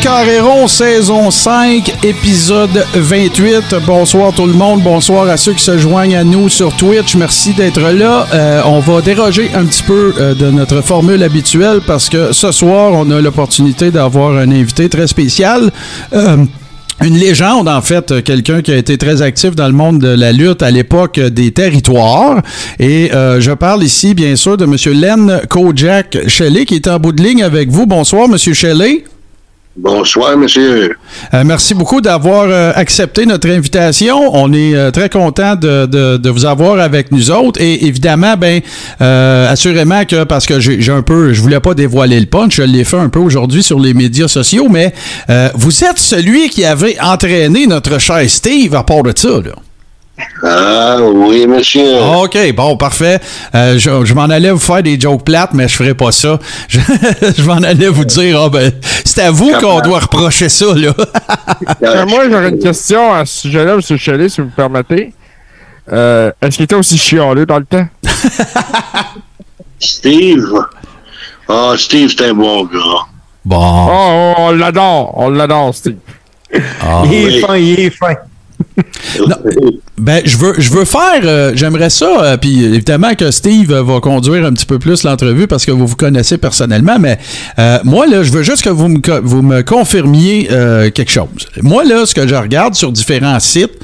[0.00, 3.74] Le Carréron, saison 5, épisode 28.
[3.86, 7.16] Bonsoir tout le monde, bonsoir à ceux qui se joignent à nous sur Twitch.
[7.16, 8.26] Merci d'être là.
[8.32, 12.50] Euh, on va déroger un petit peu euh, de notre formule habituelle parce que ce
[12.50, 15.70] soir, on a l'opportunité d'avoir un invité très spécial.
[16.14, 16.46] Euh,
[17.04, 20.32] une légende, en fait, quelqu'un qui a été très actif dans le monde de la
[20.32, 22.40] lutte à l'époque des territoires.
[22.78, 24.76] Et je parle ici, bien sûr, de M.
[24.98, 27.86] Len Kojak Shelley, qui est en bout de ligne avec vous.
[27.86, 28.36] Bonsoir, M.
[28.36, 29.04] Shelley.
[29.76, 30.96] Bonsoir, monsieur.
[31.32, 34.34] Euh, merci beaucoup d'avoir euh, accepté notre invitation.
[34.34, 37.60] On est euh, très content de, vous avoir avec nous autres.
[37.62, 38.60] Et évidemment, ben,
[38.98, 42.82] assurément que parce que j'ai un peu, je voulais pas dévoiler le punch, je l'ai
[42.82, 44.92] fait un peu aujourd'hui sur les médias sociaux, mais
[45.54, 49.28] vous êtes celui qui avait entraîné notre cher Steve à part de ça.
[49.28, 49.52] Là.
[50.42, 51.98] Ah, oui, monsieur.
[52.22, 53.20] OK, bon, parfait.
[53.54, 56.38] Euh, je je m'en allais vous faire des jokes plates, mais je ferai pas ça.
[56.68, 56.78] Je,
[57.36, 58.72] je m'en allais vous dire, ah ben,
[59.04, 60.92] c'est à vous qu'on doit reprocher ça, là.
[61.82, 63.96] Euh, moi, j'aurais une question à ce sujet-là, M.
[63.96, 65.12] Shelley, si vous me permettez.
[65.92, 67.86] Euh, Est-ce qu'il était aussi chialeux dans le temps?
[69.78, 70.52] Steve.
[71.48, 73.06] Ah, Steve, c'est un bon gars.
[73.44, 73.88] Bon.
[73.90, 75.96] Oh, on l'adore, on l'adore, Steve.
[76.82, 77.02] Ah.
[77.06, 77.40] Il est oui.
[77.40, 78.14] fin, il est fin.
[80.00, 84.00] Ben, je veux, je veux faire, euh, j'aimerais ça, euh, puis évidemment que Steve va
[84.00, 87.18] conduire un petit peu plus l'entrevue parce que vous vous connaissez personnellement, mais
[87.58, 90.48] euh, moi, là, je veux juste que vous me, vous me confirmiez
[90.94, 91.28] quelque chose.
[91.60, 93.74] Moi, là, ce que je regarde sur différents sites,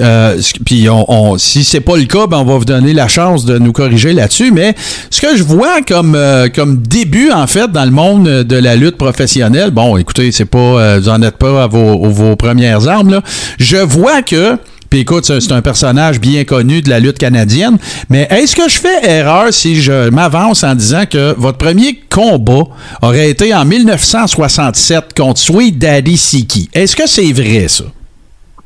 [0.00, 3.08] euh, puis on, on- si c'est pas le cas, ben, on va vous donner la
[3.08, 4.74] chance de nous corriger là-dessus, mais
[5.10, 8.76] ce que je vois comme, euh, comme début, en fait, dans le monde de la
[8.76, 12.88] lutte professionnelle, bon, écoutez, c'est pas, euh, vous en êtes pas à vos, vos premières
[12.88, 13.22] armes, là.
[13.58, 14.56] Je vois que
[14.90, 17.78] puis écoute, c'est un personnage bien connu de la lutte canadienne.
[18.10, 22.62] Mais est-ce que je fais erreur si je m'avance en disant que votre premier combat
[23.02, 26.68] aurait été en 1967 contre Sweet Daddy Siki?
[26.72, 27.82] Est-ce que c'est vrai, ça?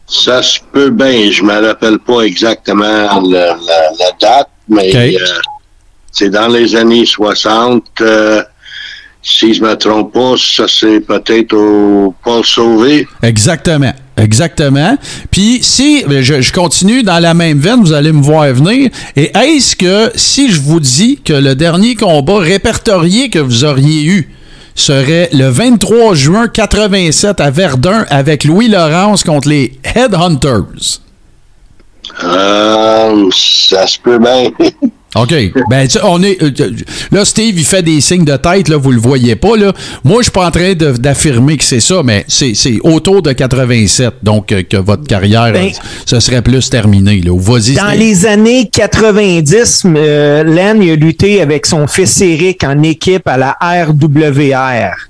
[0.09, 1.31] Ça se peut bien.
[1.31, 5.19] Je me rappelle pas exactement la, la- la date, mais euh,
[6.13, 7.85] c'est dans les années 60.
[8.01, 8.43] euh,
[9.21, 13.07] si je me trompe pas, ça c'est peut-être au Paul Sauvé.
[13.23, 13.93] Exactement.
[14.17, 14.97] Exactement.
[15.31, 18.91] Puis si je, je continue dans la même veine, vous allez me voir venir.
[19.17, 24.05] Et est-ce que si je vous dis que le dernier combat répertorié que vous auriez
[24.05, 24.31] eu
[24.79, 31.01] serait le 23 juin 87 à Verdun avec Louis Laurence contre les Headhunters?
[32.23, 34.51] Euh, ça se peut bien.
[35.17, 35.35] OK.
[35.71, 36.43] Ben, tu on est.
[36.43, 36.51] euh,
[37.13, 39.73] là, Steve, il fait des signes de tête, là, vous le voyez pas, là.
[40.05, 43.33] Moi, je suis pas en train d'affirmer que c'est ça, mais c'est c'est autour de
[43.33, 47.33] 87, donc euh, que votre carrière, Ben- euh, ce serait plus terminé, là.
[47.39, 47.99] Vas-y, Dans Steve.
[48.01, 53.39] les années 90, euh, Len il a lutté avec son fils Eric en équipe à
[53.39, 55.08] la RWR.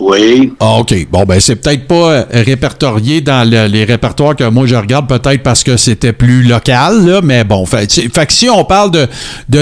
[0.00, 0.52] Oui.
[0.60, 0.94] Ah, OK.
[1.10, 5.08] Bon, ben, c'est peut-être pas euh, répertorié dans le- les répertoires que moi je regarde,
[5.08, 7.64] peut-être parce que c'était plus local, là, mais bon.
[7.66, 9.06] Fait, que si on parle de,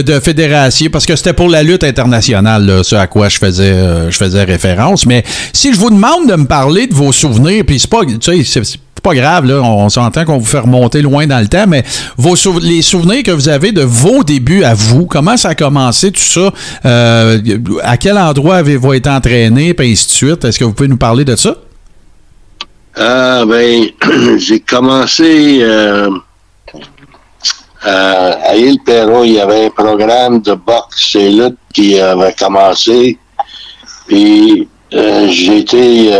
[0.02, 3.64] de, fédération, parce que c'était pour la lutte internationale, là, ce à quoi je faisais,
[3.64, 7.64] euh, je faisais référence, mais si je vous demande de me parler de vos souvenirs,
[7.66, 11.40] puis c'est pas, c'est pas grave, là, on s'entend qu'on vous fait remonter loin dans
[11.40, 11.82] le temps, mais
[12.18, 16.12] vos les souvenirs que vous avez de vos débuts à vous, comment ça a commencé,
[16.12, 16.52] tout ça,
[16.84, 17.38] euh,
[17.82, 20.98] à quel endroit avez-vous été entraîné, puis ainsi de suite, est-ce que vous pouvez nous
[20.98, 21.56] parler de ça?
[22.96, 23.86] Ah, ben,
[24.36, 26.10] j'ai commencé euh,
[27.82, 33.16] à, île Perrault, il y avait un programme de boxe et lutte qui avait commencé.
[34.06, 36.12] Puis j'ai été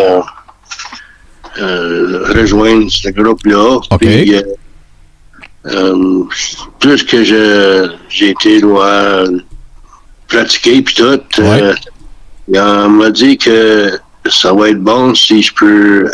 [1.61, 3.77] rejoindre ce groupe-là.
[3.91, 3.99] OK.
[3.99, 4.43] Puis, euh,
[5.67, 6.25] euh,
[6.79, 9.25] plus que je j'ai été doit
[10.29, 11.75] pratiquer puis tout, euh,
[12.55, 13.99] on m'a dit que
[14.31, 16.11] ça va être bon si je peux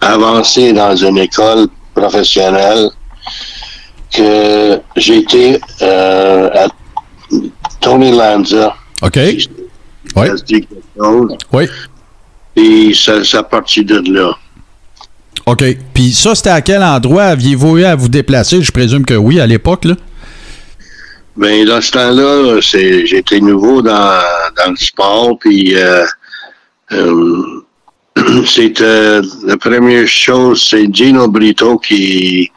[0.00, 2.90] avancer dans une école professionnelle
[4.12, 6.66] que j'ai été euh, à
[7.80, 8.74] Tony Lanza.
[9.00, 9.16] OK.
[10.16, 10.26] Oui.
[10.26, 11.36] Ça se dit quelque chose.
[11.52, 11.64] Oui.
[12.54, 14.36] Puis ça, ça a parti de là.
[15.46, 15.64] OK.
[15.94, 17.24] Puis ça, c'était à quel endroit?
[17.24, 18.62] Aviez-vous eu à vous déplacer?
[18.62, 19.94] Je présume que oui, à l'époque, là.
[21.36, 24.20] Ben, dans ce temps-là, c'est, j'étais nouveau dans,
[24.56, 26.04] dans le sport, puis euh,
[26.92, 27.64] euh,
[28.46, 32.50] c'était la première chose, c'est Gino Brito qui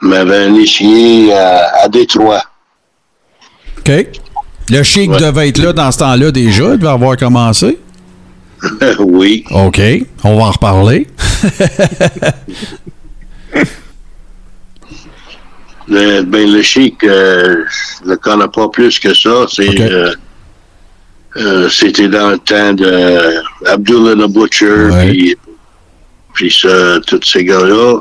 [0.00, 2.42] m'avait initié à, à Détroit.
[3.78, 3.92] OK.
[4.70, 5.20] Le chic Ouais.
[5.20, 7.78] devait être là dans ce temps-là déjà, il devait avoir commencé.
[9.00, 9.44] oui.
[9.50, 9.80] OK,
[10.24, 11.06] on va en reparler.
[15.88, 17.64] Le, ben, le chic, euh,
[18.04, 19.46] je le connais pas plus que ça.
[19.50, 20.12] C'est, euh,
[21.36, 24.88] euh, c'était dans le temps de Abdullah the Butcher,
[26.34, 26.56] puis,
[27.06, 28.00] tous ces gars-là.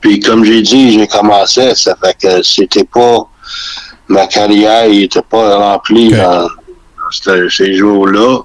[0.00, 3.26] Puis comme j'ai dit, j'ai commencé, ça fait que c'était pas
[4.08, 8.40] ma carrière, il était pas remplie dans, dans ce- ces jours-là.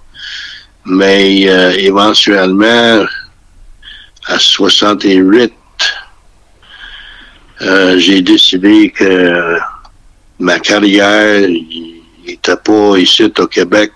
[0.89, 3.05] Mais euh, éventuellement,
[4.27, 5.53] à 68,
[7.61, 9.57] euh, j'ai décidé que
[10.39, 11.47] ma carrière
[12.25, 13.91] n'était pas ici au Québec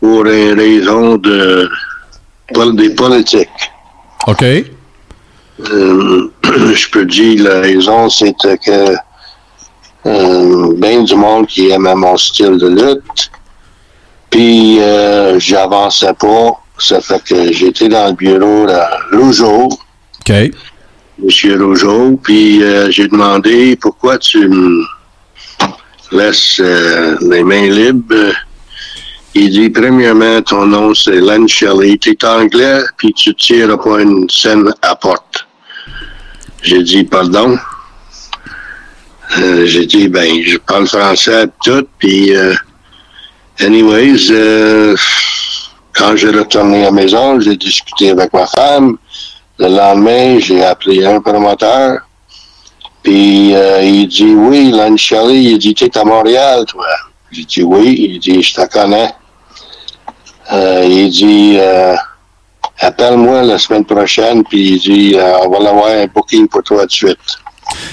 [0.00, 1.68] pour une raison de
[2.74, 3.48] des politiques.
[4.26, 4.42] OK.
[4.42, 6.30] Euh,
[6.74, 8.96] je peux dire la raison, c'était que
[10.06, 13.30] euh, bien du monde qui aimait mon style de lutte.
[14.30, 16.52] Puis euh, j'avançais pas.
[16.78, 20.32] Ça fait que j'étais dans le bureau de Rougeau, OK.
[21.18, 24.82] Monsieur Rougeau, puis euh, j'ai demandé pourquoi tu me
[26.12, 28.32] laisses euh, les mains libres?
[29.34, 34.00] Il dit, premièrement, ton nom c'est Len Shelley, tu es anglais, puis tu tires pas
[34.00, 35.46] une scène à porte.
[36.62, 37.58] J'ai dit, pardon?
[39.38, 42.54] Euh, j'ai dit, ben, je parle français tout, puis euh,
[43.62, 44.96] anyways, euh,
[45.92, 48.96] quand j'ai retourné à la maison, j'ai discuté avec ma femme.
[49.58, 52.00] Le lendemain, j'ai appelé un promoteur.
[53.02, 56.86] Puis euh, il dit oui, Len Shelley, il dit t'es à Montréal, toi.
[57.30, 59.10] J'ai dit oui, il dit je te connais.
[60.52, 61.94] Euh, il dit euh,
[62.80, 66.90] appelle-moi la semaine prochaine, puis il dit on va avoir un booking pour toi de
[66.90, 67.18] suite.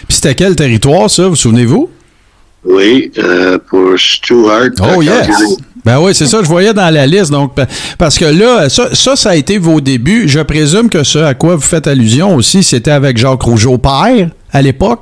[0.08, 1.90] Puis c'était quel territoire, ça, vous souvenez-vous?
[2.68, 4.70] Oui, euh, pour Stuart.
[4.82, 5.28] Oh yes!
[5.86, 7.32] Ben oui, c'est ça, je voyais dans la liste.
[7.32, 7.66] Donc, pa-
[7.98, 10.28] parce que là, ça, ça, ça a été vos débuts.
[10.28, 14.30] Je présume que ce à quoi vous faites allusion aussi, c'était avec Jacques Rougeau père
[14.52, 15.00] à l'époque.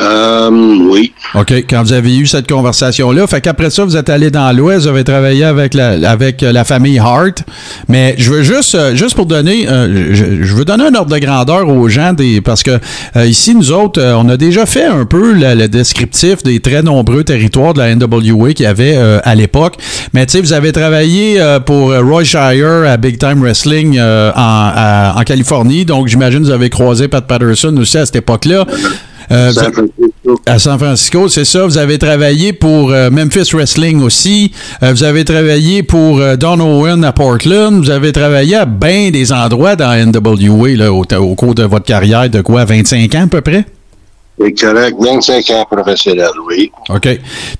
[0.00, 0.50] Euh,
[0.90, 1.12] oui.
[1.34, 3.26] OK, quand vous avez eu cette conversation-là.
[3.26, 6.64] Fait qu'après ça, vous êtes allé dans l'Ouest, vous avez travaillé avec la, avec la
[6.64, 7.42] famille Hart.
[7.88, 11.18] Mais je veux juste, euh, juste pour donner, euh, je, veux donner un ordre de
[11.18, 12.78] grandeur aux gens, des, parce que
[13.16, 17.24] euh, ici, nous autres, on a déjà fait un peu le, descriptif des très nombreux
[17.24, 19.76] territoires de la NWA qu'il y avait à l'époque.
[20.12, 25.22] Mais tu sais, vous avez travaillé pour Roy Shire à Big Time Wrestling en, en
[25.22, 25.84] Californie.
[25.84, 28.66] Donc, j'imagine que vous avez croisé Pat Patterson aussi à cette époque-là.
[29.32, 29.72] Euh, San
[30.46, 31.64] à San Francisco, c'est ça.
[31.64, 34.52] Vous avez travaillé pour euh, Memphis Wrestling aussi.
[34.82, 37.82] Euh, vous avez travaillé pour Don Owen à Portland.
[37.82, 41.86] Vous avez travaillé à bien des endroits dans NWA là, au, au cours de votre
[41.86, 43.64] carrière de quoi, 25 ans à peu près?
[44.44, 46.70] C'est correct, 25 ans professionnel, oui.
[46.88, 47.08] OK.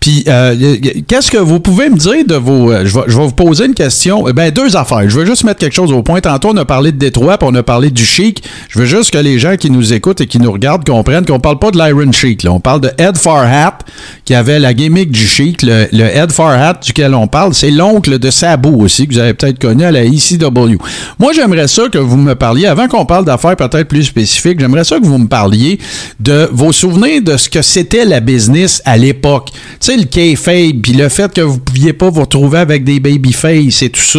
[0.01, 0.77] Puis, euh,
[1.07, 2.73] qu'est-ce que vous pouvez me dire de vos.
[2.73, 4.27] euh, je, vais, je vais vous poser une question.
[4.29, 5.09] Eh Ben, deux affaires.
[5.09, 6.21] Je veux juste mettre quelque chose au point.
[6.21, 8.43] Tantôt, on a parlé de Détroit, puis on a parlé du Chic.
[8.69, 11.41] Je veux juste que les gens qui nous écoutent et qui nous regardent comprennent qu'on
[11.41, 12.43] parle pas de l'Iron Chic.
[12.43, 12.53] Là.
[12.53, 13.79] On parle de Ed Farhat,
[14.25, 15.63] qui avait la gimmick du Chic.
[15.63, 19.59] Le, Ed Farhat duquel on parle, c'est l'oncle de Sabu aussi, que vous avez peut-être
[19.61, 20.79] connu à la ECW.
[21.19, 24.85] Moi, j'aimerais ça que vous me parliez, avant qu'on parle d'affaires peut-être plus spécifiques, j'aimerais
[24.85, 25.79] ça que vous me parliez
[26.19, 29.51] de vos souvenirs de ce que c'était la business à l'époque?
[29.53, 33.01] Tu sais, le kayfabe, puis le fait que vous pouviez pas vous retrouver avec des
[33.01, 34.19] babyface et tout ça.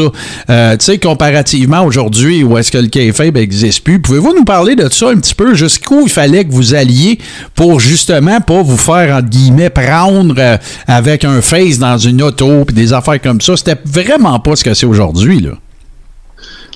[0.50, 4.76] Euh, tu sais, comparativement aujourd'hui, où est-ce que le kayfabe existe plus, pouvez-vous nous parler
[4.76, 5.54] de ça un petit peu?
[5.56, 7.20] Jusqu'où il fallait que vous alliez
[7.56, 10.58] pour justement pas vous faire, entre guillemets, prendre euh,
[10.88, 13.58] avec un face dans une auto, puis des affaires comme ça?
[13.58, 15.52] C'était vraiment pas ce que c'est aujourd'hui, là.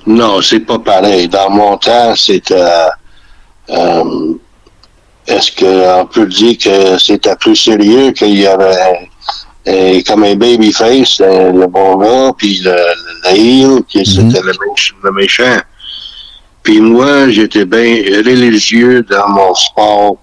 [0.06, 1.28] Non, c'est pas pareil.
[1.28, 2.56] Dans mon temps, c'était.
[3.70, 4.04] euh,
[5.28, 9.10] Est-ce qu'on peut dire que c'était plus sérieux qu'il y avait
[9.68, 14.42] euh, comme un babyface, euh, le bon gars, puis le, le, le heel, qui c'était
[14.42, 14.54] le,
[15.04, 15.58] le méchant.
[16.64, 20.18] Puis moi, j'étais bien religieux dans mon sport.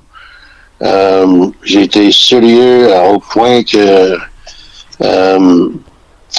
[0.83, 4.17] Euh, j'étais sérieux au point que
[5.03, 5.69] euh,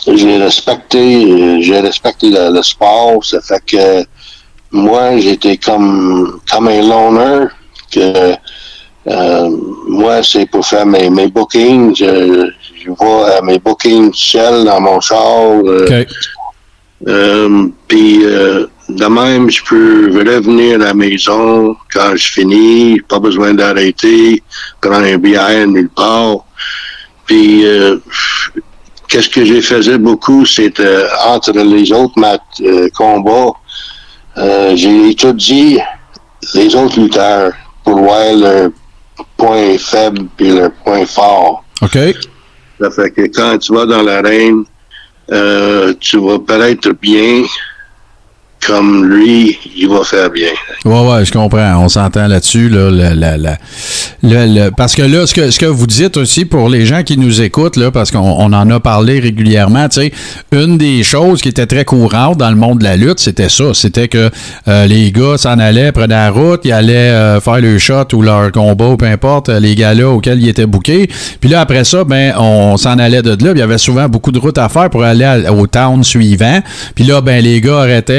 [0.08, 3.24] j'ai respecté, j'ai respecté le, le sport.
[3.24, 4.06] Ça fait que
[4.72, 7.46] moi, j'étais comme, comme un loner.
[7.92, 8.36] Que,
[9.08, 9.50] euh,
[9.88, 11.96] moi, c'est pour faire mes, mes bookings.
[11.96, 12.50] Je,
[12.84, 15.20] je vais à mes bookings seul dans mon char.
[15.66, 16.06] euh,
[17.08, 23.20] euh, Puis euh, de même, je peux revenir à la maison quand je finis, pas
[23.20, 24.42] besoin d'arrêter,
[24.82, 26.38] prendre un bière nulle part.
[27.26, 27.98] Puis euh,
[29.08, 33.54] qu'est-ce que j'ai faisais beaucoup, c'est euh, entre les autres mat euh, combats,
[34.38, 35.82] euh, j'ai étudié
[36.54, 37.52] les autres lutteurs
[37.84, 38.70] pour voir leur
[39.38, 41.64] points faibles puis leurs points forts.
[41.82, 41.98] OK.
[42.80, 44.66] Ça fait que quand tu vas dans l'arène,
[45.32, 47.44] euh, tu vas paraître bien
[48.66, 50.48] comme lui, il va faire bien.
[50.86, 51.76] Ouais, ouais, je comprends.
[51.84, 52.70] On s'entend là-dessus.
[52.70, 53.56] Là, le- le-
[54.24, 57.18] le- parce que là, ce que, ce que vous dites aussi pour les gens qui
[57.18, 60.12] nous écoutent, là, parce qu'on on en a parlé régulièrement, tu sais,
[60.52, 63.66] une des choses qui était très courante dans le monde de la lutte, c'était ça.
[63.74, 64.30] C'était que
[64.68, 68.22] euh, les gars s'en allaient, prenaient la route, ils allaient euh, faire le shot ou
[68.22, 71.10] leur combat ou peu importe, euh, les gars-là auxquels ils étaient bookés.
[71.40, 73.36] Puis là, après ça, ben, on s'en allait de là.
[73.38, 76.60] Puis il y avait souvent beaucoup de routes à faire pour aller au town suivant.
[76.96, 78.14] Puis là, ben, les gars arrêtaient,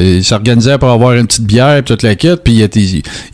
[0.00, 2.62] ils s'organisaient pour avoir une petite bière, puis toute la kit, puis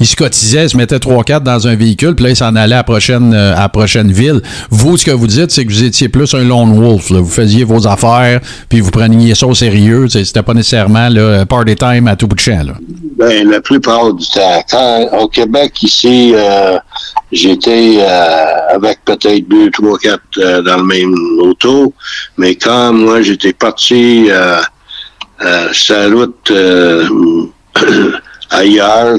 [0.01, 2.75] ils se cotisaient, ils se mettaient 3-4 dans un véhicule, puis là, ils s'en allaient
[2.75, 4.41] à la prochaine, euh, à prochaine ville.
[4.71, 7.11] Vous, ce que vous dites, c'est que vous étiez plus un lone wolf.
[7.11, 10.09] Vous faisiez vos affaires, puis vous preniez ça au sérieux.
[10.09, 12.63] C'était pas nécessairement là, party time à tout bout de champ.
[12.65, 12.75] Là.
[13.17, 14.65] Ben, la plupart du temps.
[14.71, 16.79] Quand, au Québec, ici, euh,
[17.31, 21.93] j'étais euh, avec peut-être deux, trois, quatre euh, dans le même auto.
[22.37, 24.29] Mais quand moi, j'étais parti
[25.43, 27.09] euh, la route euh,
[28.51, 29.19] ailleurs,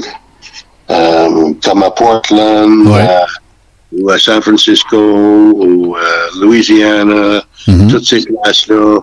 [0.90, 3.00] euh, comme à Portland, Ouais.
[3.08, 6.00] euh, ou à San Francisco, ou euh,
[6.40, 7.88] Louisiana, Mhm.
[7.90, 8.98] toutes ces places-là,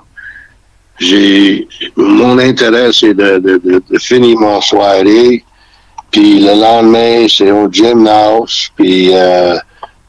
[0.99, 1.67] j'ai
[1.97, 5.43] mon intérêt c'est de, de, de, de finir mon soirée
[6.11, 9.55] puis le lendemain c'est au gymnase puis euh,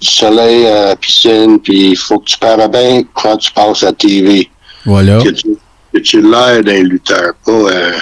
[0.01, 3.83] du soleil à la piscine puis il faut que tu parles bien quand tu passes
[3.83, 4.49] à TV
[4.85, 5.19] Voilà.
[5.25, 5.59] que tu, que
[5.99, 7.93] tu l'air d'un lutteur pas euh,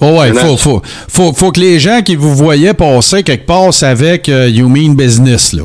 [0.00, 3.72] Oh ouais, faut, faut, faut, faut que les gens qui vous voyaient passer quelque part
[3.72, 5.64] savaient que you mean business, là.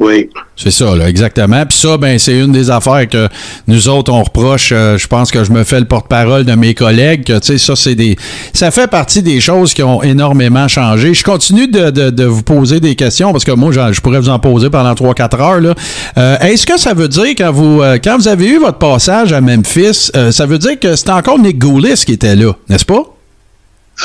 [0.00, 1.64] Oui C'est ça, là, exactement.
[1.66, 3.28] Puis ça, ben, c'est une des affaires que
[3.68, 4.70] nous autres, on reproche.
[4.72, 7.24] euh, je pense que je me fais le porte-parole de mes collègues.
[7.24, 8.16] Que, tu sais, ça, c'est des.
[8.54, 11.12] Ça fait partie des choses qui ont énormément changé.
[11.14, 14.20] Je continue de, de- de vous poser des questions parce que moi, j'en- je pourrais
[14.20, 15.60] vous en poser pendant 3-4 heures.
[15.60, 15.74] Là.
[16.18, 19.32] Euh, Est-ce que ça veut dire, quand vous, euh, quand vous avez eu votre passage
[19.34, 22.86] à Memphis, euh, ça veut dire que c'était encore Nick Goulis qui était là, n'est-ce
[22.86, 23.02] pas?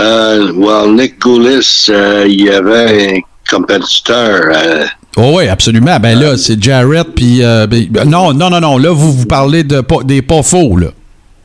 [0.02, 4.86] euh, well Nick Goulis euh, il y avait un compétiteur euh,
[5.18, 5.98] Oh oui, absolument.
[6.00, 7.44] Ben là, c'est Jarrett, puis...
[7.44, 8.78] euh, ben, non, non, non, non.
[8.78, 10.88] Là, vous vous parlez de pas- des pas faux, là.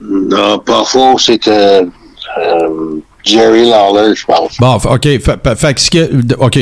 [0.00, 1.82] non pas faux c'était
[2.38, 5.02] euh, Jerry Lawler je pense Bon, OK.
[5.02, 6.58] Fait, fait- OK.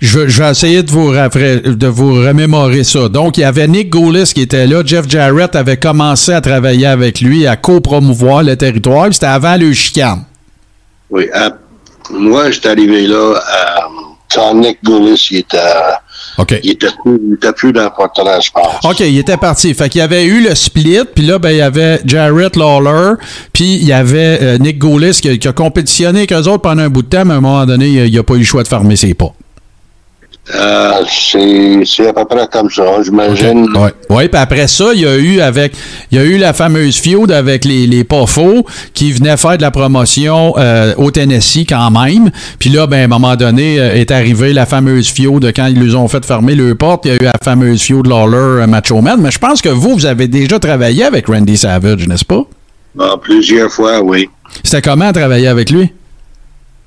[0.00, 3.08] Je, vais- je vais essayer de vous, de vous remémorer ça.
[3.08, 4.82] Donc, il y avait Nick Goulis qui était là.
[4.84, 9.08] Jeff Jarrett avait commencé à travailler avec lui, à co-promouvoir le territoire.
[9.12, 10.22] C'était avant le chicane.
[11.10, 11.50] Oui, à-
[12.10, 13.88] moi, j'étais arrivé là à,
[14.32, 15.58] quand Nick Goulis, il était,
[16.38, 16.58] OK.
[16.62, 18.84] il était, plus, il était plus dans le portrait, je pense.
[18.84, 19.72] OK, il était parti.
[19.74, 23.14] Fait qu'il y avait eu le split, puis là, ben, il y avait Jarrett Lawler,
[23.52, 26.62] puis il y avait euh, Nick Goulis qui, a- qui a compétitionné avec eux autres
[26.62, 28.44] pendant un bout de temps, mais à un moment donné, il n'a pas eu le
[28.44, 29.32] choix de fermer ses pas.
[30.54, 33.66] Euh, c'est, c'est à peu près comme ça, j'imagine.
[33.74, 35.72] Oui, ouais, puis après ça, il y a eu avec
[36.12, 39.56] il y a eu la fameuse feud avec les, les pas faux qui venaient faire
[39.56, 42.30] de la promotion euh, au Tennessee quand même.
[42.60, 45.66] Puis là, ben, à un moment donné, euh, est arrivée la fameuse feud de quand
[45.66, 47.06] ils nous ont fait fermer le porte.
[47.06, 49.20] Il y a eu la fameuse feud Lawler Macho Man.
[49.20, 52.44] Mais je pense que vous, vous avez déjà travaillé avec Randy Savage, n'est-ce pas?
[53.00, 54.28] Ah, plusieurs fois, oui.
[54.62, 55.92] C'était comment travailler avec lui?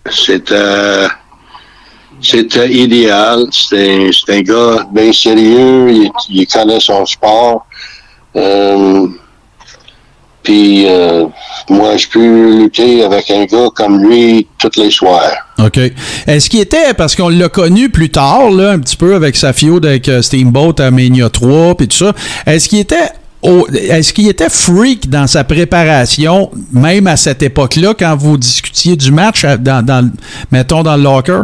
[0.10, 1.08] C'était,
[2.22, 3.46] c'était idéal.
[3.52, 5.92] C'était, c'était un gars bien sérieux.
[5.92, 7.66] Il, il connaît son sport.
[8.36, 9.08] Euh,
[10.44, 11.26] puis, euh,
[11.70, 15.32] moi, je peux lutter avec un gars comme lui tous les soirs.
[15.60, 15.80] OK.
[16.28, 19.52] Est-ce qu'il était, parce qu'on l'a connu plus tard, là, un petit peu avec sa
[19.54, 22.14] feud avec euh, Steamboat à Mania 3 puis tout ça,
[22.46, 23.10] est-ce qu'il était
[23.74, 29.14] est-ce qu'il était freak dans sa préparation, même à cette époque-là, quand vous discutiez du
[29.14, 30.12] match, dans, dans-
[30.52, 31.44] mettons, dans le locker?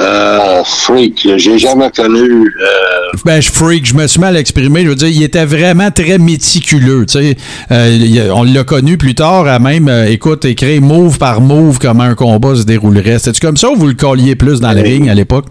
[0.00, 2.20] Euh, freak, j'ai jamais connu.
[2.60, 4.82] Euh, Ben, je freak, je me suis mal exprimé.
[4.84, 7.04] Je veux dire, il était vraiment très méticuleux.
[7.06, 7.36] Tu sais,
[7.70, 12.14] Euh, on l'a connu plus tard à même, écoute, écrire move par move comment un
[12.14, 13.18] combat se déroulerait.
[13.18, 14.88] C'était-tu comme ça ou vous le colliez plus dans le Oui.
[14.94, 15.46] ring à l'époque?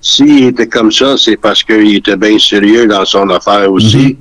[0.00, 4.16] S'il était comme ça, c'est parce qu'il était bien sérieux dans son affaire aussi.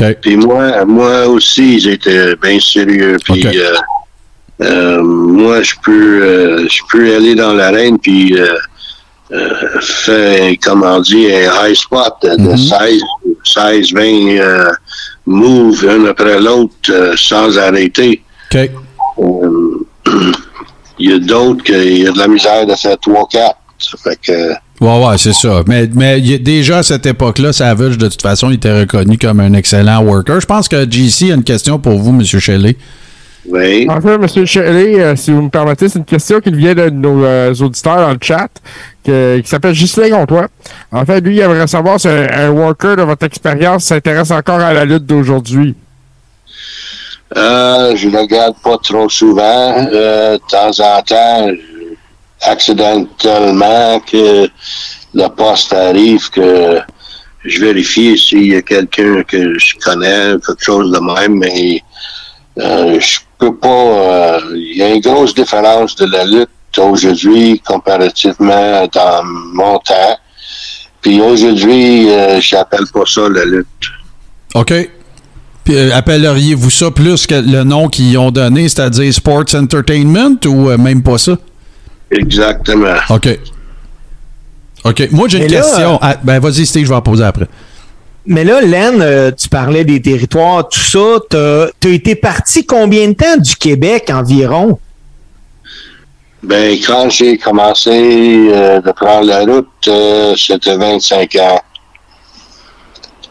[0.00, 0.16] OK.
[0.20, 3.16] Puis moi, moi aussi, j'étais bien sérieux.
[3.24, 3.46] Puis
[4.60, 8.34] moi, je peux, je peux aller dans l'arène puis
[9.32, 12.56] euh, faire, comment on dit, un high spot de, de Mhm.
[12.56, 13.00] 16,
[13.44, 14.02] 16, 20
[14.38, 14.70] euh,
[15.26, 18.22] moves un après l'autre euh, sans arrêter.
[18.54, 18.66] Euh,
[21.00, 23.52] Il y a d'autres qui ont de la misère de faire 3-4.
[23.78, 25.62] Ça fait que Ouais, ouais, c'est ça.
[25.68, 29.16] Mais, mais y a- déjà à cette époque-là, Savage, de toute façon, il était reconnu
[29.18, 30.40] comme un excellent worker.
[30.40, 32.24] Je pense que GC a une question pour vous, M.
[32.24, 32.76] Shelley.
[33.46, 33.86] Oui.
[33.88, 34.46] En fait, M.
[34.46, 37.96] Shelley, euh, si vous me permettez, c'est une question qui vient de nos euh, auditeurs
[37.96, 38.48] dans le chat,
[39.04, 40.48] que- qui s'appelle Ghislain Comtois.
[40.92, 44.60] En fait, lui, il aimerait savoir si un, un worker de votre expérience s'intéresse encore
[44.60, 45.74] à la lutte d'aujourd'hui.
[47.36, 49.82] Euh, je ne regarde pas trop souvent.
[49.84, 51.50] De temps en temps,
[52.42, 54.48] accidentellement, que
[55.14, 56.78] le poste arrive, que
[57.44, 61.82] je vérifie s'il y a quelqu'un que je connais, quelque chose de même, mais
[62.58, 63.68] euh, je peux pas.
[63.68, 70.18] euh, Il y a une grosse différence de la lutte aujourd'hui comparativement dans mon temps.
[71.00, 73.66] Puis aujourd'hui, euh, j'appelle pas ça la lutte.
[74.54, 74.72] OK.
[75.64, 80.70] Puis, euh, appelleriez-vous ça plus que le nom qu'ils ont donné, c'est-à-dire Sports Entertainment ou
[80.70, 81.36] euh, même pas ça?
[82.10, 82.94] Exactement.
[83.10, 83.38] OK.
[84.84, 85.08] OK.
[85.10, 85.94] Moi, j'ai une là, question.
[85.94, 87.46] euh, Ah, ben, vas-y, Steve, je vais en poser après.
[88.30, 91.16] Mais là, Len, euh, tu parlais des territoires, tout ça.
[91.30, 94.78] T'as as été parti combien de temps du Québec environ?
[96.42, 101.60] Ben, quand j'ai commencé euh, de prendre la route, euh, c'était 25 ans.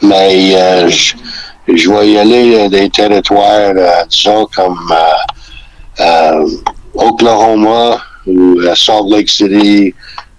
[0.01, 1.13] Mais je,
[1.67, 3.73] y aller des territoires,
[4.09, 4.93] disons, comme
[6.95, 9.93] Oklahoma ou Salt Lake City.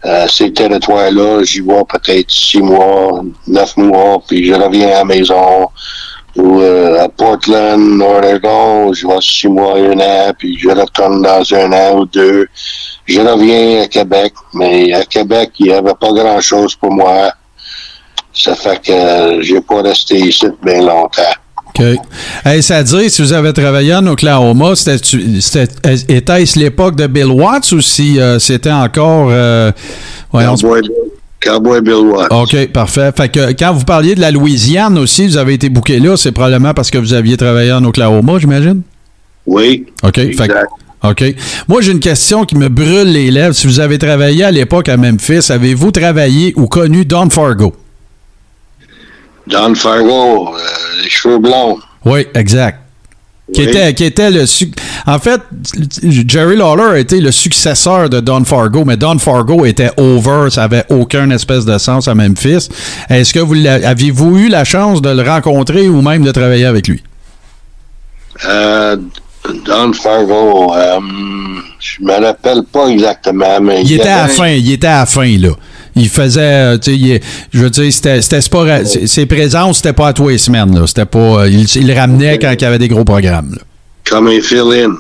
[0.05, 5.05] Euh, ces territoires-là, j'y vais peut-être six mois, neuf mois, puis je reviens à la
[5.05, 5.69] maison.
[6.37, 11.43] Ou euh, à Portland, Oregon, je vais six mois, un an, puis je retourne dans
[11.53, 12.47] un an ou deux.
[13.07, 17.33] Je reviens à Québec, mais à Québec, il n'y avait pas grand-chose pour moi.
[18.33, 21.35] Ça fait que euh, j'ai pas resté ici bien longtemps.
[21.79, 21.97] OK.
[22.45, 25.67] Hey, ça dire, si vous avez travaillé en Oklahoma, c'était-
[26.09, 29.29] était-ce l'époque de Bill Watts ou si euh, c'était encore.
[29.31, 29.71] euh,
[30.33, 30.81] voyons, Cowboy,
[31.41, 32.33] Cowboy Bill Watts.
[32.33, 33.11] OK, parfait.
[33.17, 36.33] Fait que quand vous parliez de la Louisiane aussi, vous avez été booké là, c'est
[36.33, 38.83] probablement parce que vous aviez travaillé en Oklahoma, j'imagine?
[39.47, 39.87] Oui.
[40.03, 40.15] OK.
[40.17, 40.67] Fait Exact.
[41.05, 41.25] OK.
[41.69, 43.55] Moi, j'ai une question qui me brûle les lèvres.
[43.55, 47.73] Si vous avez travaillé à l'époque à Memphis, avez-vous travaillé ou connu Don Fargo?
[49.49, 50.59] Don Fargo, euh,
[51.03, 51.79] les cheveux blonds.
[52.05, 52.81] Oui, exact.
[53.53, 54.45] Qui, était, qui était le.
[55.07, 55.41] En fait,
[56.03, 60.85] Jerry Lawler été le successeur de Don Fargo, mais Don Fargo était over, ça avait
[60.91, 62.69] aucun espèce de sens à Memphis.
[63.09, 66.89] Est-ce que vous aviez-vous eu la chance de le rencontrer ou même de travailler avec
[66.89, 67.03] lui?
[68.45, 68.97] Euh,
[69.65, 71.01] Don Fargo, euh,
[71.81, 75.07] je me rappelle pas exactement, mais Il était à la fin, il était à la
[75.07, 75.53] fin, là.
[75.99, 77.21] Il faisait, euh, tu sais, il
[77.53, 80.87] je veux dire, c'était, c'était spora- ses- présences, c'était pas à tous les semaines, là.
[80.87, 83.63] C'était pas, euh, il, il ramenait quand il y avait des gros programmes, là.
[84.11, 84.93] Comme un fill-in.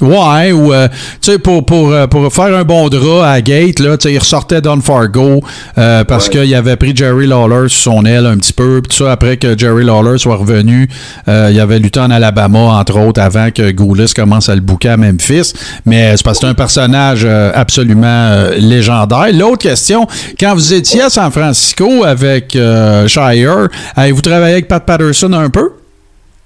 [0.00, 0.88] Ouais, ou euh,
[1.20, 4.14] tu sais, pour, pour, euh, pour faire un bon drap à Gate, là, tu sais,
[4.14, 5.40] il ressortait Don Fargo
[5.78, 6.40] euh, parce Ouais.
[6.44, 8.80] qu'il avait pris Jerry Lawler sous son aile un petit peu.
[8.86, 10.88] Puis ça, après que Jerry Lawler soit revenu,
[11.28, 14.90] euh, il avait lutté en Alabama, entre autres, avant que Goulis commence à le bouquer
[14.90, 15.52] à Memphis.
[15.86, 19.28] Mais c'est parce que c'est un personnage euh, absolument légendaire.
[19.32, 20.06] L'autre question,
[20.40, 25.70] quand vous étiez à San Francisco avec Shire, avez-vous travaillé avec Pat Patterson un peu?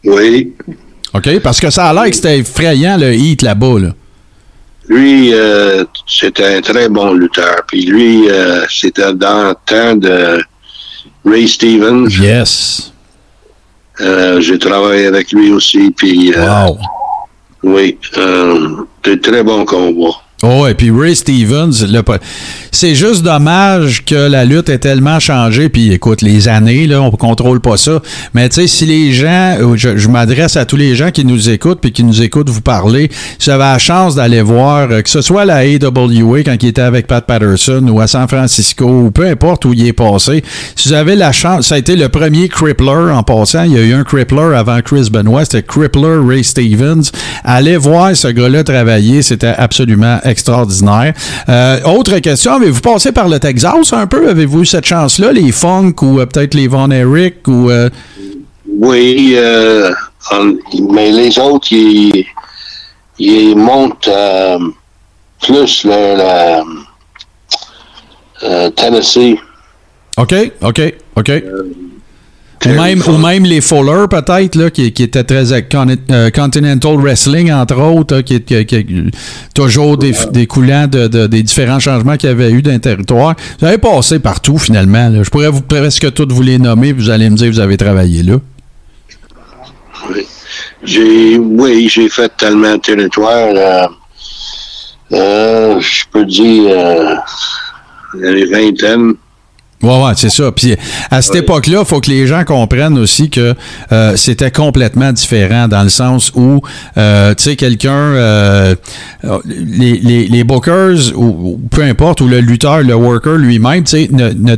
[0.04, 0.52] Oui.
[1.16, 1.40] OK?
[1.40, 3.88] Parce que ça a l'air que c'était effrayant le hit là-bas, là.
[4.88, 7.62] Lui, euh, c'était un très bon lutteur.
[7.66, 10.40] Puis lui, euh, c'était dans le temps de
[11.24, 12.08] Ray Stevens.
[12.08, 12.92] Yes.
[14.00, 15.90] Euh, J'ai travaillé avec lui aussi.
[15.96, 16.78] Puis, Wow.
[17.64, 20.20] oui, de très bons combats.
[20.42, 22.02] Oh, et puis Ray Stevens, le
[22.70, 25.70] c'est juste dommage que la lutte ait tellement changé.
[25.70, 28.02] Puis écoute, les années, là, on ne contrôle pas ça.
[28.34, 31.24] Mais tu sais, si les gens, euh, je, je m'adresse à tous les gens qui
[31.24, 34.90] nous écoutent puis qui nous écoutent vous parler, si vous avez la chance d'aller voir,
[34.90, 38.06] euh, que ce soit à la AWA quand il était avec Pat Patterson ou à
[38.06, 40.44] San Francisco ou peu importe où il est passé,
[40.74, 43.62] si vous avez la chance, ça a été le premier crippler en passant.
[43.62, 47.10] Il y a eu un crippler avant Chris Benoit, c'était crippler Ray Stevens.
[47.42, 51.14] Allez voir ce gars-là travailler, c'était absolument extraordinaire.
[51.48, 54.28] Euh, autre question, avez-vous passé par le Texas un peu?
[54.28, 57.70] Avez-vous eu cette chance-là, les Funk ou euh, peut-être les Von Erich ou...
[57.70, 57.88] euh,
[58.80, 59.34] Oui,
[60.90, 62.24] mais les autres, ils,
[63.18, 64.10] ils montent
[65.42, 66.16] plus le,
[68.42, 69.36] le- Tennessee.
[70.18, 70.80] OK, OK,
[71.16, 71.30] OK.
[72.64, 76.30] Ou même, ou même les Fuller, peut-être, là, qui, qui étaient très euh, con- euh,
[76.30, 79.10] Continental Wrestling, entre autres, hein, qui, qui, qui-
[79.54, 83.34] toujours des, des coulants de, de- des différents changements qu'il y avait eu d'un territoire.
[83.60, 85.08] Vous avez passé partout, finalement.
[85.10, 85.22] là.
[85.22, 87.76] Je pourrais vous presque toutes vous les nommer, vous allez me dire que vous avez
[87.76, 88.36] travaillé là.
[90.10, 90.26] Oui.
[90.82, 93.48] J'ai, oui, j'ai fait tellement de territoire.
[93.54, 93.86] euh,
[95.12, 97.14] euh, je peux dire euh,
[98.14, 99.14] les vingtaines.
[99.82, 100.50] Ouais, ouais, c'est ça.
[100.52, 100.74] Puis
[101.10, 103.54] à cette époque-là, il faut que les gens comprennent aussi que
[103.92, 106.62] euh, c'était complètement différent dans le sens où,
[106.96, 108.74] euh, tu sais, quelqu'un, euh,
[109.44, 114.08] les, les, les bookers, ou, peu importe, ou le lutteur, le worker lui-même, tu sais,
[114.10, 114.56] ne, ne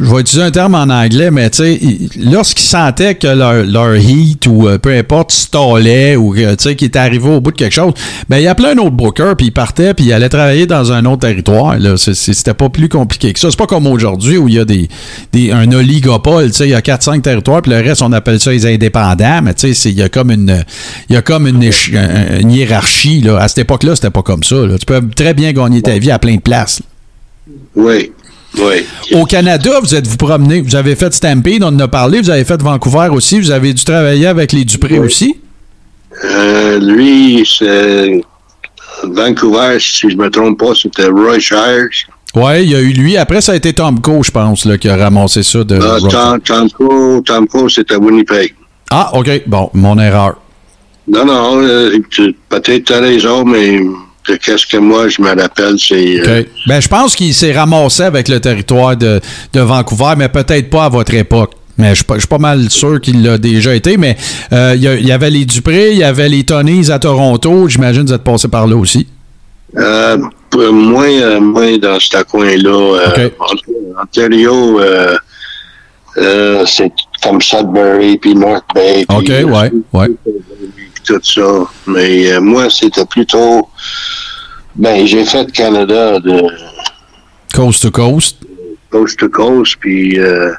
[0.00, 3.64] je vais utiliser un terme en anglais, mais tu sais, il- lorsqu'ils sentaient que leur,
[3.64, 7.56] leur heat ou peu importe stallait ou tu sais, qu'ils étaient arrivés au bout de
[7.56, 7.92] quelque chose,
[8.30, 11.04] ben il appelait un autre booker, puis il partait, puis il allait travailler dans un
[11.04, 11.78] autre territoire.
[11.78, 11.96] Là.
[11.96, 13.50] C'était pas plus compliqué que ça.
[13.50, 14.88] C'est pas comme aujourd'hui où il y a des,
[15.32, 18.66] des, un oligopole, il y a 4-5 territoires, puis le reste, on appelle ça les
[18.66, 20.64] indépendants, mais il y a comme une,
[21.08, 21.62] il y a comme une,
[22.50, 23.20] hiérarchie.
[23.20, 23.38] Là.
[23.38, 24.66] À cette époque-là, c'était pas comme ça.
[24.66, 24.78] là.
[24.78, 26.82] Tu peux très bien gagner ta vie à plein de places.
[27.74, 28.12] Oui,
[28.58, 28.86] oui.
[29.12, 32.30] Au Canada, vous êtes vous promené, vous avez fait Stampede, on en a parlé, vous
[32.30, 35.36] avez fait Vancouver aussi, vous avez dû travailler avec les Dupré aussi?
[36.24, 38.22] Euh, lui, c'est
[39.02, 41.88] Vancouver, si je me trompe pas, c'était Roy Shires.
[42.34, 43.16] Ouais, il y a eu lui.
[43.16, 45.76] Après, ça a été Tomco, je pense, là, qui a ramassé ça de.
[45.76, 46.00] Euh,
[47.24, 48.54] Tom- c'était Winnipeg.
[48.90, 49.42] Ah, OK.
[49.46, 50.34] Bon, mon erreur.
[51.06, 51.98] Non, non, euh,
[52.48, 53.78] peut-être tu as raison, mais
[54.26, 56.20] qu'est-ce que moi je me rappelle, c'est.
[56.20, 56.42] euh.
[56.66, 59.20] Ben, je pense qu'il s'est ramassé avec le territoire de,
[59.52, 61.52] de Vancouver, mais peut-être pas à votre époque.
[61.76, 63.96] Mais je suis pas, je suis pas mal sûr qu'il l'a déjà été.
[63.96, 64.16] Mais
[64.52, 66.98] euh, il y, a- il y avait les Dupré, il y avait les Tonys à
[66.98, 67.68] Toronto.
[67.68, 69.06] J'imagine que vous êtes passé par là aussi.
[69.76, 70.16] Euh,
[70.56, 73.14] moins, euh, moins dans ce coin-là.
[73.18, 73.30] Euh,
[74.00, 75.16] Ontario, euh,
[76.16, 79.04] euh, c'est comme Sudbury, puis North Bay.
[79.08, 80.08] puis, OK, euh, ouais, ouais.
[81.04, 81.64] tout ça.
[81.86, 83.68] Mais euh, moi, c'était plutôt...
[84.76, 86.42] Ben, j'ai fait Canada de
[87.54, 88.38] Coast to coast.
[88.90, 90.52] coast to coast, puis euh,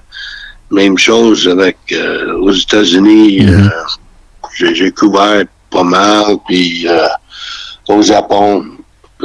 [0.71, 3.41] même chose avec euh, aux États-Unis.
[3.41, 3.49] Mhm.
[3.49, 7.07] euh, j'ai, couvert pas mal, puis euh,
[7.89, 8.63] au Japon.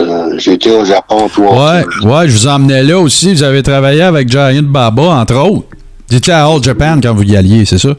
[0.00, 2.20] Euh, j'étais au Japon trois Ouais, fois.
[2.20, 3.32] ouais, je vous emmenais là aussi.
[3.34, 5.66] Vous avez travaillé avec Giant Baba, entre autres.
[6.08, 7.90] Vous étiez à All Japan quand vous y alliez, c'est ça?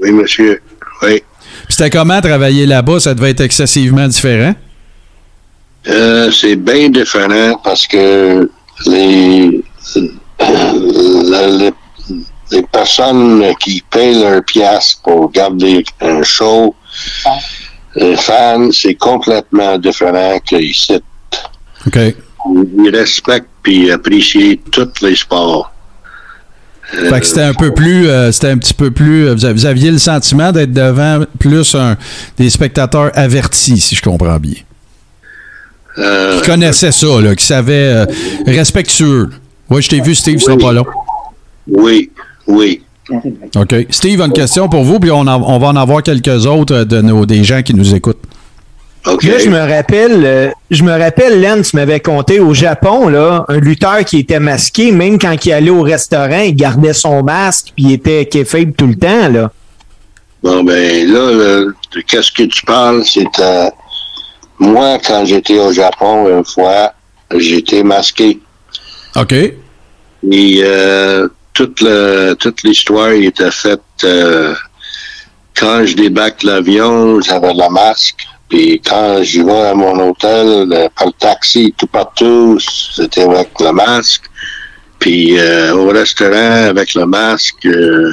[0.00, 0.60] Oui, monsieur.
[1.02, 1.22] Oui.
[1.68, 3.00] C'était comment travailler là-bas?
[3.00, 4.54] Ça devait être excessivement différent?
[5.88, 8.48] Euh, c'est bien différent parce que
[8.86, 9.62] les,
[10.38, 11.72] la- les,
[12.52, 16.74] les personnes qui payent leur pièce pour regarder un show,
[17.96, 21.00] les fans, c'est complètement différent qu'ici.
[21.86, 21.98] OK.
[22.54, 25.72] Ils respectent puis apprécient tous les sports.
[27.08, 29.54] Fait que c'était un peu plus, euh, c'était un petit peu plus, euh, vous av-
[29.54, 31.96] vous aviez le sentiment d'être devant plus un,
[32.36, 34.56] des spectateurs avertis, si je comprends bien.
[35.98, 38.06] Euh, Qui connaissaient ça, là, qui savaient, euh,
[38.46, 39.30] respectueux.
[39.70, 40.84] Oui, je t'ai vu, Steve, ce sera pas long.
[41.68, 42.10] oui,
[42.46, 42.82] oui.
[43.56, 43.74] OK.
[43.90, 47.00] Steve une question pour vous, puis on, on va en avoir quelques autres euh, de
[47.00, 48.22] nos, des gens qui nous écoutent.
[49.04, 53.44] Là, je me rappelle, euh, je me rappelle, Len, tu m'avais conté au Japon, là,
[53.48, 57.72] un lutteur qui était masqué, même quand il allait au restaurant, il gardait son masque,
[57.74, 59.50] puis il était kayfabe tout le temps, là.
[60.42, 61.64] Bon, ben là,
[62.06, 63.70] qu'est-ce que tu parles, c'est euh,
[64.58, 66.92] moi, quand j'étais au Japon une fois,
[67.34, 68.40] j'étais masqué.
[69.16, 69.32] OK.
[69.32, 74.54] Et euh, toute, le, toute l'histoire était faite euh,
[75.56, 78.26] quand je débarque l'avion, j'avais le masque.
[78.52, 83.72] Puis quand je vais à mon hôtel, par le taxi, tout partout, c'était avec le
[83.72, 84.24] masque.
[84.98, 88.12] Puis euh, au restaurant, avec le masque, euh,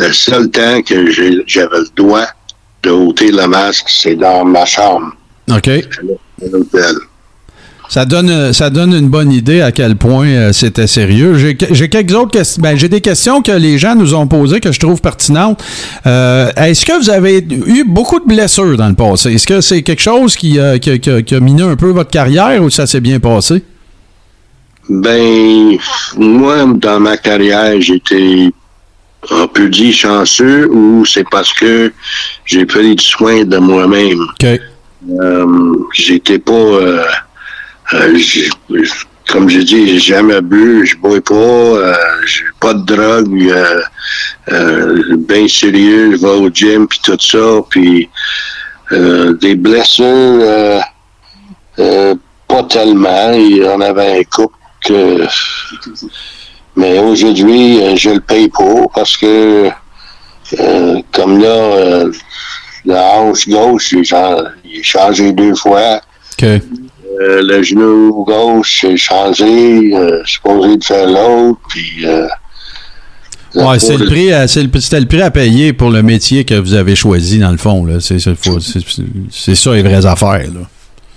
[0.00, 1.08] le seul temps que
[1.46, 2.26] j'avais le droit
[2.82, 5.14] de ôter le masque, c'est dans ma chambre,
[5.52, 5.68] OK.
[5.68, 6.96] à l'hôtel.
[7.88, 11.38] Ça donne, euh, ça donne une bonne idée à quel point euh, c'était sérieux.
[11.38, 12.60] J'ai que- j'ai quelques autres questions.
[12.62, 15.62] Ben, j'ai des questions que les gens nous ont posées que je trouve pertinentes.
[16.06, 19.32] Euh, Est-ce que vous avez eu beaucoup de blessures dans le passé?
[19.34, 22.10] Est-ce que c'est quelque chose qui, euh, qui, qui- qui a miné un peu votre
[22.10, 23.62] carrière ou ça s'est bien passé?
[24.88, 25.76] Ben,
[26.16, 28.50] moi, dans ma carrière, j'étais,
[29.30, 31.92] on peut dire, chanceux ou c'est parce que
[32.44, 34.20] j'ai pris du soin de moi-même.
[34.20, 34.60] OK.
[35.20, 35.46] Euh,
[35.92, 36.52] j'étais pas,
[37.94, 38.48] euh, j'ai-
[39.28, 41.94] comme je dis, j'ai jamais bu, je bois pas, euh,
[42.26, 43.80] j'ai pas de drogue, euh,
[44.52, 48.08] euh, bien sérieux, je vais au gym puis tout ça, puis
[48.92, 50.04] euh, des blessures,
[51.78, 52.14] euh,
[52.46, 53.32] pas tellement.
[53.32, 55.26] Il y en avait un couple que,
[56.76, 59.68] mais aujourd'hui, je le paye pour parce que,
[61.12, 62.04] comme là,
[62.84, 66.00] la hanche gauche, il a changé deux fois.
[66.40, 66.46] OK.
[67.20, 72.04] Euh, le genou gauche, j'ai changé, euh, supposé de faire l'autre, puis...
[72.06, 72.26] Euh,
[73.54, 76.44] Ouais, c'est le prix, à- c'est le- c'était le prix à payer pour le métier
[76.44, 77.86] que vous avez choisi, dans le fond.
[77.86, 78.00] là.
[78.00, 80.44] C'est ça les vraies affaires.
[80.52, 80.60] là.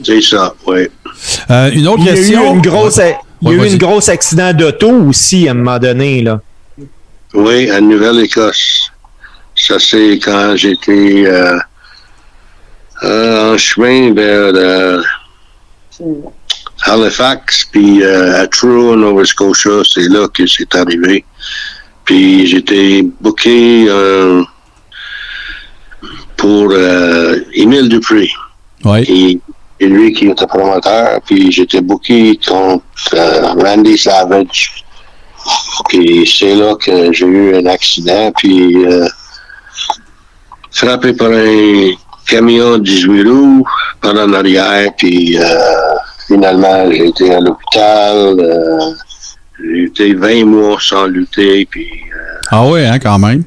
[0.02, 0.88] C'est ça, oui.
[1.52, 2.56] Euh, une autre Il y a eu question?
[2.56, 3.02] une grosse,
[3.42, 3.74] Il y a eu vas-y.
[3.74, 6.22] un gros accident d'auto aussi à un moment donné.
[6.22, 6.40] Là.
[7.34, 8.90] Oui, à Nouvelle-Écosse.
[9.56, 11.58] Ça, c'est quand j'étais euh,
[13.04, 14.54] euh, en chemin vers
[16.86, 21.26] Halifax, puis euh, à Truro, Nova Scotia, c'est là que c'est arrivé.
[22.06, 24.44] Puis j'étais booké euh,
[26.38, 28.30] pour euh, Émile Dupré.
[28.86, 29.00] Oui.
[29.08, 29.40] Et,
[29.86, 32.84] et lui qui était promoteur, puis j'étais booké contre
[33.14, 34.84] euh, Randy Savage.
[35.88, 39.08] Puis c'est là que j'ai eu un accident, puis euh,
[40.72, 41.92] frappé par un
[42.30, 43.66] camion 18 roues
[44.02, 45.44] par en arrière, puis euh,
[46.28, 48.36] finalement j'ai été à l'hôpital.
[48.40, 48.92] euh,
[49.64, 53.44] j'ai été 20 mois sans lutter, puis euh, Ah oui, hein, quand même.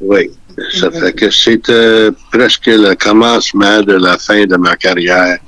[0.00, 0.30] oui.
[0.78, 5.38] Ça fait que c'était presque le commencement de la fin de ma carrière.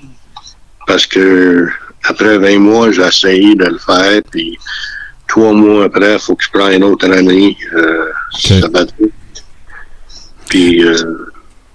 [0.87, 1.68] Parce que
[2.08, 4.56] après 20 mois, j'ai essayé de le faire, puis
[5.28, 7.54] trois mois après, il faut que je prenne une autre année.
[7.74, 8.61] Euh, Ok.
[8.62, 8.85] ça va
[10.48, 10.94] Puis, euh,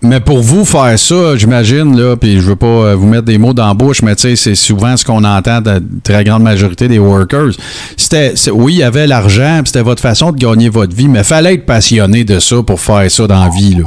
[0.01, 3.39] Mais pour vous faire ça, j'imagine, là, puis je veux pas euh, vous mettre des
[3.39, 6.23] mots dans la bouche, mais tu sais, c'est souvent ce qu'on entend de la très
[6.23, 7.53] grande majorité des workers.
[7.95, 11.55] C'était, oui, il y avait l'argent, c'était votre façon de gagner votre vie, mais fallait
[11.55, 13.85] être passionné de ça pour faire ça dans la vie, là.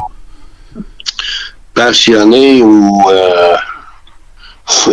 [1.75, 3.55] passionné ou euh,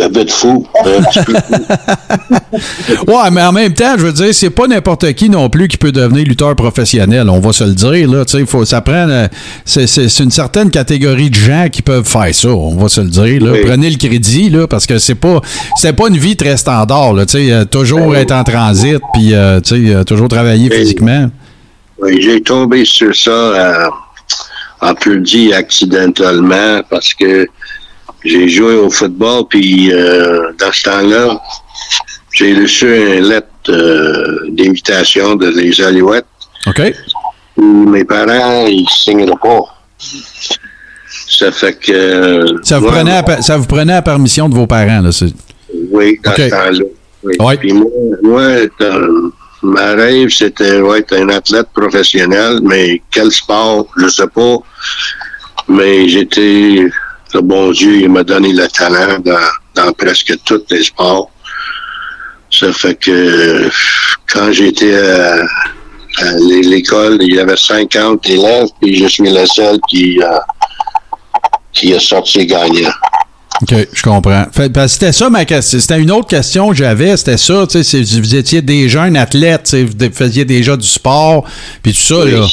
[0.02, 0.66] un peu de fou.
[0.84, 3.04] un petit peu fou.
[3.06, 5.76] Ouais, mais en même temps, je veux dire, c'est pas n'importe qui non plus qui
[5.76, 7.28] peut devenir lutteur professionnel.
[7.28, 8.24] On va se le dire, là.
[8.24, 9.08] Tu sais, faut, ça prend.
[9.08, 9.28] euh,
[9.64, 9.84] c'est,
[10.20, 12.48] une certaine catégorie de gens qui peuvent faire ça.
[12.48, 13.52] On va se le dire, là.
[13.52, 13.60] Oui.
[13.64, 15.40] Prenez le crédit, là, parce que c'est pas,
[15.76, 17.26] c'est pas une vie très standard, là.
[17.26, 20.76] Tu sais, euh, toujours être en transit, puis, euh, tu sais, toujours travailler Oui.
[20.76, 21.30] physiquement.
[22.00, 23.88] Oui, j'ai tombé sur ça, euh,
[24.80, 27.46] on peut le dire accidentellement, parce que
[28.24, 31.40] j'ai joué au football, puis euh, dans ce temps-là,
[32.32, 36.26] j'ai reçu une lettre euh, d'invitation de les Alouettes.
[36.66, 36.82] OK?
[37.56, 39.60] Mes parents, ils signeraient pas.
[41.28, 42.44] Ça fait que...
[42.62, 45.12] Ça vous, moi, prenait à ça vous prenait à permission de vos parents, là.
[45.12, 45.34] c'est-
[45.90, 46.84] Oui, dans ce temps-là.
[47.22, 47.34] Oui.
[47.40, 47.56] Ouais.
[47.56, 47.90] Puis moi,
[48.22, 48.42] moi
[48.80, 49.30] euh,
[49.62, 54.56] ma rêve, c'était ouais, être un athlète professionnel, mais quel sport, je sais pas.
[55.68, 56.86] Mais j'étais,
[57.34, 59.38] le bon Dieu, il m'a donné le talent dans,
[59.74, 61.30] dans presque tous les sports.
[62.50, 63.70] Ça fait que
[64.32, 65.44] quand j'étais à,
[66.20, 70.38] à l'école, il y avait 50 élèves, puis je suis le seul qui, euh,
[71.72, 72.90] qui a sorti gagnant.
[73.60, 74.46] OK, je comprends.
[74.86, 75.80] C'était ça ma question.
[75.80, 77.16] C'était une autre question que j'avais.
[77.16, 81.44] C'était ça, tu sais, vous étiez déjà un athlète, vous faisiez déjà du sport,
[81.82, 82.46] puis tout ça, là.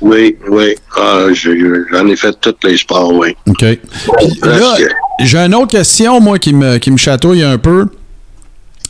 [0.00, 0.74] Oui, oui.
[0.96, 3.34] Ah, je- j'en ai fait tous les sports, oui.
[3.48, 3.64] OK.
[3.64, 4.76] Puis là,
[5.20, 7.86] j'ai une autre question, moi, qui me, qui me chatouille un peu.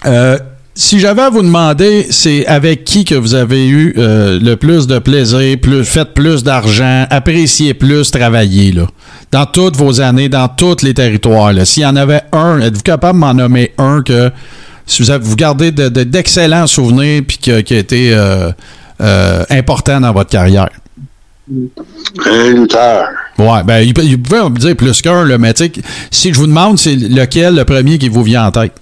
[0.07, 0.39] Euh,
[0.75, 4.87] si j'avais à vous demander, c'est avec qui que vous avez eu euh, le plus
[4.87, 8.87] de plaisir, plus, fait plus d'argent, apprécié plus travailler, là,
[9.33, 11.53] dans toutes vos années, dans tous les territoires.
[11.67, 14.31] S'il y en avait un, êtes-vous capable de m'en nommer un que
[14.87, 18.51] si vous, avez, vous gardez de- de- d'excellents souvenirs puis qui a été euh,
[19.01, 20.69] euh, important dans votre carrière?
[22.27, 23.09] Un lutteur.
[23.39, 25.55] Ouais, ben, il, peut- il pouvait me dire plus qu'un, là, mais
[26.11, 28.73] si je vous demande, c'est lequel le premier qui vous vient en tête?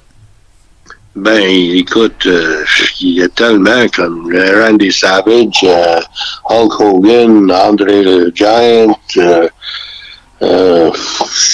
[1.15, 2.63] Ben, écoute, euh,
[3.01, 6.01] il y a tellement comme Randy Savage, euh,
[6.51, 8.95] Hulk Hogan, André le Giant.
[10.43, 10.91] euh,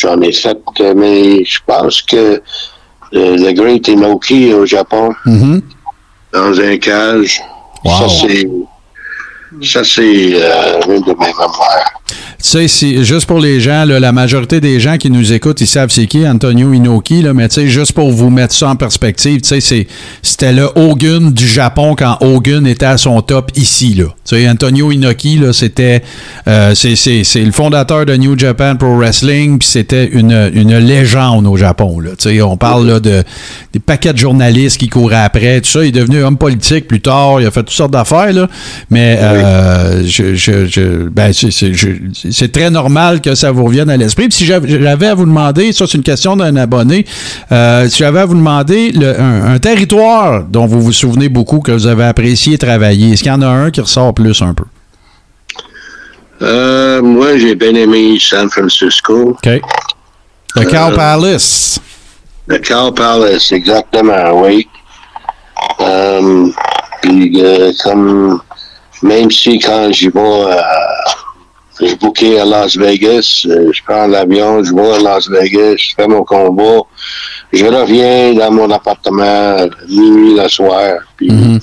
[0.01, 0.59] J'en ai fait,
[0.97, 2.43] mais je pense que
[3.13, 5.63] le Great Inoki au Japon, Mhm.
[6.33, 7.41] dans un cage,
[7.85, 7.93] Wow.
[7.93, 8.49] ça c'est...
[9.61, 12.01] Ça, c'est euh, une de mes mémoires.
[12.45, 15.91] Tu sais, juste pour les gens, la majorité des gens qui nous écoutent, ils savent
[15.91, 19.41] c'est qui, Antonio Inoki, là, mais tu sais, juste pour vous mettre ça en perspective,
[19.43, 19.87] tu sais,
[20.23, 24.07] c'était le Hogan du Japon quand Hogan était à son top ici, là.
[24.29, 26.03] Tu sais, Antonio Inoki, là, c'était,
[26.49, 31.57] euh, c'est- le fondateur de New Japan Pro Wrestling, puis c'était une, une légende au
[31.57, 32.11] Japon, là.
[32.19, 33.23] Tu sais, on parle, là, de
[33.73, 35.85] des paquets de journalistes qui couraient après, tout ça.
[35.85, 38.49] Il est devenu homme politique plus tard, il a fait toutes sortes d'affaires,
[38.91, 39.42] mais euh,
[40.05, 44.27] je, je, je- ben, c'est- très normal que ça vous revienne à l'esprit.
[44.31, 47.07] Si j'avais à vous demander, ça c'est une question d'un abonné,
[47.51, 51.61] euh, si j'avais à vous demander le- un, un territoire dont vous vous souvenez beaucoup,
[51.61, 54.55] que vous avez apprécié travailler, est-ce qu'il y en a un qui ressort plus un
[54.55, 54.65] peu?
[56.43, 59.31] Euh, moi, j'ai bien aimé San Francisco.
[59.31, 59.47] OK.
[60.57, 61.81] Le Cow Euh, Palace.
[62.49, 64.67] Le Cow Palace, exactement, oui.
[65.81, 66.49] Euh,
[67.01, 68.41] puis, euh, comme,
[69.03, 70.61] même si quand j'y vais, euh,
[71.81, 75.95] je bouquais à Las Vegas, euh, je prends l'avion, je vais à Las Vegas, je
[75.97, 76.81] fais mon combat,
[77.53, 80.99] je reviens dans mon appartement minuit le soir.
[81.17, 81.59] Puis, Mhm.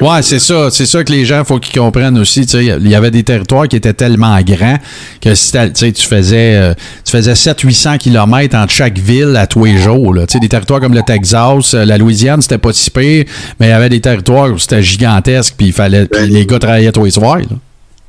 [0.00, 0.70] Ouais, c'est ça.
[0.70, 2.42] C'est ça que les gens, faut qu'ils comprennent aussi.
[2.42, 4.78] Il y avait des territoires qui étaient tellement grands
[5.20, 9.46] que si tu sais, tu faisais, euh, tu faisais 700-800 km entre chaque ville à
[9.46, 10.14] tous les jours.
[10.14, 10.26] Là.
[10.26, 13.24] Des territoires comme le Texas, euh, la Louisiane, c'était pas si pire,
[13.58, 16.30] mais il y avait des territoires où c'était gigantesque, puis il fallait, Ben.
[16.30, 17.40] les gars travaillaient tous les soirs.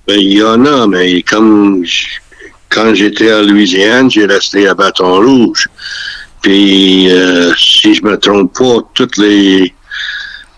[0.07, 1.83] ben, il y en a, mais comme
[2.69, 5.67] quand j'étais à Louisiane, j'ai resté à Bâton Rouge.
[6.41, 9.73] Puis, euh, si je me trompe pas, toutes les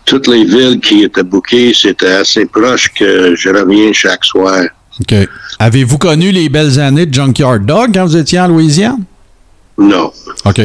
[0.05, 4.63] toutes les villes qui étaient bookées, c'était assez proche que je reviens chaque soir.
[4.99, 5.15] OK.
[5.59, 9.03] Avez-vous connu les belles années de Junkyard Dog quand vous étiez en Louisiane?
[9.77, 10.11] Non.
[10.45, 10.61] OK.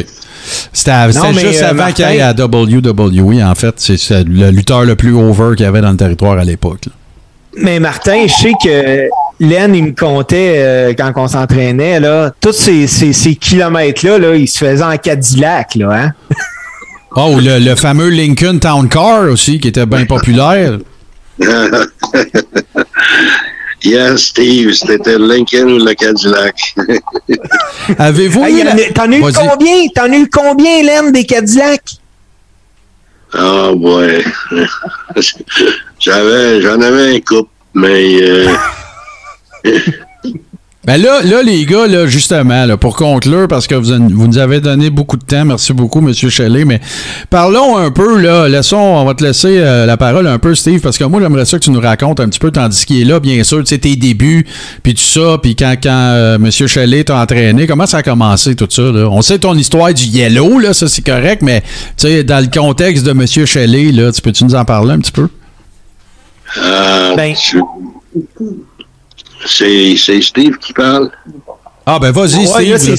[0.73, 3.75] C'était juste euh, avant qu'il y ait Martin- à WWE, en fait.
[3.79, 6.83] C'est le lutteur le plus over qu'il y avait dans le territoire à l'époque.
[7.57, 9.09] Mais Martin, je sais que
[9.41, 14.35] Len, il me comptait euh, quand on s'entraînait, là, tous ces, ces, ces kilomètres-là, là,
[14.37, 16.11] ils se faisaient en Cadillac, là, hein?
[17.15, 20.79] Oh, le, le fameux Lincoln Town Car aussi, qui était bien populaire.
[23.83, 26.75] yes, Steve, c'était Lincoln ou le Cadillac.
[27.99, 29.87] Avez-vous Hey, eu T'en as eu combien?
[29.95, 31.97] T'en as eu combien, Len, des Cadillacs?
[33.35, 34.25] oh boy.
[35.99, 38.55] J'avais, j'en avais un couple, mais euh,
[40.87, 44.29] Ben là, là, les gars, là, justement, là, pour conclure, parce que vous, en- vous
[44.29, 46.15] nous avez donné beaucoup de temps, merci beaucoup, M.
[46.15, 46.81] Shelley, mais
[47.29, 50.79] parlons un peu, là, laissons, on va te laisser euh, la parole un peu, Steve,
[50.81, 53.05] parce que moi, j'aimerais ça que tu nous racontes un petit peu, tandis qu'il est
[53.05, 54.47] là, bien sûr, tu sais, tes débuts,
[54.85, 56.51] puis tout ça, puis quand, quand euh, M.
[56.53, 59.09] Shelley t'a entraîné, comment ça a commencé, tout ça, là?
[59.11, 62.47] On sait ton histoire du yellow, là, ça, c'est correct, mais, tu sais, dans le
[62.49, 63.27] contexte de M.
[63.27, 65.27] Shelley, là, tu peux-tu nous en parler un petit peu?
[66.59, 67.35] euh, Ben.
[67.35, 67.61] tu-
[69.45, 71.11] c'est, c'est Steve qui parle?
[71.85, 72.97] Ah, ben, vas-y, Ouais, Steve.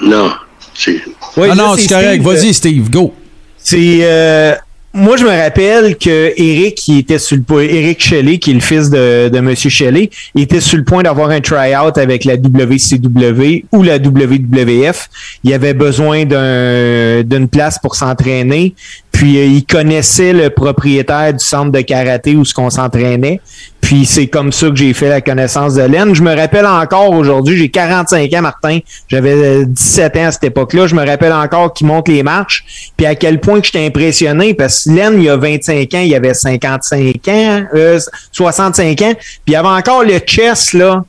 [0.00, 0.32] là, Non.
[0.74, 1.02] C'est,
[1.36, 3.14] ouais, ah là, non, c'est correct, Steve, vas-y, Steve, go.
[3.58, 4.54] C'est euh,
[4.96, 8.54] moi je me rappelle que Eric qui était sur le point Eric Shelley qui est
[8.54, 12.24] le fils de, de monsieur Shelley, il était sur le point d'avoir un try-out avec
[12.24, 15.08] la WCW ou la WWF.
[15.44, 18.74] Il avait besoin d'un d'une place pour s'entraîner.
[19.12, 23.40] Puis euh, il connaissait le propriétaire du centre de karaté où ce qu'on s'entraînait.
[23.86, 26.12] Puis c'est comme ça que j'ai fait la connaissance de Len.
[26.12, 28.80] Je me rappelle encore aujourd'hui, j'ai 45 ans, Martin.
[29.06, 30.88] J'avais euh, 17 ans à cette époque-là.
[30.88, 32.90] Je me rappelle encore qu'il monte les marches.
[32.96, 36.00] Puis à quel point que j'étais impressionné parce que Len, il y a 25 ans,
[36.00, 38.00] il avait 55 ans, euh,
[38.32, 39.14] 65 ans.
[39.14, 41.04] Puis il y avait encore le chest, là,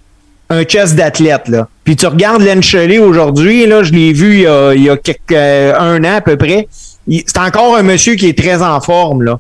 [0.51, 1.67] un chest d'athlète, là.
[1.83, 4.89] Puis tu regardes Len Shelley aujourd'hui, là, je l'ai vu il y a, il y
[4.91, 6.67] a quelques, euh, un an à peu près.
[7.09, 9.39] C'est encore un monsieur qui est très en forme, là.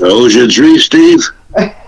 [0.00, 1.22] aujourd'hui, Steve?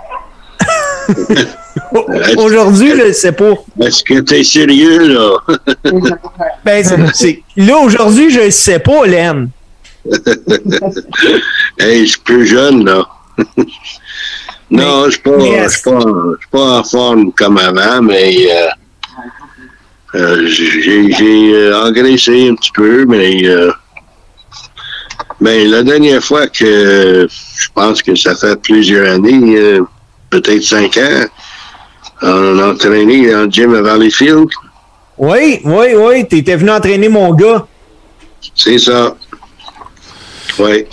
[2.37, 3.55] Aujourd'hui, je sais pas.
[3.81, 5.39] Est-ce que t'es sérieux, là?
[6.65, 6.85] Ben,
[7.57, 9.07] là, aujourd'hui, je le sais pas,
[11.79, 13.07] hey, je suis plus jeune, là.
[14.71, 18.03] non, je suis pas, mais je suis pas, je suis pas en forme comme avant,
[18.03, 18.69] mais euh,
[20.15, 23.71] euh, j'ai j'ai, euh, engraissé un petit peu, mais euh,
[25.41, 29.81] mais la dernière fois que je pense que ça fait plusieurs années, euh,
[30.31, 31.25] peut-être cinq ans,
[32.23, 34.49] on a entraîné dans le gym à Valleyfield.
[35.17, 37.67] Oui, oui, oui, t'étais venu entraîner mon gars.
[38.55, 39.15] C'est ça.
[40.61, 40.85] Oui.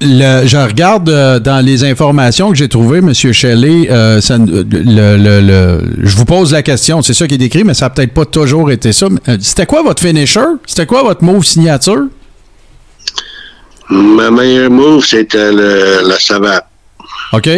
[0.00, 3.12] Le- je regarde euh, dans les informations que j'ai trouvées, M.
[3.12, 7.42] Shelley, euh, ça- le- le- le- je vous pose la question, c'est ça qui est
[7.42, 9.06] écrit, mais ça n'a peut-être pas toujours été ça.
[9.28, 10.40] Euh, C'était quoi votre finisher?
[10.66, 12.04] C'était quoi votre move signature?
[13.90, 16.64] Ma meilleure move, c'était le- la savate.
[17.34, 17.48] OK?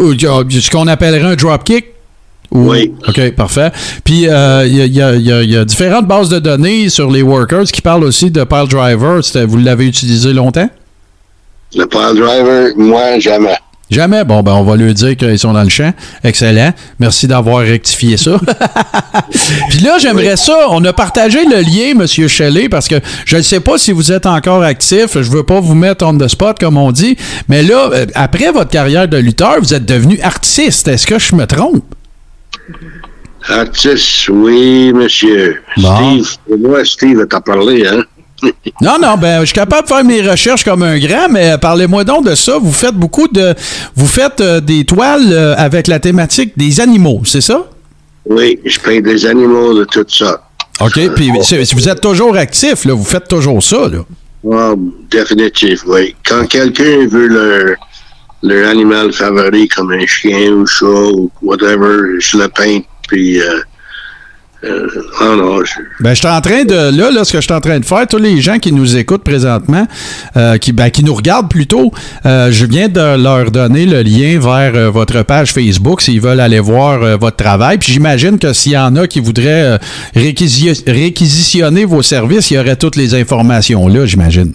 [0.00, 1.86] Ou, euh, ce qu'on appellerait un dropkick?
[2.50, 2.92] Ou- Oui.
[3.06, 3.70] OK, parfait.
[4.02, 7.08] Puis, euh, il y, a- il y a- y y différentes bases de données sur
[7.10, 9.20] les workers qui parlent aussi de pile driver.
[9.46, 10.68] Vous l'avez utilisé longtemps?
[11.76, 13.56] Le pile driver, moi, jamais.
[13.90, 14.24] Jamais.
[14.24, 15.92] Bon, ben, on va lui dire qu'ils sont dans le champ.
[16.22, 16.72] Excellent.
[17.00, 18.38] Merci d'avoir rectifié ça.
[19.68, 20.66] Puis là, j'aimerais ça.
[20.70, 24.12] On a partagé le lien, Monsieur Shelley, parce que je ne sais pas si vous
[24.12, 25.14] êtes encore actif.
[25.14, 27.16] Je veux pas vous mettre on the spot, comme on dit.
[27.48, 30.86] Mais là, euh, après votre carrière de lutteur, vous êtes devenu artiste.
[30.86, 31.84] Est-ce que je me trompe?
[33.48, 35.62] Artiste, oui, monsieur.
[35.78, 36.22] Bon.
[36.22, 38.04] Steve, moi, Steve t'a parlé, hein?
[38.82, 41.58] Non, non, ben, je suis capable de faire mes recherches comme un grand, mais euh,
[41.58, 42.58] parlez-moi donc de ça.
[42.58, 43.54] Vous faites beaucoup de.
[43.94, 47.66] Vous faites euh, des toiles euh, avec la thématique des animaux, c'est ça?
[48.28, 50.42] Oui, je paye des animaux de tout ça.
[50.80, 50.98] OK.
[51.14, 53.98] Puis c'est- si vous êtes toujours actif, là, vous faites toujours ça, là.
[54.52, 54.72] Ah,
[55.10, 56.14] définitif, oui.
[56.26, 57.76] Quand quelqu'un veut leur,
[58.42, 63.60] leur animal favori, comme un chien ou chat ou whatever, je le peins, puis euh,
[64.62, 64.86] Euh,
[65.20, 65.34] ah
[65.64, 65.80] je...
[66.04, 66.74] Ben, je suis en train de.
[66.96, 68.96] Là, là, ce que je suis en train de faire, tous les gens qui nous
[68.96, 69.86] écoutent présentement,
[70.36, 71.90] euh, qui, ben, qui nous regardent plutôt,
[72.26, 76.40] euh, je viens de leur donner le lien vers euh, votre page Facebook s'ils veulent
[76.40, 77.78] aller voir euh, votre travail.
[77.78, 79.78] Puis j'imagine que s'il y en a qui voudraient
[80.14, 84.52] réquisi- réquisitionner vos services, il y aurait toutes les informations là, j'imagine.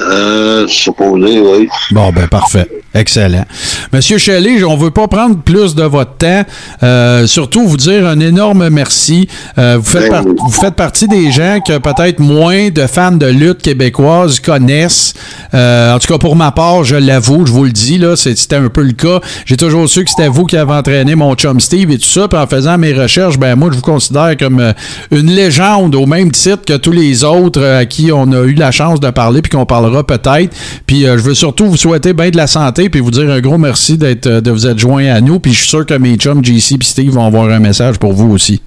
[0.00, 1.68] Euh, supposé, oui.
[1.90, 2.66] Bon, ben parfait.
[2.94, 3.44] Excellent.
[3.92, 6.42] Monsieur Shelley, on veut pas prendre plus de votre temps.
[6.82, 9.28] Euh, surtout vous dire un énorme merci.
[9.58, 13.26] Euh, vous, faites par- vous faites partie des gens que peut-être moins de fans de
[13.26, 15.12] lutte québécoise connaissent.
[15.54, 18.56] Euh, en tout cas, pour ma part, je l'avoue, je vous le dis, là, c'était
[18.56, 19.20] un peu le cas.
[19.44, 22.26] J'ai toujours su que c'était vous qui avez entraîné mon chum Steve et tout ça.
[22.26, 24.72] Puis en faisant mes recherches, ben moi, je vous considère comme
[25.12, 28.70] une légende au même titre que tous les autres à qui on a eu la
[28.72, 30.54] chance de parler puis qu'on parlera peut-être.
[30.86, 33.40] Puis euh, je veux surtout vous souhaiter bien de la santé puis vous dire un
[33.40, 35.38] gros merci d'être euh, de vous être joint à nous.
[35.38, 38.12] Puis je suis sûr que mes chums JC et Steve vont avoir un message pour
[38.12, 38.60] vous aussi.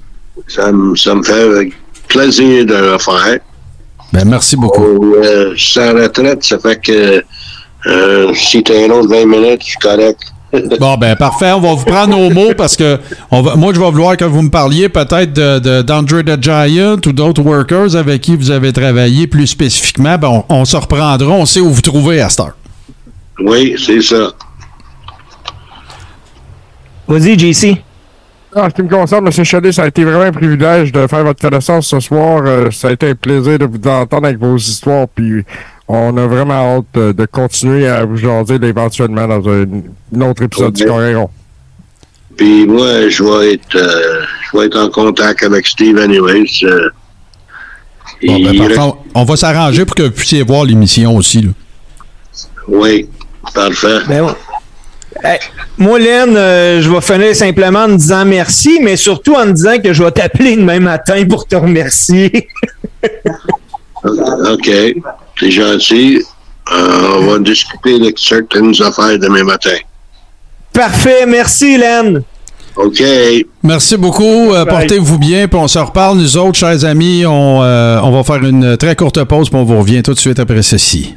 [0.47, 1.69] Ça, me- ça me fait
[2.07, 3.39] plaisir de le faire.
[4.13, 5.15] Ben merci beaucoup.
[5.15, 7.23] Euh, je suis en retraite, ça fait que
[7.87, 10.19] euh, si t'as un autre 20 minutes, je suis correct.
[10.79, 11.51] Bon, ben parfait.
[11.51, 12.99] On va vous prendre nos mots parce que
[13.31, 16.41] on va, moi, je vais vouloir que vous me parliez peut-être de, de, d'Andre the
[16.41, 20.17] Giant ou d'autres workers avec qui vous avez travaillé plus spécifiquement.
[20.17, 21.17] Ben, on, on se reprendra.
[21.27, 22.55] On sait où vous trouver à cette heure.
[23.39, 24.31] Oui, c'est ça.
[27.07, 27.81] Vas-y, JC.
[28.55, 29.43] En ce qui me concerne, M.
[29.43, 32.43] Chalet, ça a été vraiment un privilège de faire votre connaissance ce soir.
[32.45, 35.07] Euh, ça a été un plaisir de vous entendre avec vos histoires.
[35.07, 35.43] Puis
[35.87, 39.63] on a vraiment hâte de, de continuer à vous jaser éventuellement dans un,
[40.15, 40.85] un autre épisode du.
[40.85, 41.29] Coréon.
[42.37, 46.47] Puis moi, je vais être, euh, je vais être en contact avec Steve anyways.
[46.63, 46.89] euh.
[48.25, 48.79] Bon, ben, reste-
[49.15, 51.41] On- va s'arranger pour que vous puissiez voir l'émission aussi.
[51.41, 51.51] là.
[52.67, 53.07] Oui,
[53.53, 53.99] parfait.
[54.07, 54.33] Ben.
[55.23, 55.39] Hey,
[55.77, 59.93] moi, Len, euh, je vais finir simplement en disant merci, mais surtout en disant que
[59.93, 62.47] je vais t'appeler demain matin pour te remercier.
[64.05, 64.69] OK,
[65.39, 66.21] c'est gentil.
[66.71, 69.75] Euh, on va discuter de certaines affaires demain matin.
[70.71, 72.23] Parfait, merci, Len.
[72.75, 73.03] OK.
[73.61, 74.51] Merci beaucoup.
[74.53, 75.47] Euh, Portez-vous bien.
[75.47, 77.25] Puis on se reparle, nous autres, chers amis.
[77.25, 79.49] On, euh, on va faire une très courte pause.
[79.49, 81.15] Puis on vous revient tout de suite après ceci.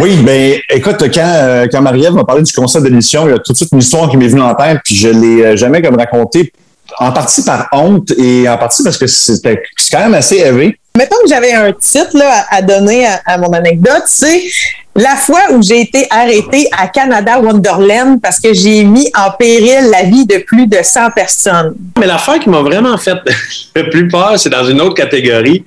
[0.00, 3.34] Oui, ben écoute, quand, euh, quand Marie-Ève m'a parlé du concept de l'émission, il y
[3.34, 5.56] a tout de suite une histoire qui m'est venue en tête, puis je l'ai euh,
[5.56, 6.52] jamais comme raconté,
[6.98, 10.78] en partie par honte et en partie parce que c'était c'est quand même assez élevé.
[10.96, 14.42] Mettons que j'avais un titre là, à, donner à, à mon anecdote, c'est
[14.94, 19.90] la fois où j'ai été arrêtée à Canada Wonderland parce que j'ai mis en péril
[19.90, 21.74] la vie de plus de 100 personnes.
[21.98, 23.16] Mais l'affaire qui m'a vraiment fait
[23.74, 25.64] le plus peur, c'est dans une autre catégorie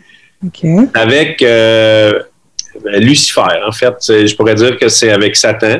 [0.93, 2.19] avec euh,
[2.83, 3.41] ben, Lucifer.
[3.67, 5.77] En fait, je pourrais dire que c'est avec Satan.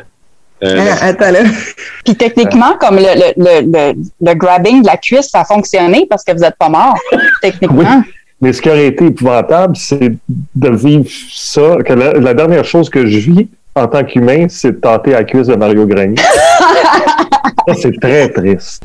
[0.63, 1.39] Euh, Ah, attends là.
[2.05, 6.07] Puis techniquement, comme le, le, le, le, le grabbing de la cuisse, ça a fonctionné
[6.09, 6.95] parce que vous n'êtes pas mort,
[7.41, 8.03] techniquement.
[8.41, 11.77] Mais ce qui aurait été épouvantable, c'est de vivre ça.
[11.85, 15.23] Que la, la dernière chose que je vis en tant qu'humain, c'est de tenter la
[15.23, 16.15] cuisse de Mario Grenier.
[17.67, 18.81] ça, c'est très triste.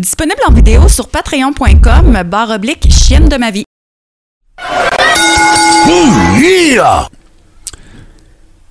[0.00, 3.64] Disponible en vidéo sur patreon.com barre oblique chienne de ma vie.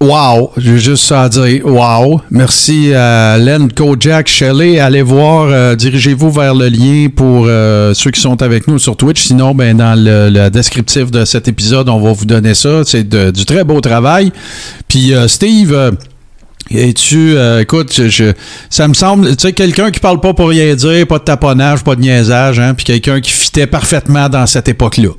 [0.01, 1.63] Wow, j'ai juste ça à dire.
[1.67, 2.21] Wow.
[2.31, 4.79] Merci à Len Kojak Shelley.
[4.79, 8.97] Allez voir, euh, dirigez-vous vers le lien pour euh, ceux qui sont avec nous sur
[8.97, 9.21] Twitch.
[9.21, 12.83] Sinon, ben, dans le, le descriptif de cet épisode, on va vous donner ça.
[12.85, 14.31] C'est du très beau travail.
[14.87, 15.95] Puis, euh, Steve,
[16.73, 18.33] euh, es-tu, euh, écoute, je, je-
[18.69, 21.83] ça me semble, tu sais, quelqu'un qui parle pas pour rien dire, pas de taponnage,
[21.83, 25.09] pas de niaisage, hein, puis quelqu'un qui fitait parfaitement dans cette époque-là.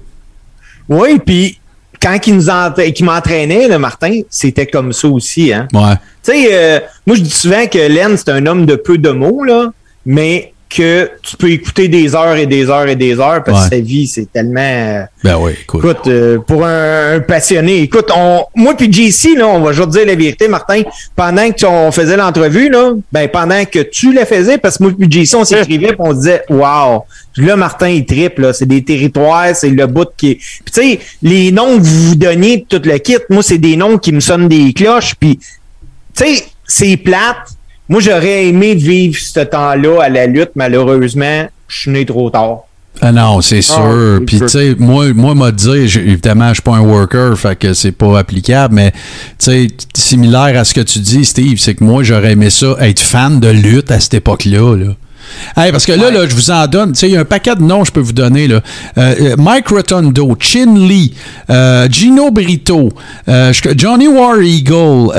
[0.89, 1.59] Oui, puis
[2.03, 2.47] quand il nous
[3.03, 5.53] m'entraînait, le Martin, c'était comme ça aussi.
[5.53, 5.69] Hein?
[5.73, 5.95] Ouais.
[6.25, 9.11] Tu sais, euh, moi, je dis souvent que Len, c'est un homme de peu de
[9.11, 9.71] mots, là,
[10.07, 13.75] mais que tu peux écouter des heures et des heures et des heures parce que
[13.77, 14.61] sa vie, c'est tellement.
[14.61, 15.85] euh, Ben oui, écoute.
[15.85, 19.89] Écoute, euh, pour un, un passionné, écoute, on, moi puis JC, là, on va juste
[19.89, 20.83] dire la vérité, Martin,
[21.17, 24.93] pendant que on faisait l'entrevue, là, ben pendant que tu la faisais, parce que moi
[24.97, 27.05] puis JC, on s'écrivait puis on disait Wow,
[27.37, 30.35] là, Martin, il triple, là, c'est des territoires, c'est le bout qui est.
[30.37, 33.59] Puis tu sais, les noms que vous vous donniez de tout le kit, moi, c'est
[33.59, 35.39] des noms qui me sonnent des cloches, puis
[36.17, 37.37] tu sais, c'est plate.
[37.91, 42.61] Moi, j'aurais aimé vivre ce temps-là à la lutte, malheureusement, je suis né trop tard.
[43.01, 44.19] Ah non, c'est sûr.
[44.19, 44.47] c'est Puis, sûr.
[44.47, 47.91] tu sais, moi, moi, m'a dit, évidemment, je suis pas un worker, fait que c'est
[47.91, 48.99] pas applicable, mais, tu
[49.39, 49.67] sais,
[49.97, 53.41] similaire à ce que tu dis, Steve, c'est que moi, j'aurais aimé ça, être fan
[53.41, 54.95] de lutte à cette époque-là, là.
[55.57, 56.93] Hey, parce que là, là, je vous en donne.
[57.03, 58.47] Il y a un paquet de noms que je peux vous donner.
[58.49, 58.61] Là.
[58.99, 61.13] Euh, euh, Mike Rotundo, Chin Lee,
[61.51, 62.89] euh, Gino Brito,
[63.29, 65.11] euh, Johnny War Eagle,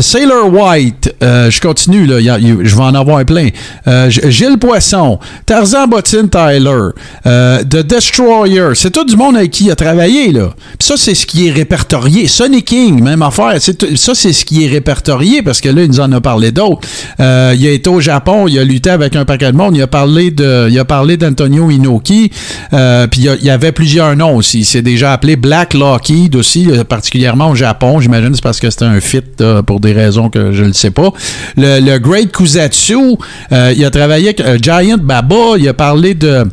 [0.00, 1.14] Sailor White.
[1.20, 3.48] je continue, là, y a- y je vais en avoir plein.
[4.08, 6.90] Gilles Poisson, Tarzan Bottine Tyler,
[7.24, 8.70] The Destroyer.
[8.74, 10.32] C'est tout du monde avec qui il a travaillé.
[10.32, 10.50] Là.
[10.78, 12.26] Puis ça, c'est ce qui est répertorié.
[12.28, 13.54] Sonny King, même affaire.
[13.78, 16.50] Tout- ça, c'est ce qui est répertorié parce que là, il nous en a parlé
[16.52, 16.86] d'autres.
[17.18, 17.24] Il
[17.66, 19.76] a été au Japon, il a lutté avec un paquet de monde.
[19.76, 22.30] Il a parlé de, il a parlé d'Antonio Inoki.
[22.72, 24.60] Euh, puis il y avait plusieurs noms aussi.
[24.60, 28.00] Il s'est déjà appelé Black Lockheed aussi, euh, particulièrement au Japon.
[28.00, 29.22] J'imagine c'est parce que c'était un fit
[29.66, 31.10] pour des raisons que je ne sais pas.
[31.56, 33.16] Le, le Great Kusatsu,
[33.52, 35.56] euh, il a travaillé avec Giant Baba.
[35.58, 36.44] Il a parlé de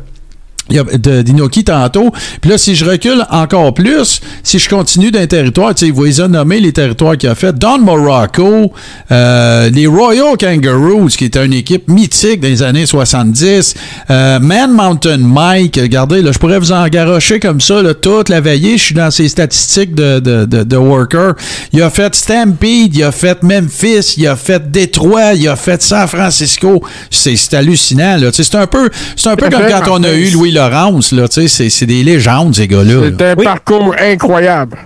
[0.70, 2.10] de- d'Inoki tantôt.
[2.40, 6.04] Puis là, si je recule encore plus, si je continue d'un territoire, tu sais, vous
[6.04, 7.56] les a nommés les territoires qu'il a fait.
[7.56, 8.72] Don Morocco,
[9.12, 13.74] euh, les Royal Kangaroos, qui était une équipe mythique des années 70.
[14.10, 18.28] euh, Man Mountain Mike, regardez, là, je pourrais vous en garocher comme ça, là, toute
[18.28, 18.76] la veillée.
[18.78, 21.34] Je suis dans ces statistiques de, de, de, de worker.
[21.72, 25.82] Il a fait Stampede, il a fait Memphis, il a fait Détroit, il a fait
[25.82, 26.82] San Francisco.
[27.10, 28.30] C'est c'est hallucinant, là.
[28.30, 31.12] Tu sais, C'est un peu, c'est un peu comme quand on a eu Louis Laurence,
[31.12, 31.28] là.
[31.28, 32.94] Tu sais, c'est- des légendes, ces gars-là.
[32.94, 33.10] là.
[33.18, 34.76] C'est un parcours incroyable.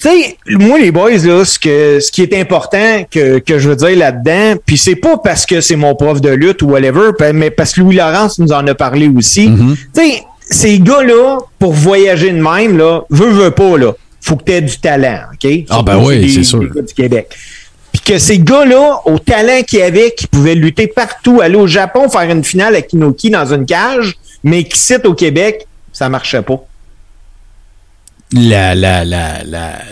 [0.00, 3.68] Tu sais, moi, les boys, là, ce, que, ce qui est important que, que je
[3.70, 7.10] veux dire là-dedans, puis c'est pas parce que c'est mon prof de lutte ou whatever,
[7.32, 9.50] mais parce que Louis Laurence nous en a parlé aussi.
[9.94, 14.44] Tu sais, ces gars-là, pour voyager de même, là, veut, veut pas, là, faut que
[14.44, 15.50] tu aies du talent, OK?
[15.70, 16.60] Ah, ben oui, c'est sûr.
[16.60, 17.28] des gars du Québec.
[17.92, 22.10] Puis que ces gars-là, au talent qu'ils avaient, qui pouvaient lutter partout, aller au Japon,
[22.10, 24.14] faire une finale à Kinoki dans une cage,
[24.46, 26.64] mais qui citent au Québec, ça marchait pas.
[28.32, 29.82] La, la, la, la.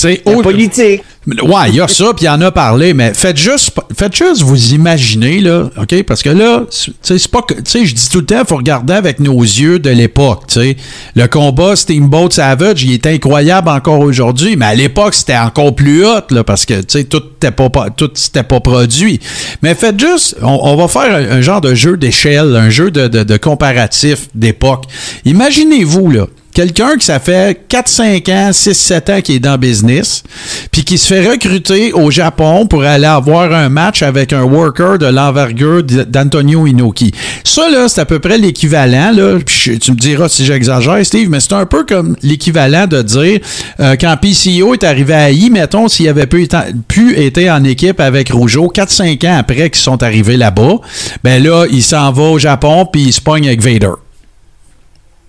[0.00, 1.02] Sais, La politique.
[1.42, 4.40] Ouais, il y a ça, puis il en a parlé, mais faites juste, faites juste
[4.42, 6.02] vous imaginer, là, OK?
[6.04, 6.62] Parce que là,
[7.02, 9.42] c'est pas que, tu sais, je dis tout le temps, il faut regarder avec nos
[9.42, 10.76] yeux de l'époque, tu sais.
[11.16, 16.06] Le combat Steamboat Savage, il est incroyable encore aujourd'hui, mais à l'époque, c'était encore plus
[16.06, 19.20] hot, là, parce que, tu sais, tout n'était pas, pas- tout s'était pas produit.
[19.62, 22.90] Mais faites juste, on, on va faire un, un genre de jeu d'échelle, un jeu
[22.90, 24.84] de, de, de comparatif d'époque.
[25.26, 26.26] Imaginez-vous, là,
[26.58, 30.24] quelqu'un qui ça fait 4-5 ans, 6-7 ans qui est dans business,
[30.72, 34.98] puis qui se fait recruter au Japon pour aller avoir un match avec un worker
[34.98, 37.12] de l'envergure d'Antonio Inoki.
[37.44, 41.38] Ça, là, c'est à peu près l'équivalent, là, tu me diras si j'exagère, Steve, mais
[41.38, 43.38] c'est un peu comme l'équivalent de dire
[43.78, 47.62] euh, quand PCO est arrivé à I, mettons, s'il avait pu, être- pu être en
[47.62, 50.78] équipe avec Rougeau 4-5 ans après qu'ils sont arrivés là-bas,
[51.22, 53.92] ben là, il s'en va au Japon, puis il se pogne avec Vader.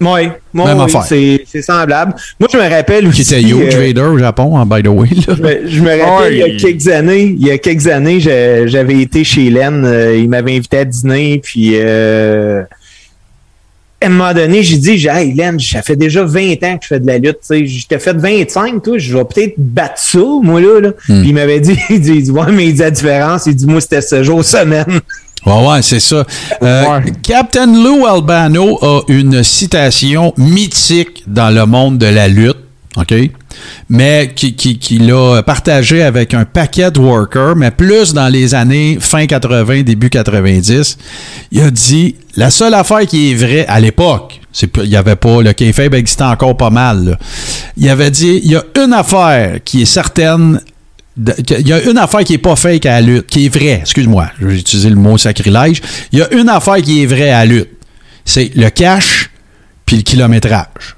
[0.01, 1.03] Oui, moi, Même oui, affaire.
[1.03, 2.13] c'est c'est semblable.
[2.39, 3.21] Moi, je me rappelle Qui aussi.
[3.21, 5.09] était huge euh, Vader au Japon, hein, by the way.
[5.27, 5.35] là.
[5.35, 8.19] je me, je me rappelle, il y a quelques années, il y a quelques années,
[8.21, 12.61] je- j'avais été chez Len, euh, il m'avait invité à dîner, puis euh,
[14.01, 16.83] à un moment donné, j'ai dit, j'ai, hey Len, ça fait déjà 20 ans que
[16.83, 19.55] je fais de la lutte, tu sais, je t'ai fait 25, toi, je vais peut-être
[19.57, 20.89] battre ça, moi, là, là.
[21.09, 21.19] Hmm.
[21.19, 23.55] Puis il m'avait dit, il dit, il dit, ouais, mais il dit la différence, il
[23.55, 25.01] dit, moi, c'était ce jour semaine.
[25.45, 26.25] Ouais, ouais, c'est ça.
[26.61, 32.57] Euh, Captain Lou Albano a une citation mythique dans le monde de la lutte,
[32.97, 33.13] OK?
[33.89, 38.53] Mais qui, qui, qui l'a partagé avec un paquet de workers, mais plus dans les
[38.53, 40.97] années fin 80, début 90.
[41.51, 44.39] Il a dit la seule affaire qui est vraie à l'époque,
[44.83, 47.05] il y avait pas le kayfabe existait encore pas mal.
[47.05, 47.17] là.
[47.77, 50.59] Il avait dit il y a une affaire qui est certaine
[51.19, 53.79] Il y a une affaire qui est pas fake à la lutte, qui est vraie.
[53.81, 55.81] Excuse-moi, je vais utiliser le mot sacrilège.
[56.11, 57.69] Il y a une affaire qui est vraie à la lutte.
[58.23, 59.29] C'est le cash
[59.85, 60.95] puis le kilométrage.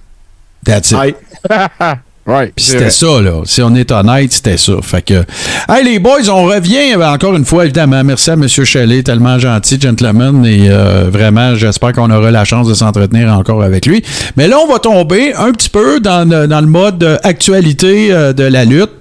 [0.63, 1.15] That's it.
[2.31, 3.41] Ouais, Puis c'était ça, là.
[3.45, 4.73] Si on est honnête, c'était ça.
[4.81, 5.23] Fait que.
[5.69, 8.03] Hey, les boys, on revient euh, encore une fois, évidemment.
[8.03, 8.47] Merci à M.
[8.47, 10.45] Shelley, tellement gentil, gentleman.
[10.45, 14.03] Et euh, vraiment, j'espère qu'on aura la chance de s'entretenir encore avec lui.
[14.37, 18.33] Mais là, on va tomber un petit peu dans, le- dans le mode actualité euh,
[18.33, 18.91] de la lutte.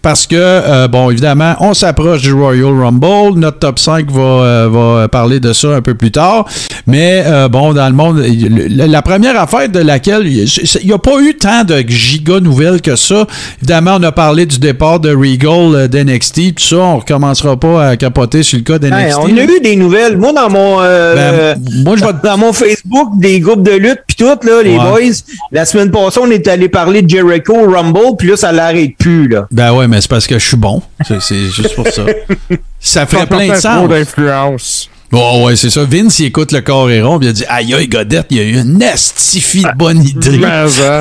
[0.00, 3.38] Parce que, euh, bon, évidemment, on s'approche du Royal Rumble.
[3.38, 6.46] Notre top 5 va, va parler de ça un peu plus tard.
[6.86, 8.22] Mais, bon, dans le monde,
[8.70, 10.46] la première affaire de laquelle il
[10.86, 13.26] n'y a pas eu tant de giga nouvelles que ça.
[13.58, 16.76] Évidemment, on a parlé du départ de Regal euh, d'NXT, tout ça.
[16.76, 18.94] On recommencera pas à capoter sur le cas d'NXT.
[18.98, 20.16] Hey, on a eu des nouvelles.
[20.16, 24.16] Moi, dans mon euh, Ben, moi, je dans mon Facebook, des groupes de lutte puis
[24.16, 24.90] tout, là, les Ouais.
[24.90, 25.14] boys,
[25.52, 28.96] la semaine passée, on est allé parler de Jericho au Rumble, puis là, ça l'arrête
[28.98, 29.46] plus, là.
[29.50, 30.82] Ben ouais, mais c'est parce que je suis bon.
[31.20, 32.02] C'est- juste pour ça.
[32.80, 34.88] Ça ferait plein de sens.
[35.10, 35.84] Bon, ouais, c'est ça.
[35.84, 38.36] Vince, il écoute le corps et rond, puis il a dit Aïe, aïe, Godette, il
[38.36, 40.36] y a eu une estifie de bonne idée.
[40.36, 40.46] Mais,
[40.84, 41.00] hein.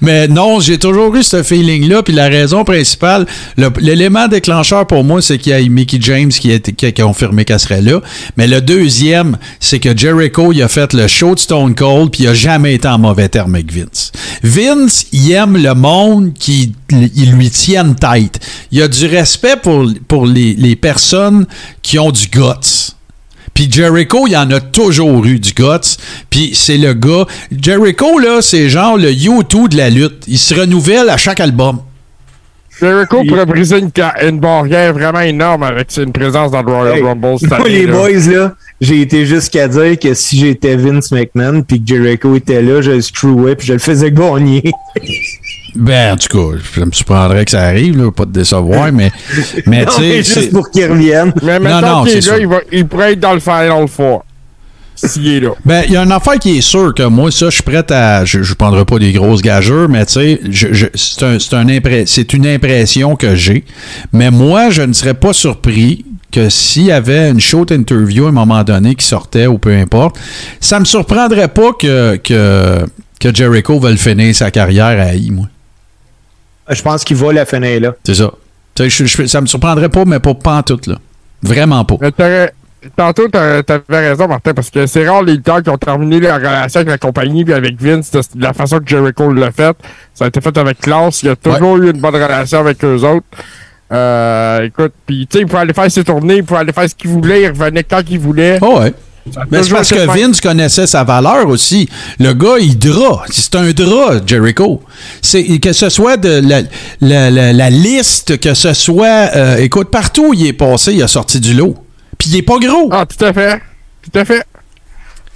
[0.00, 2.02] Mais non, j'ai toujours eu ce feeling-là.
[2.02, 3.26] Puis la raison principale,
[3.56, 6.84] le- l'élément déclencheur pour moi, c'est qu'il y a Mickey James qui a, été- qui
[6.84, 8.00] a confirmé qu'elle serait là.
[8.36, 12.24] Mais le deuxième, c'est que Jericho, il a fait le show de Stone Cold, puis
[12.24, 14.10] il a jamais été en mauvais terme avec Vince.
[14.42, 18.40] Vince, il aime le monde qui il lui tienne tête.
[18.72, 21.46] Il a du respect pour, pour les, les personnes
[21.82, 22.92] qui ont du guts.
[23.56, 25.96] Puis Jericho, il y en a toujours eu du guts.
[26.28, 27.24] Puis c'est le gars.
[27.50, 30.24] Jericho, là, c'est genre le U2 de la lutte.
[30.28, 31.78] Il se renouvelle à chaque album.
[32.78, 33.90] Jericho pourrait briser une,
[34.28, 37.86] une barrière vraiment énorme avec une présence dans le Royal Hey, Rumble cette Moi, les
[37.86, 37.92] là.
[37.94, 38.52] boys, là,
[38.82, 42.90] j'ai été jusqu'à dire que si j'étais Vince McMahon puis que Jericho était là, je
[42.90, 44.70] le screwais puis je le faisais gagner.
[45.74, 49.10] Ben, en tout cas, je me surprendrais que ça arrive, là, pas te décevoir, mais,
[49.66, 50.22] mais Non, tu sais.
[50.40, 51.32] juste pour qu'il revienne.
[51.42, 53.40] Mais Non, maintenant non, qu'il est c'est là, il, va, il pourrait être dans le
[53.40, 54.24] Final Four.
[54.94, 55.50] S'il est là.
[55.62, 57.84] Ben, il y a une affaire qui est sûre que moi, ça, je suis prêt
[57.92, 58.24] à.
[58.24, 61.52] Je ne prendrai pas des grosses gageurs, mais tu sais, je- je- c'est un- c'est
[61.54, 63.66] un impré- c'est une impression que j'ai.
[64.14, 68.28] Mais moi, je ne serais pas surpris que s'il y avait une short interview à
[68.30, 70.16] un moment donné qui sortait ou peu importe,
[70.60, 72.78] ça me surprendrait pas que, que,
[73.20, 75.46] que Jericho veuille finir sa carrière à I, moi.
[76.68, 77.94] Je pense qu'il va la finir là.
[78.04, 78.30] C'est ça.
[78.78, 80.96] Je- je- ça me surprendrait pas, mais pas, pas en tout, là.
[81.42, 81.96] Vraiment pas.
[82.96, 86.80] Tantôt, t'avais raison, Martin, parce que c'est rare les lutteurs qui ont terminé leur relation
[86.80, 89.76] avec la compagnie puis avec Vince de de la façon que Jericho l'a fait.
[90.14, 91.22] Ça a été fait avec classe.
[91.24, 93.26] Il a toujours eu une bonne relation avec eux autres.
[93.92, 96.88] Euh, écoute, puis tu sais, il pouvait aller faire ses tournées, il pouvait aller faire
[96.88, 98.58] ce qu'il voulait, il revenait quand il voulait.
[98.60, 98.92] Oh ouais.
[99.50, 100.06] Mais c'est parce que.
[100.06, 101.88] Vince connaissait sa valeur aussi.
[102.18, 103.24] Le gars, il dra.
[103.30, 104.82] C'est un drap, Jericho.
[105.62, 106.62] Que ce soit de la,
[107.00, 111.02] la- la- la liste, que ce soit, euh, écoute, partout où il est passé, il
[111.02, 111.74] a sorti du lot.
[112.18, 112.88] Puis il est pas gros.
[112.92, 113.60] Ah, tout à fait.
[114.02, 114.42] Tout à fait.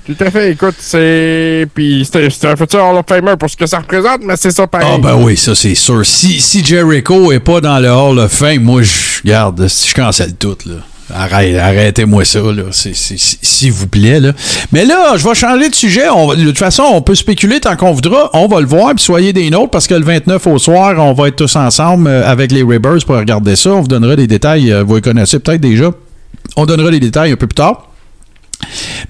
[0.06, 0.52] Tout à fait.
[0.52, 1.66] Écoute, c'est.
[1.74, 4.50] Puis c'est c'est un futur Hall of Famer pour ce que ça représente, mais c'est
[4.50, 4.88] ça pareil.
[4.94, 6.04] Ah ben oui, ça c'est sûr.
[6.06, 10.34] Si, si Jericho est pas dans le Hall of Fame, moi je garde, je cancelle
[10.36, 10.76] tout là.
[11.14, 12.40] Arrête, arrêtez-moi ça,
[12.72, 14.20] S'il vous plaît.
[14.72, 16.06] Mais là, je vais changer de sujet.
[16.06, 18.30] De toute façon, on peut spéculer tant qu'on voudra.
[18.32, 21.12] On va le voir, puis soyez des nôtres, parce que le 29 au soir, on
[21.12, 23.70] va être tous ensemble euh, avec les Ribbers pour regarder ça.
[23.70, 24.72] On vous donnera des détails.
[24.72, 25.90] euh, Vous les connaissez peut-être déjà.
[26.56, 27.88] On donnera les détails un peu plus tard.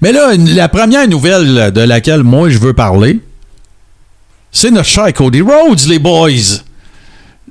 [0.01, 3.19] Mais là, la première nouvelle de laquelle moi je veux parler,
[4.51, 6.29] c'est notre cher Cody Rhodes, les boys.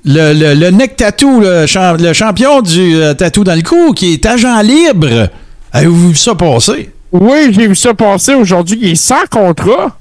[0.05, 3.93] Le, le, le neck tattoo, le, cham- le champion du euh, tatou dans le cou,
[3.93, 5.29] qui est agent libre.
[5.73, 6.91] Avez-vous vu ça passer?
[7.13, 8.79] Oui, j'ai vu ça passer aujourd'hui.
[8.81, 9.97] Il est sans contrat.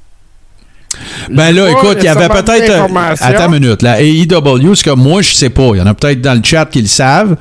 [1.29, 2.71] Ben là, écoute, il y avait peut-être.
[2.71, 2.87] euh.
[3.21, 3.81] Attends une minute.
[3.83, 5.69] La AEW, c'est que moi, je sais pas.
[5.73, 7.35] Il y en a peut-être dans le chat qui le savent.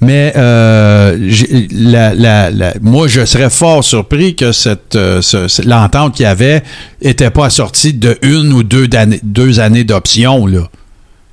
[0.00, 5.46] Mais euh, j'ai- la- la- la- moi, je serais fort surpris que cette, euh, ce-
[5.46, 6.62] ce- l'entente qu'il y avait
[7.00, 10.46] était pas assortie de une ou deux, d'années- deux années d'option.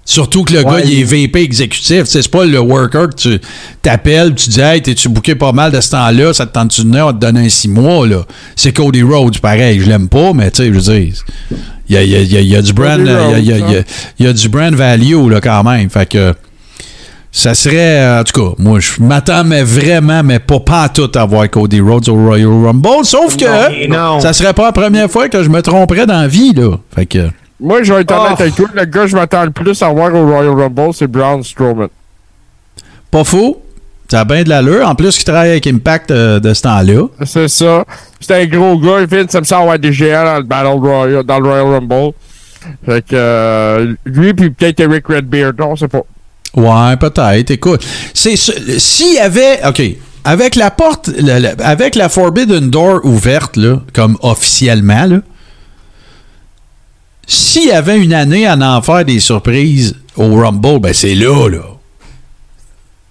[0.08, 2.03] Surtout que le Ouais, gars, il est VP exécutif.
[2.06, 3.41] C'est pas le worker que tu
[3.82, 6.88] t'appelles, tu dis Hey, t'es-tu booké pas mal de ce temps-là, ça te tente-tu de
[6.88, 8.06] venir, on va te donner un six mois.
[8.08, 8.24] là.
[8.56, 9.80] C'est Cody Rhodes, pareil.
[9.80, 11.14] Je l'aime pas, mais tu sais, je veux dire.
[11.89, 13.45] Il y a, il y a- il y a- il y a du brand, il
[14.20, 15.89] y a- du brand value là, quand même.
[15.89, 16.34] Fait que
[17.32, 21.12] ça serait, euh, en tout cas, moi, je m'attends mais vraiment, mais pas, pas tout
[21.16, 23.03] à voir Cody Rhodes au Royal Rumble.
[23.06, 24.20] Sauf que Non, non.
[24.20, 26.53] ça serait pas la première fois que je me tromperais dans la vie.
[26.53, 26.78] Là.
[26.95, 27.28] Fait que.
[27.60, 28.41] Moi, je vais être honnête Oh.
[28.41, 28.68] avec toi.
[28.74, 31.88] Le gars que je m'attends le plus à voir au Royal Rumble, c'est Braun Strowman.
[33.12, 33.62] Pas faux.
[34.12, 34.88] Ça a bien de l'allure.
[34.88, 37.08] En plus, il travaille avec Impact euh, de ce temps-là.
[37.26, 37.84] C'est ça.
[38.20, 39.06] C'est un gros gars.
[39.06, 42.14] Vince ça avoir des géants dans le Battle Royal, dans le Royal Rumble.
[42.86, 45.53] Fait que euh, lui, puis peut-être Eric Redbeard.
[45.58, 46.01] Non, c'est pas.
[46.56, 47.51] Ouais, peut-être.
[47.51, 49.82] Écoute, c'est ce- s'il y avait, ok,
[50.24, 55.18] avec la porte, la- la- avec la Forbidden Door ouverte là, comme officiellement là,
[57.28, 61.47] s'il y avait une année à en faire des surprises au Rumble, ben c'est là,
[61.49, 61.59] là.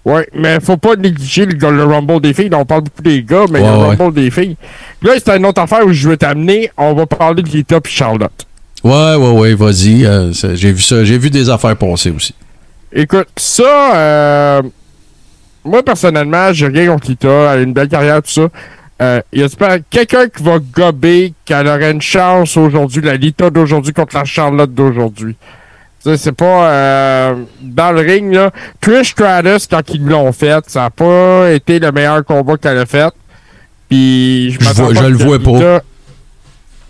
[0.05, 2.49] Oui, mais faut pas négliger le, le Rumble des filles.
[2.53, 3.95] On parle beaucoup des gars, mais Ouais, le ouais.
[3.95, 4.55] Rumble des filles.
[5.01, 6.69] Là, c'est une autre affaire où je veux t'amener.
[6.77, 8.45] On va parler de Lita et Charlotte.
[8.83, 10.05] Ouais, ouais, ouais, vas-y.
[10.05, 11.03] euh, j'ai vu ça.
[11.03, 12.35] J'ai vu des affaires passer aussi.
[12.93, 14.61] Écoute, ça, euh,
[15.63, 17.27] moi, personnellement, j'ai rien contre Lita.
[17.53, 18.47] Elle a une belle carrière, tout ça.
[19.01, 23.49] Euh, y a pas quelqu'un qui va gober qu'elle aurait une chance aujourd'hui, la Lita
[23.49, 25.35] d'aujourd'hui contre la Charlotte d'aujourd'hui?
[26.17, 28.51] C'est pas euh, dans le ring, là.
[28.79, 32.85] Trish Stratus, quand ils l'ont fait, ça n'a pas été le meilleur combat qu'elle a
[32.85, 33.11] fait.
[33.89, 35.81] Puis je vois- pas je le vois pas.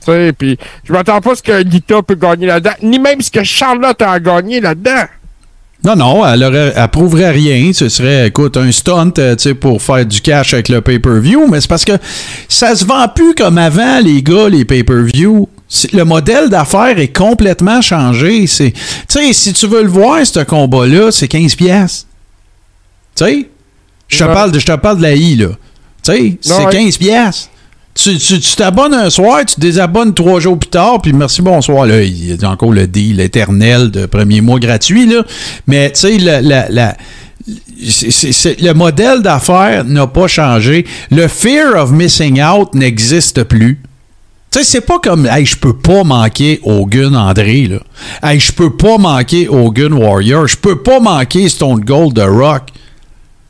[0.08, 3.32] Lita- puis je m'attends pas à ce que Lita peut gagner là-dedans, ni même ce
[3.32, 5.06] que Charlotte a gagné là-dedans.
[5.86, 7.72] Non, non, elle, aurait, elle prouverait rien.
[7.72, 11.68] Ce serait, écoute, un stunt euh, pour faire du cash avec le pay-per-view, mais c'est
[11.68, 11.94] parce que
[12.50, 15.48] ça se vend plus comme avant, les gars, les pay-per-view.
[15.94, 18.48] Le modèle d'affaires est complètement changé.
[18.48, 22.08] C'est, tu sais, si tu veux le voir, ce combat-là, c'est 15 pièces.
[23.16, 23.50] Tu sais,
[24.08, 25.50] je te parle de, je te parle de la I, là.
[26.04, 26.72] Tu sais, c'est ouais.
[26.72, 27.50] 15 pièces.
[27.98, 31.86] Tu tu- tu t'abonnes un soir, tu désabonnes trois jours plus tard, puis merci, bonsoir.
[31.86, 35.24] Là, il y a encore le deal éternel de premier mois gratuit, là.
[35.66, 36.98] Mais, tu sais, la, la- la-
[37.88, 40.86] c'est- c'est- c'est- le modèle d'affaires n'a pas changé.
[41.10, 43.80] Le fear of missing out n'existe plus.
[44.52, 47.78] Tu sais, c'est pas comme, hey, je peux pas manquer Hogan André, là.
[48.30, 50.48] Hey, je peux pas manquer Hogan Warrior.
[50.48, 52.64] Je peux pas manquer Stone Cold The Rock.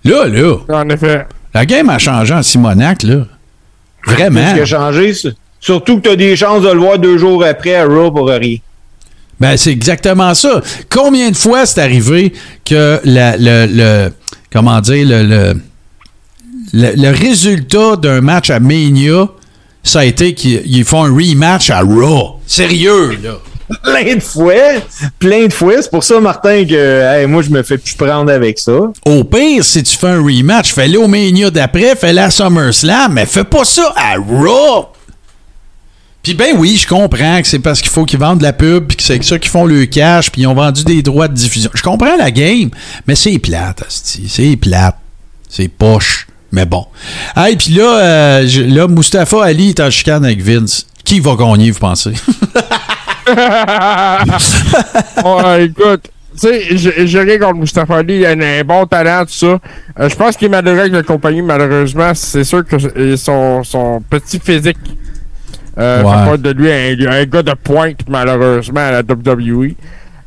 [0.04, 0.58] Là, là.
[0.70, 1.26] En effet.
[1.54, 3.26] La game a changé en Simonac, là.
[4.06, 4.50] Vraiment?
[4.50, 5.14] Ce qui a changé,
[5.60, 8.28] surtout que tu as des chances de le voir deux jours après à Raw pour
[8.30, 8.58] rien.
[9.40, 10.62] Ben, c'est exactement ça.
[10.90, 12.32] Combien de fois c'est arrivé
[12.64, 14.14] que la- le, le-
[14.52, 15.54] comment dire, le, le,
[16.74, 19.28] le- le résultat d'un match à Mania,
[19.84, 22.40] ça a été qu'ils ils font un rematch à Raw.
[22.48, 23.38] Sérieux, là.
[23.84, 24.54] Plein de fois.
[25.20, 25.82] Plein de fois.
[25.82, 28.74] C'est pour ça, Martin, que moi, je me fais plus prendre avec ça.
[29.06, 33.26] Au pire, si tu fais un rematch, fais-le au Mania d'après, fais-le à SummerSlam, mais
[33.26, 34.88] fais pas ça à Raw.
[36.26, 38.88] Puis ben oui, je comprends que c'est parce qu'il faut qu'ils vendent de la pub,
[38.88, 41.36] puis que c'est ça qu'ils font le cash, puis ils ont vendu des droits de
[41.36, 41.70] diffusion.
[41.76, 42.72] Je comprends la game,
[43.06, 43.84] mais c'est plate.
[43.88, 44.96] C'est plate.
[45.48, 46.28] C'est poche.
[46.52, 46.88] Mais bon.
[47.36, 50.88] Hey, puis là, euh, là, Mustafa Ali est en chicane avec Vince.
[51.04, 52.14] Qui va gagner, vous pensez?
[55.26, 59.32] Ouais, écoute, tu sais, j'ai rien contre Mustafa Ali, il a un, bon talent, tout
[59.34, 59.60] ça.
[60.00, 62.12] Euh, je pense qu'il est malheureux avec la compagnie, malheureusement.
[62.14, 64.78] C'est sûr que euh, son, son petit physique
[65.78, 66.10] euh, Ouais.
[66.10, 69.76] fait pas de lui un, un gars de pointe, malheureusement, à la WWE.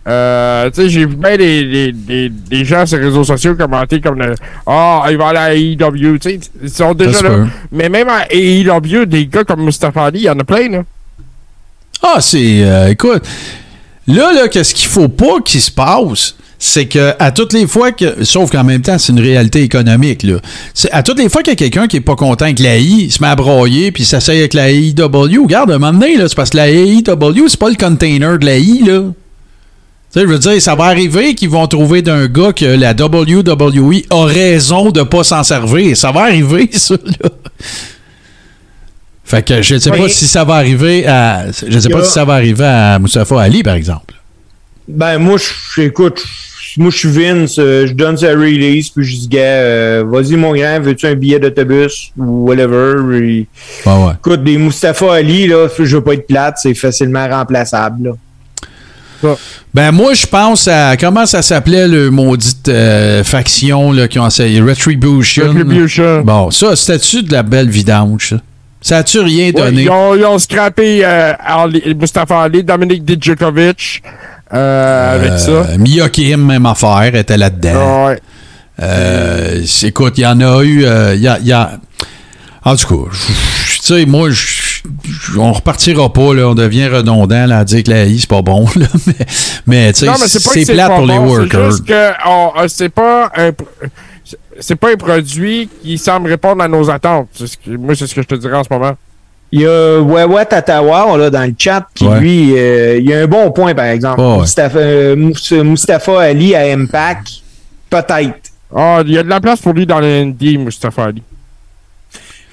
[0.06, 3.54] Euh, tu sais, j'ai vu bien des, des, des, des gens sur les réseaux sociaux
[3.54, 4.34] commenter comme le
[4.66, 7.46] Ah, il va aller à AEW, tu sais, ils sont déjà là.
[7.70, 10.82] Mais même à AEW, des gars comme Mustafa Ali, il y en a plein, là.
[12.02, 12.62] Ah, c'est.
[12.62, 13.22] euh, écoute,
[14.06, 16.34] là, là, qu'est-ce qu'il faut pas qu'il se passe?
[16.60, 18.24] C'est que à toutes les fois que.
[18.24, 20.38] Sauf qu'en même temps, c'est une réalité économique, là.
[20.74, 22.78] C'est à toutes les fois qu'il y a quelqu'un qui est pas content avec la
[22.78, 25.42] I, il se met à broyer, puis s'essaye avec la AEW.
[25.44, 28.38] Regarde, à un moment donné, là, c'est parce que la AEW, c'est pas le container
[28.38, 29.02] de la I, là.
[30.12, 32.92] Tu sais, je veux dire, ça va arriver qu'ils vont trouver d'un gars que la
[32.92, 35.96] WWE a raison de pas s'en servir.
[35.96, 37.28] Ça va arriver, ça, là.
[39.28, 41.46] Fait que je ne sais pas si ça va arriver à.
[41.68, 44.14] Je sais pas si ça va arriver à Moustapha Ali, par exemple.
[44.88, 46.24] Ben, moi, je- écoute,
[46.78, 50.36] moi, je suis Vince, euh, je donne sa release, puis je dis, gars, euh, vas-y,
[50.36, 53.18] mon grand, veux-tu un billet d'autobus ou whatever?
[53.18, 53.46] Et-
[53.84, 54.12] Ouais, ouais.
[54.18, 59.34] Écoute, des Mustafa Ali, là, je veux pas être plate, c'est facilement remplaçable, là.
[59.74, 64.26] Ben moi je pense à comment ça s'appelait le maudite euh, faction là, qui ont
[64.28, 64.60] essayé?
[64.60, 65.48] Retribution.
[65.48, 66.20] Retribution.
[66.22, 68.36] Bon, ça c'était-tu de la belle vidange ça?
[68.80, 69.82] Ça a-tu rien Ouais, donné?
[69.82, 74.02] ils, ont, ils ont scrappé euh, Ali- Mustafa Ali, Dominic Dijakovic
[74.54, 75.50] euh, avec ça.
[75.50, 78.06] Euh, Mia Kim, même affaire, était là-dedans.
[78.06, 78.20] Ouais.
[78.80, 80.84] Euh, écoute, il y en a eu.
[81.14, 81.72] il y a, y a-
[82.64, 84.82] En tout cas, tu sais, moi, je-
[85.38, 88.42] on repartira pas, là, on devient redondant là, à dire que la I, c'est pas
[88.42, 88.66] bon.
[88.76, 89.26] Là, mais
[89.66, 91.72] mais c'est plate pour les workers.
[92.68, 93.50] C'est pas un
[94.60, 97.28] c'est pas un produit qui semble répondre à nos attentes.
[97.34, 98.92] C'est ce que- moi, c'est ce que je te dirais en ce moment.
[99.50, 102.20] Il y a Wawa Tatawa là, dans le chat qui, Ouais.
[102.20, 104.20] lui, euh, il y a un bon point, par exemple.
[104.20, 104.38] Ouais.
[104.40, 105.16] Mustafa, euh,
[105.64, 107.28] Mustafa Ali à Impact,
[107.88, 108.50] peut-être.
[108.74, 111.22] Ah, il y a de la place pour lui dans le ND, Mustafa Ali.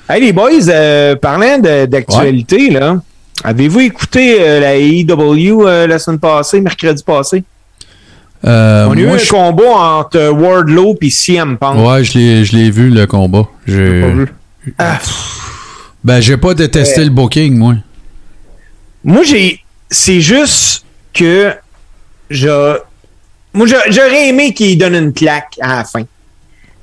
[0.08, 3.02] Hey, les boys, euh, parlant de- d'actualité, là,
[3.44, 7.44] avez-vous écouté euh, la AEW euh, la semaine passée, mercredi passé?
[8.44, 9.64] Euh, On a eu moi, un je- combat
[10.00, 11.78] entre Wardlow et CM Punk.
[11.88, 13.48] Ouais, je l'ai, je l'ai vu, le combat.
[13.66, 14.34] J'ai Pas vu.
[14.78, 15.00] Ah,
[16.04, 17.06] Ben, j'ai pas détesté Ouais.
[17.06, 17.76] le booking, moi.
[19.04, 19.60] Moi, j'ai.
[19.90, 20.84] C'est juste.
[21.14, 21.54] que
[22.30, 22.78] je,
[23.54, 26.02] moi, j'aurais aimé qu'il donne une claque à la fin.
[26.02, 26.08] Tu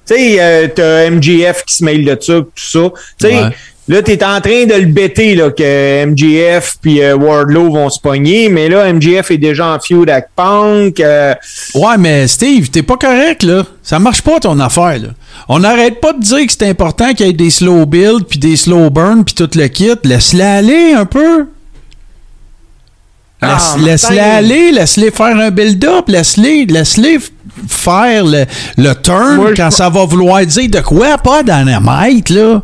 [0.06, 2.80] sais, euh, t'as MGF qui se mêle de ça, tout ça.
[3.20, 3.42] Tu sais,
[3.88, 7.90] Là, tu es en train de le bêter là, que MGF puis euh, Wardlow vont
[7.90, 11.00] se pogner, mais là, MGF est déjà en feud avec Punk.
[11.00, 11.34] Euh.
[11.74, 13.64] Ouais, mais Steve, t'es pas correct, là.
[13.82, 15.08] Ça marche pas ton affaire, là.
[15.48, 18.38] On n'arrête pas de dire que c'est important qu'il y ait des slow builds, puis
[18.38, 19.90] des slow burns, puis tout le kit.
[20.04, 21.48] Laisse-les aller un peu.
[23.40, 27.00] Ah, laisse-les aller, laisse-les faire un build-up, laisse-les laisse
[27.66, 28.44] faire le,
[28.78, 32.62] le turn quand ça va vouloir dire de quoi, pas dynamite, là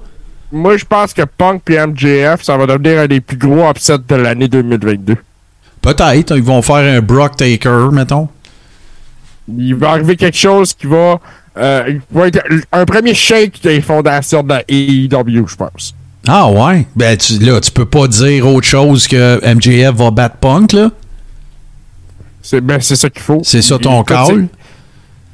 [0.50, 3.98] moi, je pense que Punk et MJF, ça va devenir un des plus gros upsets
[4.08, 5.16] de l'année 2022.
[5.82, 6.36] Peut-être.
[6.36, 8.28] Ils vont faire un Brock Taker, mettons.
[9.48, 11.20] Il va arriver quelque chose qui va,
[11.56, 12.40] euh, être
[12.72, 15.94] un premier shake des fondations de la AEW, je pense.
[16.26, 16.86] Ah ouais?
[16.94, 20.90] Ben tu, là, tu peux pas dire autre chose que MJF va battre Punk, là?
[22.42, 23.40] C'est ben, ça qu'il faut.
[23.44, 24.48] C'est ça ton call?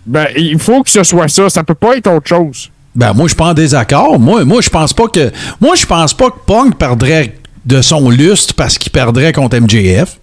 [0.07, 1.49] Ben, il faut que ce soit ça.
[1.49, 2.71] Ça peut pas être autre chose.
[2.95, 4.19] Ben moi je suis pas en désaccord.
[4.19, 8.11] Moi, moi je pense pas que moi je pense pas que Punk perdrait de son
[8.11, 10.19] lustre parce qu'il perdrait contre MJF.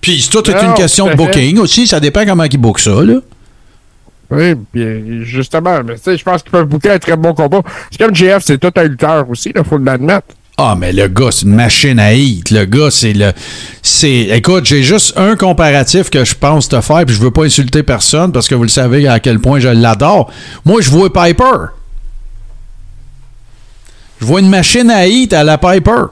[0.00, 3.20] Puis c'est toute une question de booking aussi, ça dépend comment il book ça là.
[4.30, 7.62] Oui, bien justement, mais tu sais, je pense qu'ils peuvent booker un très bon combat.
[7.90, 10.26] C'est comme MJF, c'est tout un lutteur aussi, il faut l'admettre.
[10.56, 12.50] Ah, mais le gars, c'est une machine à hit.
[12.50, 13.32] Le gars, c'est le.
[13.82, 14.28] C'est.
[14.30, 17.82] Écoute, j'ai juste un comparatif que je pense te faire, puis je veux pas insulter
[17.82, 20.30] personne parce que vous le savez à quel point je l'adore.
[20.64, 21.72] Moi, je vois Piper.
[24.24, 26.04] Je vois une machine à hit à la Piper.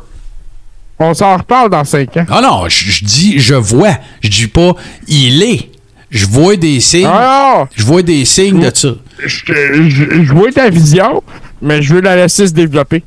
[0.99, 2.27] On s'en reparle dans 5 ans.
[2.29, 3.97] Ah non, je, dis je vois.
[4.21, 4.75] Je dis pas
[5.09, 5.71] il est.
[6.11, 7.09] Je vois des signes.
[7.11, 8.91] Ah je vois des signes de ça.
[9.25, 11.23] Je, vois ta vision,
[11.63, 13.03] mais je veux la laisser se développer.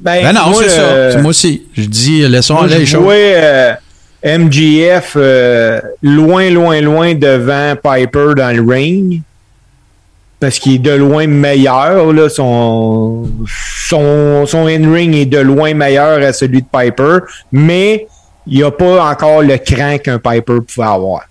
[0.00, 0.80] Ben, ben non, c'est ça.
[0.80, 1.62] Euh, moi aussi.
[1.76, 2.94] Je dis laissons aller les choses.
[2.94, 3.74] Je vois euh,
[4.24, 9.22] MGF euh, loin, loin, loin devant Piper dans le ring
[10.40, 12.30] parce qu'il est de loin meilleur.
[12.30, 13.24] Son,
[13.88, 17.18] son, in-ring est de loin meilleur à celui de Piper,
[17.52, 18.06] mais
[18.46, 21.22] il n'y a pas encore le cran qu'un Piper pouvait avoir.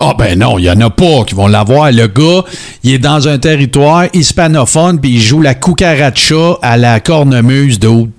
[0.00, 1.92] Ah ben non, il n'y en a pas qui vont l'avoir.
[1.92, 2.44] Le gars,
[2.82, 8.10] il est dans un territoire hispanophone puis il joue la cucaracha à la cornemuse d'autres.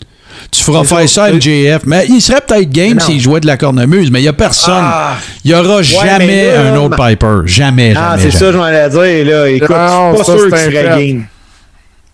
[0.51, 1.81] Tu feras faire ça à MJF.
[1.85, 4.75] Mais il serait peut-être game s'il jouait de la cornemuse, mais il n'y a personne.
[4.77, 5.17] Ah.
[5.43, 7.41] Il n'y aura jamais un autre Piper.
[7.45, 8.15] Jamais, ah, jamais.
[8.15, 9.33] Ah, c'est ça, je m'en allais dire.
[9.33, 9.49] Là.
[9.49, 11.25] Écoute, je suis pas sûr qu'il serait game.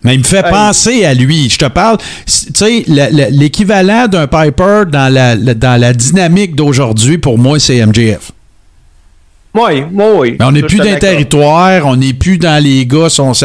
[0.02, 1.50] Mais il me fait penser à lui.
[1.50, 7.36] Je te parle, tu sais, l'équivalent d'un Piper dans la, dans la dynamique d'aujourd'hui, pour
[7.36, 8.32] moi, c'est MJF.
[9.52, 10.36] Oui, oui.
[10.38, 13.44] Mais on n'est plus dans le territoire, on n'est plus dans les gars, sont, tu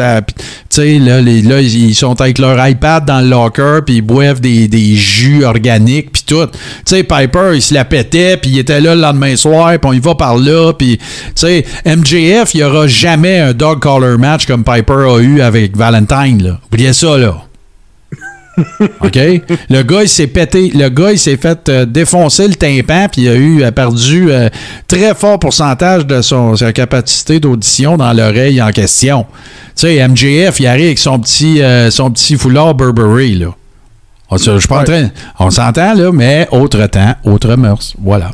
[0.70, 4.68] sais, là, là, ils sont avec leur iPad dans le locker, puis ils boivent des,
[4.68, 6.46] des jus organiques, puis tout.
[6.46, 9.90] Tu sais, Piper, il se la pétait, puis il était là le lendemain soir, puis
[9.90, 11.04] on y va par là, puis, tu
[11.34, 15.76] sais, MJF, il n'y aura jamais un dog collar match comme Piper a eu avec
[15.76, 16.60] Valentine, là.
[16.70, 17.42] Oubliez ça, là.
[19.00, 19.18] OK?
[19.70, 20.70] Le gars, il s'est pété.
[20.74, 24.30] Le gars, il s'est fait euh, défoncer le tympan, puis il a eu a perdu
[24.30, 24.48] euh,
[24.86, 29.26] très fort pourcentage de son, sa capacité d'audition dans l'oreille en question.
[29.76, 33.54] Tu sais, MJF, il arrive avec son petit, euh, son petit foulard Burberry, là.
[34.28, 35.08] On, je suis pas en train.
[35.38, 37.94] On s'entend, là, mais autre temps, autre mœurs.
[38.02, 38.32] Voilà.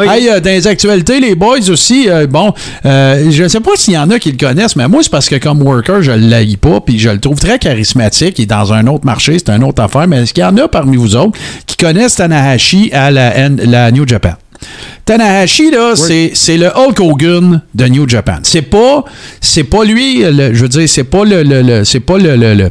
[0.00, 2.54] Hey, euh, dans les actualités, les boys aussi, euh, bon,
[2.86, 5.10] euh, je ne sais pas s'il y en a qui le connaissent, mais moi, c'est
[5.10, 8.38] parce que comme worker, je ne l'haïs pas, puis je le trouve très charismatique.
[8.38, 10.56] Il est dans un autre marché, c'est une autre affaire, mais est-ce qu'il y en
[10.58, 11.36] a parmi vous autres
[11.66, 14.34] qui connaissent Tanahashi à la, la New Japan?
[15.04, 18.38] Tanahashi, là, c'est le Hulk Hogan de New Japan.
[18.44, 19.04] C'est pas,
[19.40, 22.70] c'est pas lui, je veux dire, c'est pas le, le c'est pas le, le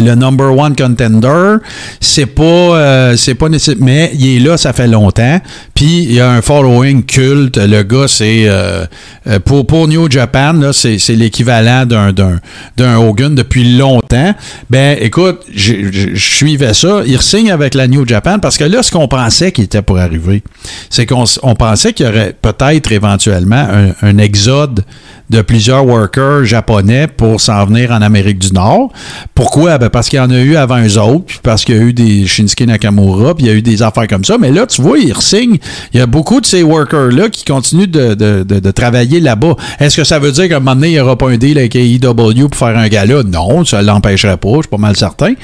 [0.00, 1.56] le number one contender.
[2.00, 5.40] C'est pas, euh, c'est pas nécessaire, mais il est là, ça fait longtemps.
[5.74, 7.56] Puis il y a un following culte.
[7.56, 8.86] Le gars, c'est euh,
[9.26, 12.38] euh, pour, pour New Japan, là, c'est, l'équivalent d'un, d'un,
[12.76, 14.34] d'un Hogan depuis longtemps.
[14.70, 17.02] Ben, écoute, je suivais ça.
[17.04, 19.98] Il signe avec la New Japan parce que là, ce qu'on pensait qu'il était pour
[19.98, 20.44] arriver,
[20.90, 24.84] c'est qu'on on pensait qu'il y aurait peut-être éventuellement un, un exode
[25.30, 28.92] de plusieurs workers japonais pour s'en venir en Amérique du Nord.
[29.34, 29.78] Pourquoi?
[29.78, 31.82] Ben parce qu'il y en a eu avant eux autres, puis parce qu'il y a
[31.82, 34.38] eu des Shinsuke Nakamura, puis il y a eu des affaires comme ça.
[34.38, 35.58] Mais là, tu vois, ils signent.
[35.92, 39.56] Il y a beaucoup de ces workers-là qui continuent de, de, de, travailler là-bas.
[39.80, 41.58] Est-ce que ça veut dire qu'à un moment donné, il n'y aura pas un deal
[41.58, 43.22] avec AEW pour faire un gala?
[43.24, 45.34] Non, ça ne l'empêcherait pas, je suis pas mal certain.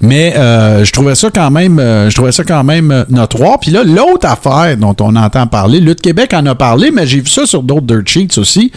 [0.00, 3.58] Mais euh, je trouvais ça quand même euh, je trouvais ça quand même euh, notoire.
[3.58, 7.20] Puis là, l'autre affaire dont on entend parler, Lutte Québec en a parlé, mais j'ai
[7.20, 8.70] vu ça sur d'autres dirt sheets aussi,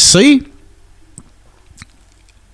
[0.00, 0.40] c'est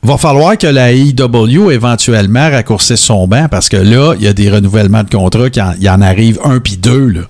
[0.07, 4.33] va falloir que la IW éventuellement raccourcisse son banc parce que là, il y a
[4.33, 7.09] des renouvellements de contrats, qui en, il en arrive un puis deux.
[7.09, 7.21] Là.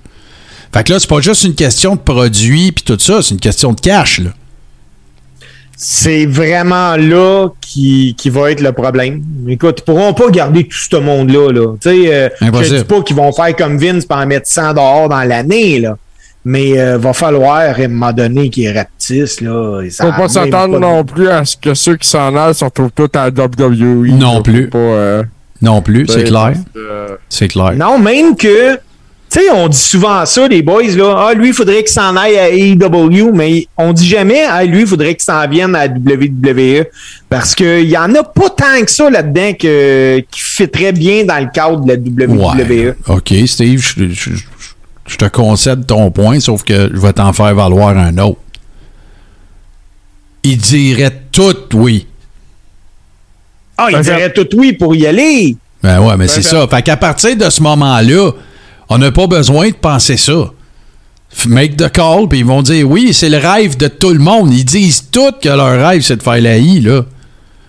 [0.73, 3.39] Fait que là, c'est pas juste une question de produit puis tout ça, c'est une
[3.39, 4.29] question de cash, là.
[5.79, 9.21] C'est vraiment là qui, qui va être le problème.
[9.47, 11.51] Écoute, ils pourront pas garder tout ce monde-là.
[11.51, 11.75] Là.
[11.79, 14.73] Tu sais, euh, je dis pas qu'ils vont faire comme Vince et en mettre 100
[14.73, 15.95] dehors dans l'année, là.
[16.49, 19.81] Mais euh, va falloir, à un moment donné, qu'ils rapetissent, là.
[19.81, 22.63] et ça Faut pas s'attendre non plus à ce que ceux qui s'en aillent se
[22.63, 24.07] retrouvent tous à la WWE.
[24.17, 24.69] Non plus.
[24.69, 25.23] Pas, euh,
[25.61, 26.53] Non plus, c'est ben, clair.
[26.77, 27.73] euh, C'est clair.
[27.75, 28.79] Non, même que, tu
[29.41, 31.27] sais, on dit souvent ça, les boys, là.
[31.27, 34.81] Ah, lui, il faudrait qu'il s'en aille à AEW, mais on dit jamais, ah, lui,
[34.81, 36.85] il faudrait qu'il s'en vienne à WWE.
[37.29, 41.39] Parce qu'il y en a pas tant que ça là-dedans que, qui fitterait bien dans
[41.43, 42.69] le cadre de la WWE.
[42.69, 42.95] Ouais.
[43.09, 44.31] OK, Steve, je, je-
[45.07, 48.39] je- te concède ton point, sauf que je vais t'en faire valoir un autre.
[50.43, 52.07] Il dirait tout oui.
[53.77, 55.55] Ah, il dirait tout oui pour y aller.
[55.83, 56.67] Ben ouais, mais c'est ça.
[56.67, 58.31] Fait qu'à partir de ce moment-là,
[58.89, 60.51] on n'a pas besoin de penser ça.
[61.45, 64.51] Make the call, puis ils vont dire oui, c'est le rêve de tout le monde.
[64.53, 67.03] Ils disent tous que leur rêve, c'est de faire la I, là.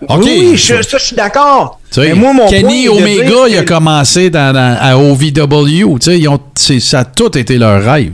[0.01, 0.07] Oui,
[0.51, 1.79] oui, je- ça, je suis d'accord.
[1.97, 5.97] Mais moi, mon Kenny point Omega, dire il a commencé dans, dans- à OVW.
[6.07, 8.13] Ils ont- ça a tout été leur rêve.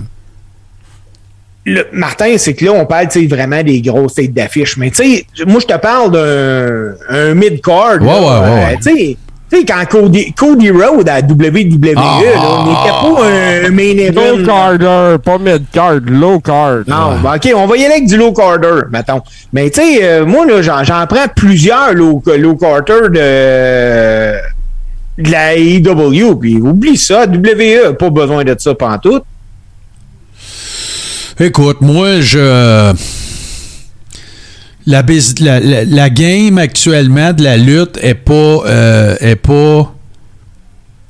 [1.67, 4.77] Le- Martin, c'est que là, on parle vraiment des grosses têtes d'affiche.
[4.77, 8.01] Mais tu sais, moi, je te parle d'un un mid-card.
[8.01, 9.17] Ouais, ouais, ouais, Euh, ouais.
[9.55, 13.97] Tu sais, quand Cody, Cody Rhodes à WWE, Ah, là, on n'était pas un main
[13.97, 14.37] event.
[14.37, 16.83] Low carder, pas mid-card, low card.
[16.87, 19.21] Non, ben, OK, on va y aller avec du low carder, mettons.
[19.53, 24.33] Mais tu sais, euh, moi, là, j'en, j'en prends plusieurs low, low carder de,
[25.23, 26.35] de la AEW.
[26.39, 29.23] Puis oublie ça, WWE, pas besoin de ça pantoute.
[31.39, 32.93] Écoute, moi, je.
[34.87, 38.33] La, la, game actuellement de la lutte est pas.
[38.65, 39.95] euh, est pas.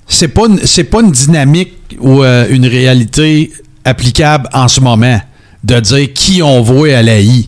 [0.07, 0.43] C'est pas,
[0.91, 3.51] pas une dynamique ou euh, une réalité
[3.83, 5.19] applicable en ce moment
[5.63, 7.47] de dire qui on voit à la I.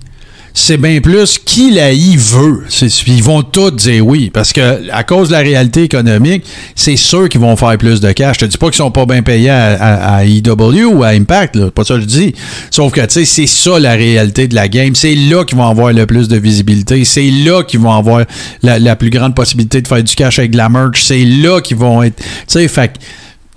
[0.60, 2.64] C'est bien plus qui la I veut.
[3.06, 4.32] Ils vont tous dire oui.
[4.34, 6.44] Parce que à cause de la réalité économique,
[6.76, 8.38] c'est sûr qu'ils vont faire plus de cash.
[8.40, 11.10] Je te dis pas qu'ils sont pas bien payés à, à- à EW ou à
[11.10, 11.70] Impact, là.
[11.70, 12.34] pas ça que je dis.
[12.72, 14.96] Sauf que tu sais, c'est ça la réalité de la game.
[14.96, 17.06] C'est là qu'ils vont avoir le plus de visibilité.
[17.06, 18.26] C'est là qu'ils vont avoir
[18.64, 21.04] la, la plus grande possibilité de faire du cash avec de la merch.
[21.04, 22.18] C'est là qu'ils vont être.
[22.18, 22.94] Tu sais, fait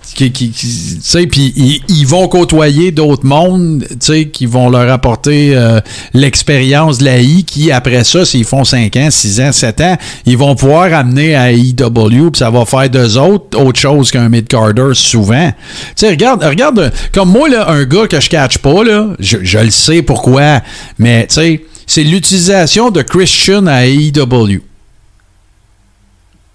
[0.03, 5.79] qui, puis ils, ils vont côtoyer d'autres mondes, tu sais, qui vont leur apporter euh,
[6.13, 9.97] l'expérience de la I, qui après ça, s'ils font 5 ans, 6 ans, 7 ans,
[10.25, 14.29] ils vont pouvoir amener à IW, puis ça va faire d'eux autres autre chose qu'un
[14.29, 15.51] mid-carder souvent.
[15.51, 19.37] Tu sais, regarde, regarde, comme moi, là, un gars que je catch pas, là, je,
[19.41, 20.61] je le sais pourquoi,
[20.97, 24.61] mais tu sais, c'est l'utilisation de Christian à IW.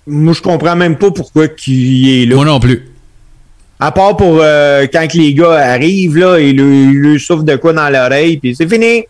[0.06, 2.36] Moi, je comprends même pas pourquoi il est là.
[2.36, 2.95] Moi non plus.
[3.78, 7.72] À part pour euh, quand que les gars arrivent, là, ils lui, lui de quoi
[7.74, 9.04] dans l'oreille, puis c'est fini.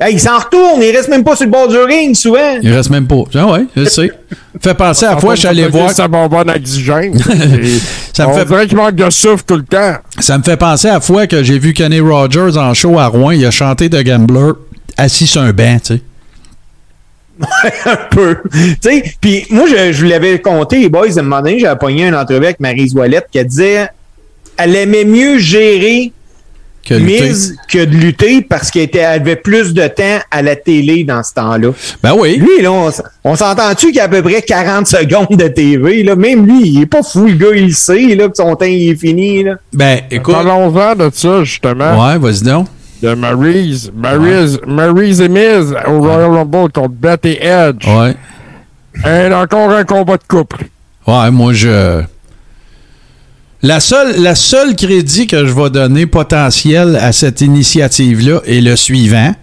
[0.00, 2.56] Hey, il s'en retourne, il reste même pas sur le bord du ring, souvent.
[2.62, 3.24] Il reste même pas.
[3.34, 4.10] Ah ouais, je sais.
[4.62, 5.90] Fait penser à la fois, je suis allé voir.
[5.94, 6.52] Ça bonbonne.
[6.54, 9.94] Ça me On fait- dirait qu'il manque de souffle tout le temps.
[10.20, 13.06] Ça me fait penser à la fois que j'ai vu Kenny Rogers en show à
[13.08, 13.32] Rouen.
[13.32, 14.52] Il a chanté de Gambler
[14.96, 16.02] assis sur un banc, tu sais.
[17.86, 18.36] un peu.
[18.52, 21.58] Tu sais, puis moi, je, je vous l'avais compté, les boys, à un moment donné,
[21.58, 23.88] j'avais pogné une entrevue avec Marie Ouellette qui disait
[24.56, 26.12] elle aimait mieux gérer
[26.84, 26.94] Que.
[26.94, 31.34] Miz que de lutter parce qu'elle avait plus de temps à la télé dans ce
[31.34, 31.70] temps-là.
[32.02, 32.36] Ben oui.
[32.38, 32.90] Lui, là, on,
[33.24, 36.02] on s'entend-tu qu'il y a à peu près 40 secondes de TV?
[36.02, 36.16] Là?
[36.16, 38.90] Même lui, il est pas fou, le gars, il sait là, que son temps il
[38.90, 39.44] est fini.
[39.44, 39.56] Là.
[39.72, 40.34] Ben, écoute.
[40.34, 42.06] Parlons-en de ça, justement.
[42.06, 42.68] Ouais, vas-y donc.
[43.02, 43.92] De Maryse.
[43.94, 47.86] Maryse, Maryse et Miz au Royal Rumble contre Beth et Edge.
[47.86, 48.14] Ouais.
[49.06, 50.66] Et encore un combat de couple.
[51.06, 52.02] Ouais, moi, je.
[53.62, 58.76] La seule, la seule crédit que je vais donner potentiel à cette initiative-là est le
[58.76, 59.34] suivant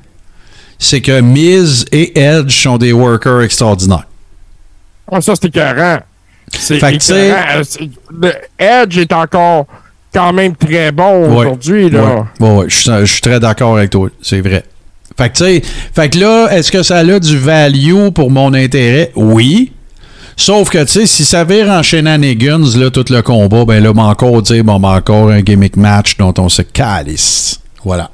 [0.77, 4.07] c'est que Miz et Edge sont des workers extraordinaires.
[5.11, 5.99] Ah, ça, c'est écœurant.
[6.51, 9.65] C'est le Edge est encore
[10.15, 11.45] quand même très bon Ouais.
[11.45, 12.01] aujourd'hui, là.
[12.39, 14.09] Ouais, ouais, ouais, je suis- je suis très d'accord avec toi.
[14.21, 14.63] C'est vrai.
[15.17, 15.61] Fait que, tu sais,
[15.93, 19.11] fait que là, est-ce que ça a du value pour mon intérêt?
[19.15, 19.71] Oui.
[20.37, 23.93] Sauf que, tu sais, si ça vire en shenanigans, là, tout le combat, ben là,
[23.93, 27.61] m'a encore dire, bon, ben, encore un gimmick match dont on se calisse.
[27.85, 28.09] Voilà.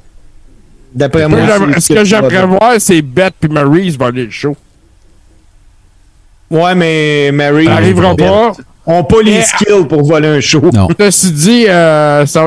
[0.94, 4.26] D'après Moi, moi, j'aimerais- c'est Ce que j'aimerais va- voir, c'est Beth puis Maryse voler
[4.26, 4.56] le show?
[6.52, 7.64] Ouais, mais Mary.
[7.64, 8.52] Ça arrivera pas.
[8.84, 10.60] On pas les Mais- skills pour voler un show.
[10.72, 10.88] Non.
[10.98, 12.46] Ceci dit, euh, ça,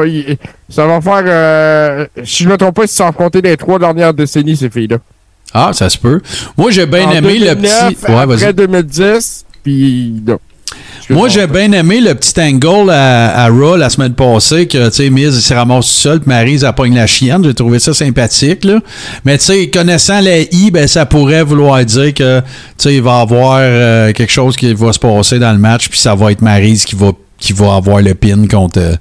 [0.70, 1.24] ça va faire.
[1.26, 4.56] euh, si je ne me trompe pas, ils se sont affrontés les trois dernières décennies,
[4.58, 4.98] ces filles-là.
[5.54, 6.20] Ah, ça se peut.
[6.58, 8.12] Moi, j'ai bien En aimé le 2009, petit.
[8.12, 8.54] Ouais, après vas-y.
[8.54, 10.38] 2010, puis là.
[11.10, 14.96] Moi, j'ai bien aimé le petit angle à, à, Raw la semaine passée que, tu
[14.96, 17.44] sais, Miz se ramasse tout seul, puis Maryse, elle pogne la chienne.
[17.44, 18.80] J'ai trouvé ça sympathique, là.
[19.24, 22.46] Mais, tu sais, connaissant les I, ben, ça pourrait vouloir dire que, tu
[22.78, 25.90] sais, il va y avoir euh, quelque chose qui va se passer dans le match,
[25.90, 28.98] puis ça va être Maryse qui va, qui va avoir le pin contre.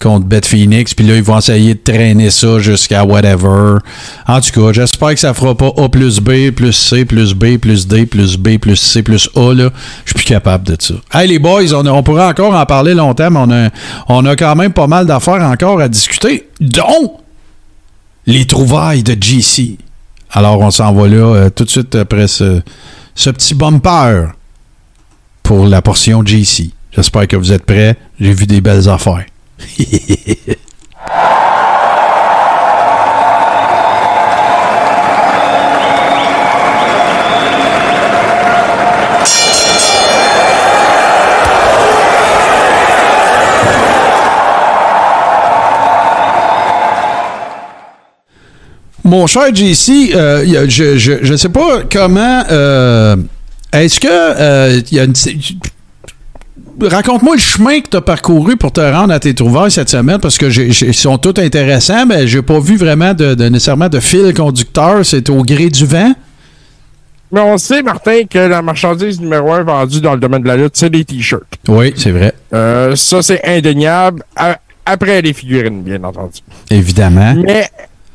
[0.00, 0.94] Contre Beth Phoenix.
[0.94, 3.78] Puis là, ils vont essayer de traîner ça jusqu'à whatever.
[4.28, 7.58] En tout cas, j'espère que ça fera pas A plus B, plus C, plus B,
[7.58, 9.52] plus D, plus B, plus C, plus A.
[9.54, 9.70] Là.
[10.04, 10.94] Je suis plus capable de ça.
[11.12, 13.70] Hey, les boys, on, on pourrait encore en parler longtemps, mais on a,
[14.08, 17.18] on a quand même pas mal d'affaires encore à discuter, dont
[18.26, 19.78] les trouvailles de GC.
[20.30, 22.60] Alors, on s'en va là euh, tout de suite après ce,
[23.14, 24.28] ce petit bumper
[25.42, 26.70] pour la portion GC.
[26.92, 27.96] J'espère que vous êtes prêts.
[28.20, 29.24] J'ai vu des belles affaires.
[49.08, 52.44] Mon cher JC, euh, je ne sais pas comment.
[52.50, 53.16] Euh,
[53.72, 55.06] est-ce que euh, y a
[56.80, 60.18] raconte-moi le chemin que tu as parcouru pour te rendre à tes trouvailles cette semaine,
[60.18, 64.32] parce que ils sont tous intéressants, mais j'ai pas vu vraiment de, nécessairement de fil
[64.34, 65.04] conducteur.
[65.04, 66.12] C'est au gré du vent?
[67.30, 70.56] Mais on sait, Martin, que la marchandise numéro un vendue dans le domaine de la
[70.56, 71.58] lutte, c'est des t-shirts.
[71.68, 72.32] Oui, c'est vrai.
[72.54, 74.22] Euh, ça, c'est indéniable.
[74.86, 76.40] Après les figurines, bien entendu.
[76.70, 77.34] Évidemment.
[77.44, 77.68] Mais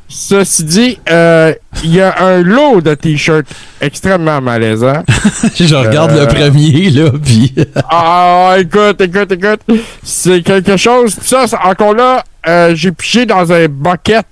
[0.08, 1.52] Ceci dit, euh,
[1.82, 3.46] il y a un lot de t-shirts
[3.80, 5.02] extrêmement malaisants.
[5.54, 7.54] Je regarde le euh, premier, là, puis...
[7.90, 9.60] ah, écoute, écoute, écoute.
[10.02, 11.16] C'est quelque chose...
[11.22, 14.26] Ça, encore là, euh, j'ai piché dans un bucket.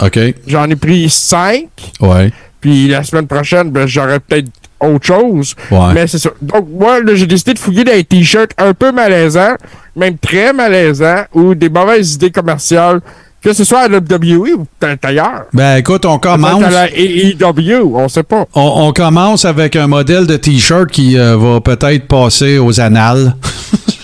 [0.00, 0.18] OK.
[0.46, 1.68] J'en ai pris cinq.
[2.00, 2.32] Ouais.
[2.60, 4.48] Puis la semaine prochaine, ben, j'aurais peut-être
[4.80, 5.54] autre chose.
[5.70, 5.94] Ouais.
[5.94, 6.30] Mais c'est ça.
[6.40, 9.56] Donc, moi, j'ai décidé de fouiller des t-shirts un peu malaisants,
[9.96, 13.00] même très malaisants, ou des mauvaises idées commerciales
[13.42, 14.66] que ce soit à WWE ou
[15.02, 15.46] ailleurs.
[15.52, 16.62] Ben écoute, on commence.
[16.62, 18.46] À la AEW, on sait pas.
[18.54, 23.34] On, commence avec un modèle de T-shirt qui euh, va peut-être passer aux annales.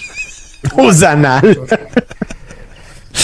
[0.76, 1.57] aux annales.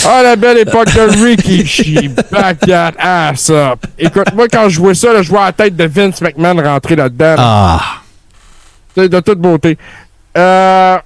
[0.07, 3.87] Ah, la belle époque de Ricky, she back that ass up.
[3.97, 7.37] Écoute, moi, quand je vois ça, je vois la tête de Vince McMahon rentrer là-dedans.
[7.39, 7.81] Ah.
[8.97, 9.79] de toute beauté.
[10.37, 10.99] Euh,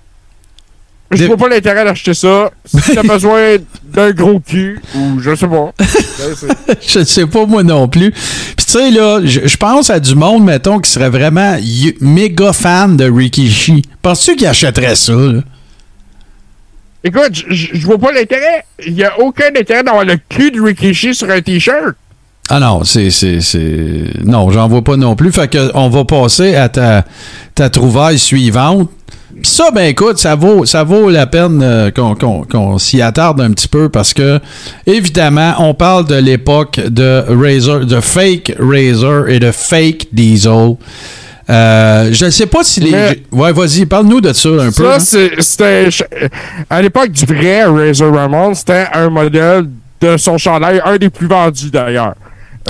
[1.10, 2.50] je vois pas l'intérêt d'acheter ça.
[2.64, 5.72] Si t'as besoin d'un gros cul, ou je sais pas.
[6.86, 8.10] je sais pas moi non plus.
[8.10, 11.56] Puis tu sais, là, je pense à du monde, mettons, qui serait vraiment
[12.00, 13.82] méga fan de Rikishi.
[14.02, 15.40] Penses-tu qu'il achèterait ça, là?
[17.04, 18.64] Écoute, je vois pas l'intérêt.
[18.84, 21.96] Il y a aucun intérêt d'avoir le cul de Rikishi sur un t-shirt.
[22.50, 23.08] Ah non, c'est.
[24.24, 25.30] Non, j'en vois pas non plus.
[25.32, 27.04] Fait que on va passer à ta,
[27.54, 28.90] ta trouvaille suivante.
[29.42, 33.68] Ça, ben écoute, ça vaut, ça vaut la peine euh, qu'on s'y attarde un petit
[33.68, 34.40] peu parce que,
[34.86, 40.76] évidemment, on parle de l'époque de Razor, de fake Razor et de fake Diesel.
[41.50, 42.92] Euh, je ne sais pas si les.
[43.32, 44.98] ouais, vas-y, parle-nous de ça un peu.
[44.98, 45.28] Ça, hein.
[45.38, 45.88] c'était.
[46.68, 49.66] À l'époque du vrai Razor Ramon, c'était un modèle
[50.00, 52.14] de son chandail, un des plus vendus d'ailleurs.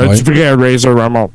[0.01, 1.31] Euh, du vrai Razor Ramon.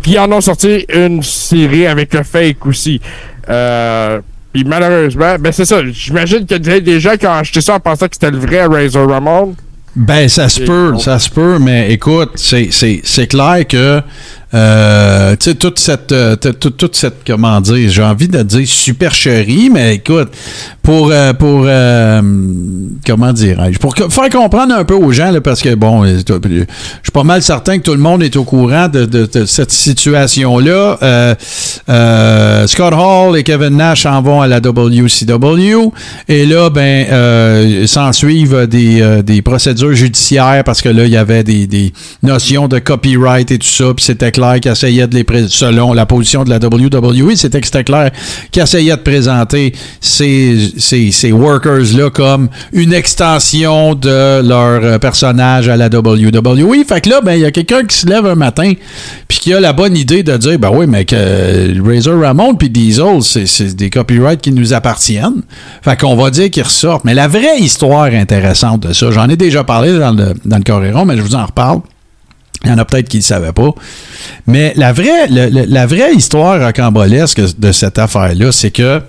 [0.00, 3.00] puis ils en ont sorti une série avec le fake aussi.
[3.50, 4.20] Euh,
[4.52, 5.80] puis malheureusement, ben c'est ça.
[5.92, 8.38] J'imagine qu'il y a des gens qui ont acheté ça en pensant que c'était le
[8.38, 9.54] vrai Razor Ramon.
[9.96, 14.00] Ben, ça se peut, ça se peut, mais écoute, c'est clair que
[14.52, 20.28] euh, toute cette, euh, toute, cette, comment dire, j'ai envie de dire supercherie, mais écoute,
[20.82, 21.66] pour, euh, pour
[23.06, 27.12] comment dire, pour faire comprendre un peu aux gens, là, parce que bon, je suis
[27.12, 31.36] pas mal certain que tout le monde est au courant de, de, cette situation-là.
[32.66, 35.92] Scott Hall et Kevin Nash en vont à la WCW,
[36.28, 41.44] et là, ben, s'en suivent des, des procédures judiciaires parce que là, il y avait
[41.44, 41.92] des, des
[42.24, 46.44] notions de copyright et tout ça, puis c'était qui essayait de les selon la position
[46.44, 48.10] de la WWE, c'était que c'était clair
[48.50, 55.76] qui essayait de présenter ces, ces, workers-là comme une extension de leur euh, personnage à
[55.76, 56.84] la WWE.
[56.86, 58.72] Fait que là, ben, il y a quelqu'un qui se lève un matin
[59.28, 62.70] puis qui a la bonne idée de dire, ben oui, mais que Razor Ramon puis
[62.70, 65.42] Diesel, c'est des copyrights qui nous appartiennent.
[65.82, 67.04] Fait qu'on va dire qu'ils ressortent.
[67.04, 70.64] Mais la vraie histoire intéressante de ça, j'en ai déjà parlé dans le, dans le
[70.64, 71.80] Coréron, mais je vous en reparle.
[72.64, 73.70] Il y en a peut-être qui ne le savaient pas.
[74.46, 79.00] Mais la vraie, la vraie histoire rocambolesque de cette affaire-là, c'est que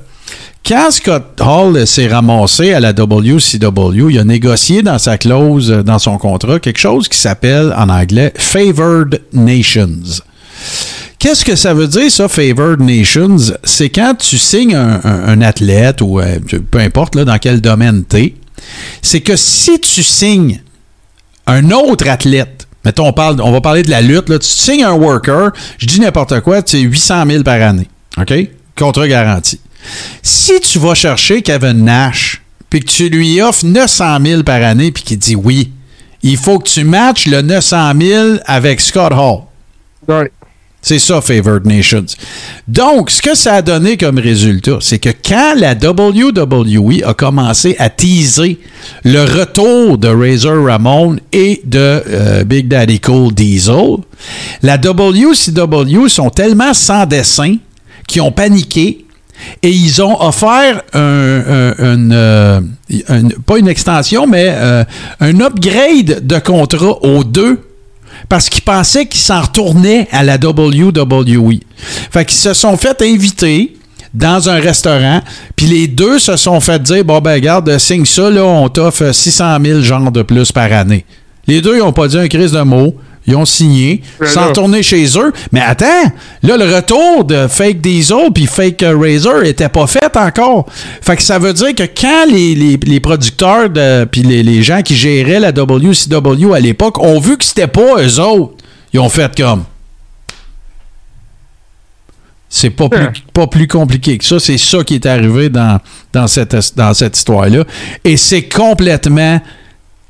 [0.65, 5.99] quand Scott Hall s'est ramassé à la WCW, il a négocié dans sa clause, dans
[5.99, 10.21] son contrat, quelque chose qui s'appelle en anglais Favored Nations
[11.17, 13.53] Qu'est-ce que ça veut dire, ça, Favored Nations?
[13.63, 16.39] C'est quand tu signes un, athlète ou euh,
[16.71, 18.35] peu importe là, dans quel domaine tu es,
[19.01, 20.61] c'est que si tu signes
[21.45, 25.85] un autre athlète, mettons, on, va parler de la lutte, tu signes un worker, je
[25.85, 27.87] dis n'importe quoi, tu sais, 800 000 par année.
[28.19, 28.33] OK?
[28.77, 29.59] Contre garantie.
[30.21, 34.91] Si tu vas chercher Kevin Nash, puis que tu lui offres 900 000 par année,
[34.91, 35.71] puis qu'il dit oui,
[36.23, 39.41] il faut que tu matches le 900 000 avec Scott Hall.
[40.07, 40.31] Ouais.
[40.81, 42.05] C'est ça, Favored Nations.
[42.67, 47.75] Donc, ce que ça a donné comme résultat, c'est que quand la WWE a commencé
[47.77, 48.59] à teaser
[49.03, 51.77] le retour de Razor Ramon et de
[52.07, 53.97] euh, Big Daddy Cool Diesel,
[54.63, 57.57] la WCW sont tellement sans dessin
[58.07, 59.05] qu'ils ont paniqué
[59.61, 62.59] et ils ont offert un, euh,
[63.45, 64.83] pas une extension, mais euh,
[65.19, 67.59] un upgrade de contrat aux deux
[68.31, 71.55] parce qu'ils pensaient qu'ils s'en retournaient à la WWE.
[71.75, 73.75] Fait qu'ils se sont fait inviter
[74.13, 75.19] dans un restaurant,
[75.57, 79.13] puis les deux se sont fait dire Bon, ben, regarde, signe ça, là, on t'offre
[79.13, 81.03] 600 000 genres de plus par année.
[81.45, 82.95] Les deux, ils n'ont pas dit un crise de mots.
[83.27, 85.31] Ils ont signé, sans retourner chez eux.
[85.51, 86.11] Mais attends,
[86.41, 90.65] là, le retour de Fake Diesel puis Fake Razor était pas fait encore.
[91.01, 93.69] Fait que ça veut dire que quand les, producteurs
[94.11, 98.19] puis les, gens qui géraient la WCW à l'époque ont vu que c'était pas eux
[98.19, 98.53] autres,
[98.91, 99.65] ils ont fait comme.
[102.49, 104.39] C'est pas plus, pas plus compliqué que ça.
[104.39, 105.79] C'est ça qui est arrivé dans,
[106.11, 107.63] dans cette, dans cette histoire-là.
[108.03, 109.39] Et c'est complètement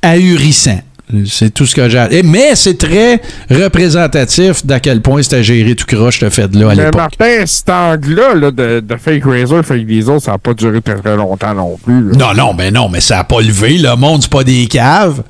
[0.02, 0.80] ahurissant.
[1.26, 2.22] C'est tout ce que j'ai.
[2.22, 3.20] Mais c'est très
[3.50, 6.94] représentatif d'à quel point c'était géré tout croche, le fait de là à l'époque.
[6.94, 11.54] Martin, cet angle-là de, Fake Razor, Fake Diesel, ça n'a pas duré très, très longtemps
[11.54, 12.16] non plus.
[12.16, 13.78] Non, non, mais non, mais ça n'a pas levé.
[13.78, 15.22] Le monde, c'est pas des caves.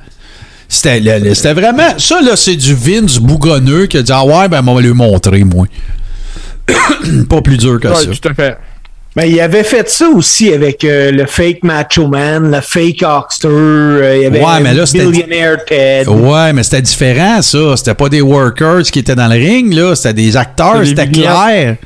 [0.69, 1.99] C'était vraiment.
[1.99, 4.94] Ça, là, c'est du Vince bougonneux qui a dit Ah ouais, ben, on va lui
[4.94, 5.66] montrer, moi.
[7.28, 8.07] pas plus dur que ouais, ça.
[8.07, 8.57] Tout à fait.
[9.15, 13.49] Mais il avait fait ça aussi avec euh, le fake Macho Man, le fake Oxter,
[13.49, 16.09] euh, il y avait ouais, mais là, Billionaire Ted.
[16.09, 17.77] Ouais, mais c'était différent, ça.
[17.77, 19.95] C'était pas des workers qui étaient dans le ring, là.
[19.95, 21.77] C'était des acteurs, c'était clair.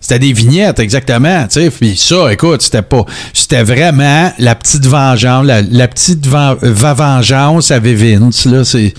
[0.00, 1.44] C'était des vignettes, exactement.
[1.44, 3.06] Tu sais, puis ça, écoute, c'était pas.
[3.32, 8.64] C'était vraiment la petite vengeance, la, petite va, vengeance avec Vince, là.
[8.64, 8.92] C'est.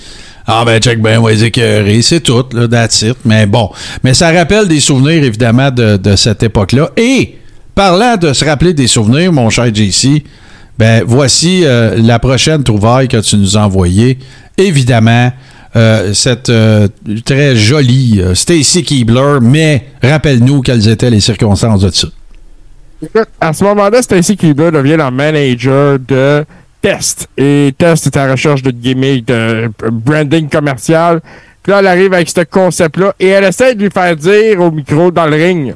[0.48, 3.04] Ah ben check ben ouais écœuré, c'est tout, là, that's.
[3.26, 3.72] Mais bon.
[4.04, 6.92] Mais ça rappelle des souvenirs, évidemment, de, de cette époque-là.
[6.98, 7.38] Et
[7.74, 10.24] parlant de se rappeler des souvenirs, mon cher JC,
[10.78, 14.20] ben voici euh, la prochaine trouvaille que tu nous as envoyée.
[14.58, 15.32] Évidemment,
[15.76, 16.88] euh, cette euh,
[17.26, 22.08] très jolie Stacy Keebler, mais rappelle-nous quelles étaient les circonstances de ça.
[23.42, 26.46] À ce moment-là, Stacy Keebler devient la manager de
[26.86, 27.28] Test.
[27.36, 31.20] Et Test est à la recherche de gimmick, de branding commercial.
[31.64, 34.70] Puis là, elle arrive avec ce concept-là et elle essaie de lui faire dire au
[34.70, 35.74] micro dans le ring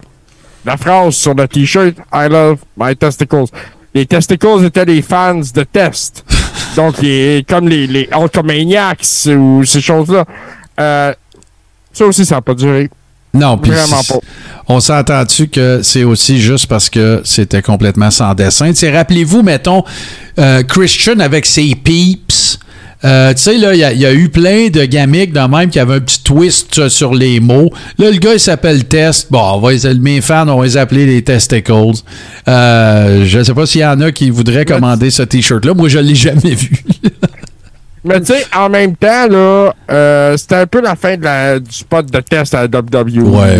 [0.66, 3.46] la phrase sur le t-shirt I love my testicles.
[3.96, 6.24] Les testicles étaient les fans de Test.
[6.76, 6.98] Donc,
[7.50, 8.08] comme les, les
[9.36, 10.26] ou ces choses-là.
[10.80, 11.14] Euh,
[11.92, 12.88] ça aussi, ça n'a pas duré.
[13.34, 13.72] Non, puis
[14.70, 18.72] on s'entend-tu que c'est aussi juste parce que c'était complètement sans dessin?
[18.94, 19.84] Rappelez-vous, mettons,
[20.38, 22.60] euh, Christian avec ses peeps.
[23.04, 25.96] Euh, tu sais, là, il y, a eu plein de gamiques dans même qui avaient
[25.96, 27.72] un petit twist sur les mots.
[27.98, 29.32] Là, le gars, il s'appelle Test.
[29.32, 32.04] Bon, on va mes fans, on va les appeler les Testicles.
[32.48, 35.74] Euh, je ne sais pas s'il y en a qui voudraient commander ce T-shirt-là.
[35.74, 36.84] Moi, je ne l'ai jamais vu.
[38.04, 41.60] Mais tu sais, en même temps, là, euh, c'était un peu la fin de la,
[41.60, 43.24] du spot de test à la WWE.
[43.24, 43.60] Ouais,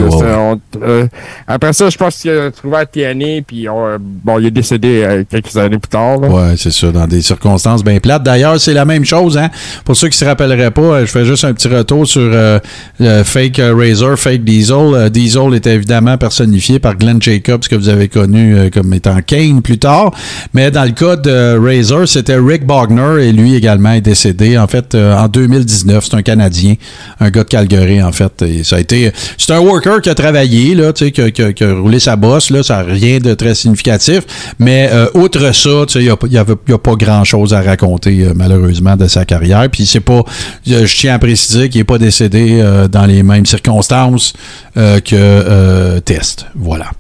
[0.82, 1.08] euh,
[1.48, 3.68] après ça, je pense qu'il a trouvé à TNA, puis
[4.00, 6.20] bon, il est décédé euh, quelques années plus tard.
[6.20, 6.28] Là.
[6.30, 8.24] Ouais, c'est ça, dans des circonstances bien plates.
[8.24, 9.50] D'ailleurs, c'est la même chose, hein.
[9.84, 13.60] Pour ceux qui se rappelleraient pas, je fais juste un petit retour sur le Fake
[13.60, 15.10] Razor, Fake Diesel.
[15.10, 19.80] Diesel était évidemment personnifié par Glenn Jacobs, que vous avez connu comme étant Kane plus
[19.80, 20.12] tard.
[20.54, 24.68] Mais dans le cas de Razor, c'était Rick Bogner, et lui également est décédé en
[24.68, 26.06] fait, euh, en 2019.
[26.10, 26.76] C'est un Canadien,
[27.20, 28.42] un gars de Calgary, en fait.
[28.42, 29.12] Et ça a été.
[29.38, 32.64] C'est un worker qui a travaillé, là, tu sais, qui, a roulé sa bosse, là.
[32.64, 34.22] Ça n'a rien de très significatif.
[34.60, 38.34] Mais euh, outre ça, tu sais, il n'y a, a, pas grand-chose à raconter, euh,
[38.36, 39.68] malheureusement, de sa carrière.
[39.72, 40.22] Puis c'est pas.
[40.66, 44.34] Je tiens à préciser qu'il n'est pas décédé dans les mêmes circonstances
[44.76, 46.46] que Test.
[46.56, 46.92] Voilà.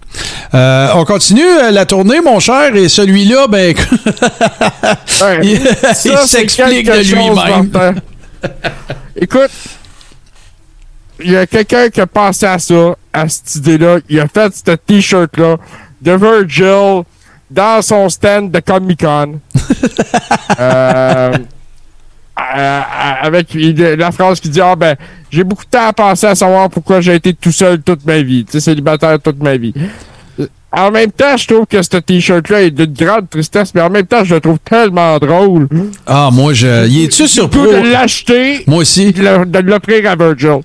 [0.53, 1.41] on continue
[1.71, 3.75] la tournée, mon cher, et celui-là, ben,
[5.43, 5.59] il,
[6.05, 8.01] il s'explique de lui
[9.15, 9.51] Écoute,
[11.21, 13.97] il y a quelqu'un qui a pensé à ça, à cette idée-là.
[14.07, 15.57] Il a fait ce t-shirt-là
[16.01, 17.03] de Virgil
[17.49, 19.39] dans son stand de Comic Con.
[20.59, 21.31] Euh,
[22.57, 22.81] euh,
[23.21, 24.95] avec la phrase qui dit Ah ben,
[25.29, 28.21] j'ai beaucoup de temps à penser à savoir pourquoi j'ai été tout seul toute ma
[28.21, 29.73] vie, tu sais, célibataire toute ma vie.
[30.71, 34.05] En même temps, je trouve que ce t-shirt-là est d'une grande tristesse, mais en même
[34.05, 35.67] temps, je le trouve tellement drôle.
[36.05, 36.87] Ah, moi, je.
[36.87, 37.59] Y es-tu surpris?
[37.59, 38.63] de l'acheter.
[38.67, 39.11] Moi aussi.
[39.11, 40.59] De l'offrir à Virgil.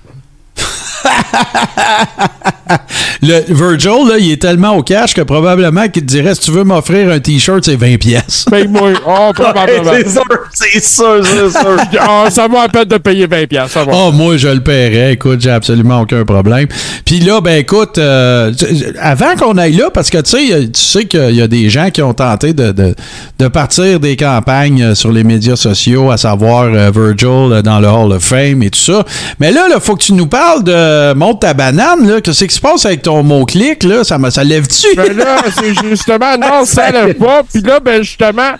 [3.21, 6.51] Le Virgil, là, il est tellement au cash que probablement qu'il te dirait si tu
[6.51, 8.45] veux m'offrir un t-shirt, c'est 20 pièces.
[8.49, 8.93] Paye-moi.
[9.05, 9.91] Oh, probablement.
[9.93, 11.77] c'est sûr, c'est sûr, c'est sûr.
[12.07, 13.77] oh, ça vaut peine de payer 20 pièces.
[13.91, 15.13] Oh, moi, je le paierais.
[15.13, 16.67] Écoute, j'ai absolument aucun problème.
[17.05, 18.51] Puis là, ben écoute, euh,
[18.99, 21.89] avant qu'on aille là, parce que tu sais, tu sais qu'il y a des gens
[21.91, 22.95] qui ont tenté de, de,
[23.39, 28.11] de, partir des campagnes sur les médias sociaux, à savoir euh, Virgil dans le Hall
[28.11, 29.03] of Fame et tout ça.
[29.39, 30.71] Mais là, il faut que tu nous parles de
[31.15, 32.21] monte ta banane, là.
[32.21, 34.03] Qu'est-ce qui se passe avec ton mot-clic, là?
[34.03, 34.95] Ça, ça lève-tu?
[34.95, 37.43] Ben là, c'est justement, non, ça lève pas.
[37.43, 38.53] Puis là, ben justement,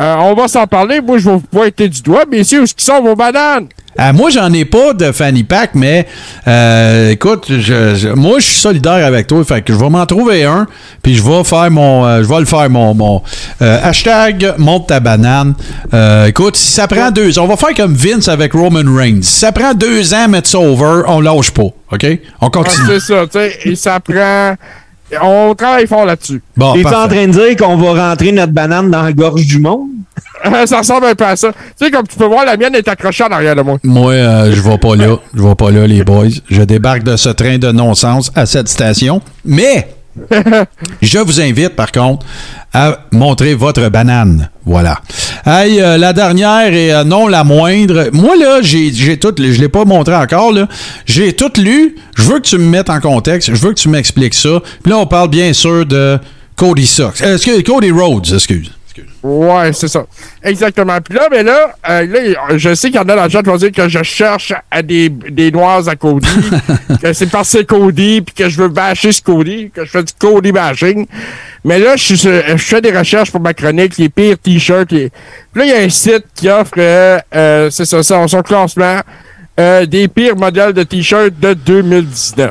[0.00, 1.00] euh, on va s'en parler.
[1.00, 2.24] Moi, je vais vous pointer du doigt.
[2.30, 3.68] Mais ici, où sont vos bananes?
[4.00, 6.06] Euh, moi, j'en ai pas de fanny pack, mais
[6.48, 9.44] euh, écoute, je, moi, je suis solidaire avec toi.
[9.44, 10.66] Fait que je vais m'en trouver un,
[11.02, 13.22] puis je vais faire mon, euh, je vais le faire mon, mon
[13.60, 15.54] hashtag monte ta banane.
[16.26, 19.22] écoute, si ça prend deux on va faire comme Vince avec Roman Reigns.
[19.22, 22.06] Si ça prend deux ans mettre ça over, on lâche pas, ok?
[22.40, 22.86] On continue.
[22.86, 24.56] c'est ça, tu sais, et ça prend.
[25.20, 26.42] On travaille fort là-dessus.
[26.56, 29.58] Bon, es en train de dire qu'on va rentrer notre banane dans la gorge du
[29.58, 29.88] monde?
[30.66, 31.52] ça ressemble un peu à ça.
[31.52, 33.78] Tu sais, comme tu peux voir, la mienne est accrochée en arrière de moi.
[33.84, 35.16] Moi, euh, je vais pas là.
[35.34, 36.26] Je vais pas là, les boys.
[36.50, 39.20] Je débarque de ce train de non-sens à cette station.
[39.44, 39.88] Mais,
[41.02, 42.26] je vous invite, par contre,
[42.72, 44.48] à montrer votre banane.
[44.64, 45.00] Voilà.
[45.44, 48.08] Hey, euh, la dernière et euh, non la moindre.
[48.12, 50.68] Moi, là, j'ai, j'ai tout, je l'ai pas montré encore, là.
[51.04, 51.96] J'ai tout lu.
[52.16, 53.54] Je veux que tu me mettes en contexte.
[53.54, 54.60] Je veux que tu m'expliques ça.
[54.82, 56.18] Puis là, on parle bien sûr de
[56.56, 57.20] Cody Sox.
[57.20, 58.70] Excuse, Cody Rhodes, excuse.
[59.22, 60.04] Ouais, c'est ça.
[60.42, 61.00] Exactement.
[61.00, 63.42] Puis là, mais là, euh, là je sais qu'il y en a dans le chat
[63.42, 66.28] qui vont dire que je cherche à des, des noirs à Cody,
[67.02, 69.90] que c'est parce que c'est Cody, puis que je veux bâcher ce Cody, que je
[69.90, 71.06] fais du Cody bashing.
[71.64, 74.88] Mais là, je, je fais des recherches pour ma chronique, les pires t-shirts.
[74.88, 75.10] Puis
[75.54, 79.00] là, il y a un site qui offre, euh, euh c'est ça, son, son classement,
[79.60, 82.50] euh, des pires modèles de t-shirts de 2019.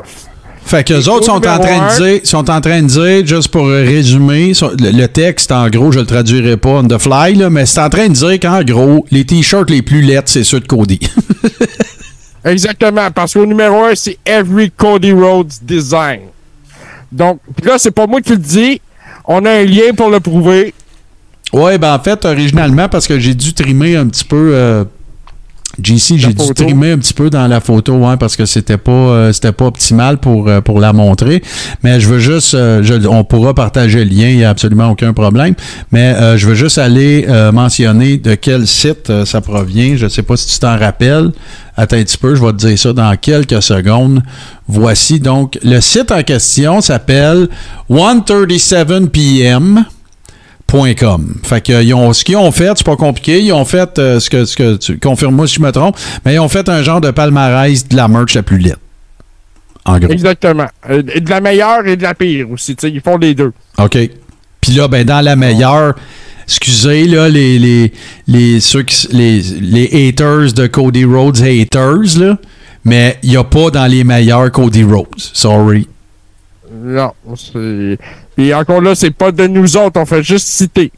[0.63, 3.49] Fait que les autres sont en, train de dire, sont en train de dire, juste
[3.49, 7.65] pour résumer, le, texte, en gros, je le traduirai pas on the fly, là, mais
[7.65, 10.67] c'est en train de dire qu'en gros, les t-shirts les plus lettres, c'est ceux de
[10.67, 10.99] Cody.
[12.45, 16.21] Exactement, parce qu'au numéro 1, c'est Every Cody Rhodes Design.
[17.11, 18.81] Donc, là, c'est pas moi qui le dis.
[19.25, 20.73] On a un lien pour le prouver.
[21.53, 24.51] Ouais, ben en fait, originalement, parce que j'ai dû trimer un petit peu.
[24.53, 24.85] Euh,
[25.81, 28.91] JC, j'ai dû trimer un petit peu dans la photo, hein, parce que c'était pas
[28.91, 31.41] euh, c'était pas optimal pour, euh, pour la montrer.
[31.83, 35.13] Mais je veux juste, euh, on pourra partager le lien, il n'y a absolument aucun
[35.13, 35.55] problème.
[35.91, 39.95] Mais je veux juste aller mentionner de quel site ça provient.
[39.95, 41.31] Je ne sais pas si tu t'en rappelles.
[41.77, 44.21] Attends un petit peu, je vais te dire ça dans quelques secondes.
[44.67, 47.47] Voici donc le site en question s'appelle
[47.89, 49.85] 137 PM.
[50.71, 51.35] .com.
[51.43, 53.41] Fait que ils ont, ce qu'ils ont fait, c'est pas compliqué.
[53.41, 56.35] Ils ont fait euh, ce que, ce que tu confirmes-moi si je me trompe, mais
[56.35, 58.77] ils ont fait un genre de palmarès de la merch la plus laide.
[59.85, 60.11] En gros.
[60.11, 60.67] Exactement.
[60.89, 62.73] Euh, de la meilleure et de la pire aussi.
[62.83, 63.51] Ils font les deux.
[63.77, 63.97] OK.
[64.61, 65.95] Puis là, ben, dans la meilleure,
[66.45, 67.91] excusez là, les, les,
[68.27, 72.37] les, ceux les, les haters de Cody Rhodes haters, là,
[72.85, 75.07] mais il n'y a pas dans les meilleurs Cody Rhodes.
[75.17, 75.87] Sorry.
[76.71, 77.97] Non, c'est.
[78.35, 80.91] Puis encore là, c'est pas de nous autres, on fait juste citer.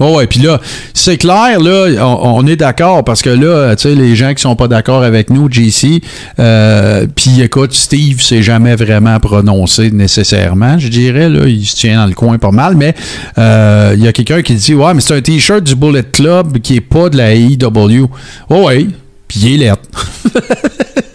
[0.00, 0.60] Oh ouais, puis là,
[0.92, 4.56] c'est clair, là, on, est d'accord parce que là, tu sais, les gens qui sont
[4.56, 6.02] pas d'accord avec nous, JC,
[6.40, 11.96] euh, puis écoute, Steve s'est jamais vraiment prononcé nécessairement, je dirais, là, il se tient
[11.96, 12.92] dans le coin pas mal, mais
[13.38, 16.58] euh, il y a quelqu'un qui dit, ouais, mais c'est un t-shirt du Bullet Club
[16.58, 18.08] qui est pas de la AEW.
[18.50, 18.88] Oh ouais,
[19.28, 19.70] puis il est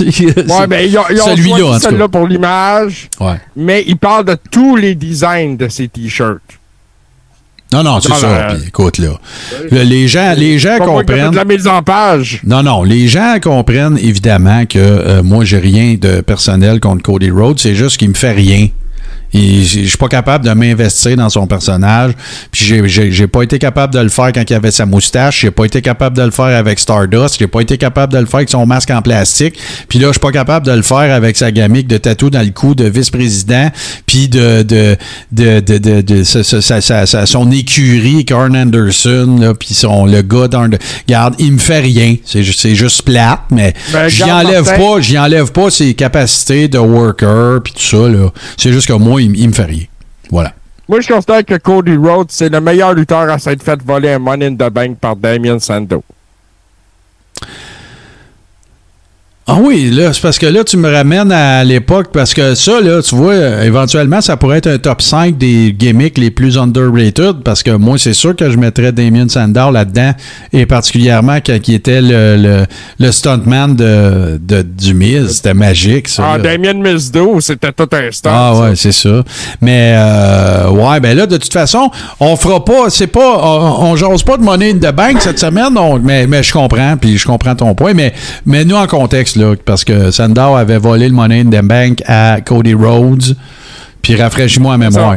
[0.00, 3.08] ouais, mais ils ont, ils celui-là, celui-là pour l'image.
[3.20, 3.40] Ouais.
[3.56, 6.40] Mais ils parlent de tous les designs de ces t-shirts.
[7.72, 8.54] Non, non, c'est ça.
[8.66, 9.18] écoute, là.
[9.70, 11.32] Les gens, les gens comprennent.
[11.32, 12.40] de la mise en page.
[12.44, 12.84] Non, non.
[12.84, 17.58] Les gens comprennent évidemment que euh, moi, j'ai rien de personnel contre Cody Rhodes.
[17.58, 18.68] C'est juste qu'il me fait rien
[19.36, 22.12] je suis pas capable de m'investir dans son personnage.
[22.50, 25.40] Puis j'ai pas été capable de le faire quand il avait sa moustache.
[25.40, 27.36] J'ai pas été capable de le faire avec Stardust.
[27.38, 29.58] J'ai pas été capable de le faire avec son masque en plastique.
[29.88, 32.42] Puis là, je suis pas capable de le faire avec sa gamique de tatou dans
[32.42, 33.70] le cou de vice-président.
[34.06, 34.96] Puis de, de,
[35.32, 39.54] de, de, de, son écurie, Carn Anderson.
[39.58, 40.66] puis son, le gars dans
[41.06, 42.16] Regarde, il me fait rien.
[42.24, 47.60] C'est juste plate, mais ben, j'y enlève pas, j'y enlève pas ses capacités de worker.
[47.62, 48.30] Puis tout ça, là.
[48.56, 49.88] C'est juste que moi, il, me fait.
[50.30, 50.52] Voilà.
[50.88, 54.18] Moi, je considère que Cody Rhodes, c'est le meilleur lutteur à s'être fait voler un
[54.18, 56.04] Money in the Bank par Damien Sando.
[59.58, 62.78] Ah oui, là, c'est parce que là, tu me ramènes à l'époque, parce que ça,
[62.82, 63.34] là, tu vois,
[63.64, 67.96] éventuellement, ça pourrait être un top 5 des gimmicks les plus underrated, parce que moi,
[67.96, 70.12] c'est sûr que je mettrais Damien Sandow là-dedans,
[70.52, 72.66] et particulièrement quand il était le, le,
[72.98, 75.36] le stuntman de, de, du Miz.
[75.36, 76.32] C'était magique, ça.
[76.32, 76.42] Ah, là.
[76.42, 78.30] Damien Mizdo, c'était tout un stunt.
[78.30, 78.60] Ah ça.
[78.60, 79.22] ouais, c'est ça.
[79.62, 83.96] Mais euh, ouais, ben là, de toute façon, on fera pas, c'est pas, on, on
[83.96, 87.24] jase pas de monnaie de banque cette semaine, on- mais, mais je comprends, puis je
[87.26, 88.12] comprends ton point, mais,
[88.44, 92.02] mais nous en contexte, là, parce que Sandow avait volé le money in the bank
[92.06, 93.36] à Cody Rhodes,
[94.02, 95.16] puis rafraîchis-moi la mémoire.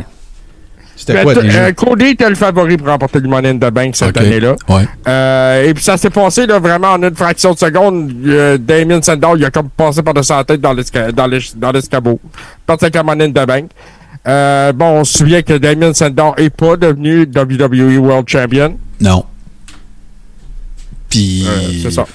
[0.96, 1.60] C'était quoi déjà?
[1.60, 4.56] euh, Cody était le favori pour remporter le Money in the Bank cette année-là.
[4.68, 4.86] Ouais.
[5.08, 8.12] Euh, et puis ça s'est passé là, vraiment en une fraction de seconde.
[8.28, 11.14] Euh, Damien Sandow, il a comme passé par-dessus sa tête dans l'esca-
[11.56, 12.20] dans l'escabeau.
[12.66, 13.70] Parti avec la Money in the Bank.
[14.28, 18.78] Euh, bon, on se souvient que Damien Sandow n'est pas devenu WWE World Champion.
[19.00, 19.24] Non.
[21.10, 21.48] Puis.
[21.82, 22.06] c'est ça.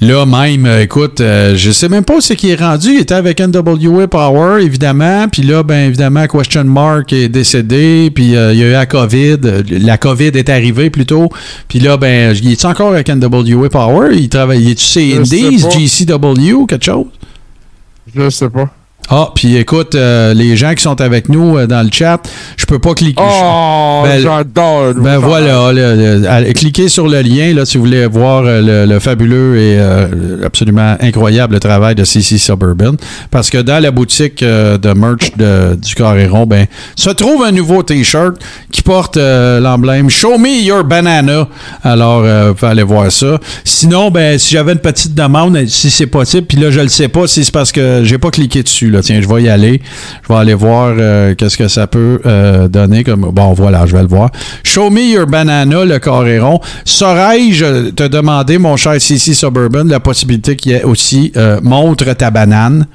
[0.00, 2.94] Là, même, euh, écoute, euh, je sais même pas où c'est qu'il est rendu.
[2.94, 5.28] Il était avec NWA Power, évidemment.
[5.28, 8.10] Puis là, ben évidemment, Question Mark est décédé.
[8.14, 9.36] Puis euh, il y a eu la COVID.
[9.68, 11.28] La COVID est arrivée plutôt.
[11.68, 14.16] Puis là, ben, il est encore avec NWA Power?
[14.16, 14.62] Il travaille.
[14.62, 15.58] Il est-tu sais Indies.
[15.58, 17.06] GCW quelque chose?
[18.14, 18.70] Je sais pas.
[19.12, 22.20] Ah, puis écoute, euh, les gens qui sont avec nous euh, dans le chat,
[22.56, 23.20] je peux pas cliquer.
[23.20, 24.94] Oh, Ben, j'adore.
[24.94, 29.00] Ben voilà, allez, cliquez sur le lien là, si vous voulez voir euh, le, le
[29.00, 32.92] fabuleux et euh, absolument incroyable travail de CC Suburban.
[33.32, 37.82] Parce que dans la boutique de merch de, du Carréron, ben, se trouve un nouveau
[37.82, 38.36] T-shirt
[38.70, 41.48] qui porte l'emblème Show me your banana.
[41.82, 43.40] Alors, vous pouvez aller voir ça.
[43.64, 47.08] Sinon, ben, si j'avais une petite demande, si c'est possible, puis là, je le sais
[47.08, 48.90] pas si c'est parce que j'ai pas cliqué dessus.
[48.90, 48.99] Là.
[49.02, 49.80] Tiens, je vais y aller.
[50.22, 53.30] Je vais aller voir euh, qu'est-ce que ça peut euh, donner comme.
[53.32, 54.30] Bon, voilà, je vais le voir.
[54.62, 56.60] Show me your banana, le Coréron.
[56.84, 62.12] Saurais-je te demander, mon cher CC Suburban, la possibilité qu'il y ait aussi euh, montre
[62.14, 62.86] ta banane?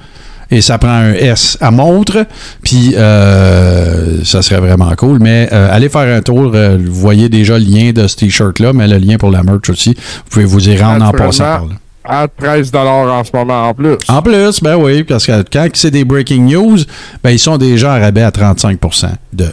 [0.48, 2.24] Et ça prend un S à montre.
[2.62, 5.18] Puis euh, ça serait vraiment cool.
[5.20, 6.52] Mais euh, allez faire un tour.
[6.54, 9.68] euh, vous voyez déjà le lien de ce t-shirt-là, mais le lien pour la merch
[9.70, 9.90] aussi.
[9.94, 11.74] Vous pouvez vous y rendre en passant par là.
[12.08, 13.96] À 13 en ce moment en plus.
[14.08, 16.78] En plus, ben oui, parce que quand c'est des breaking news,
[17.22, 18.78] ben ils sont déjà à rabais à 35
[19.32, 19.46] de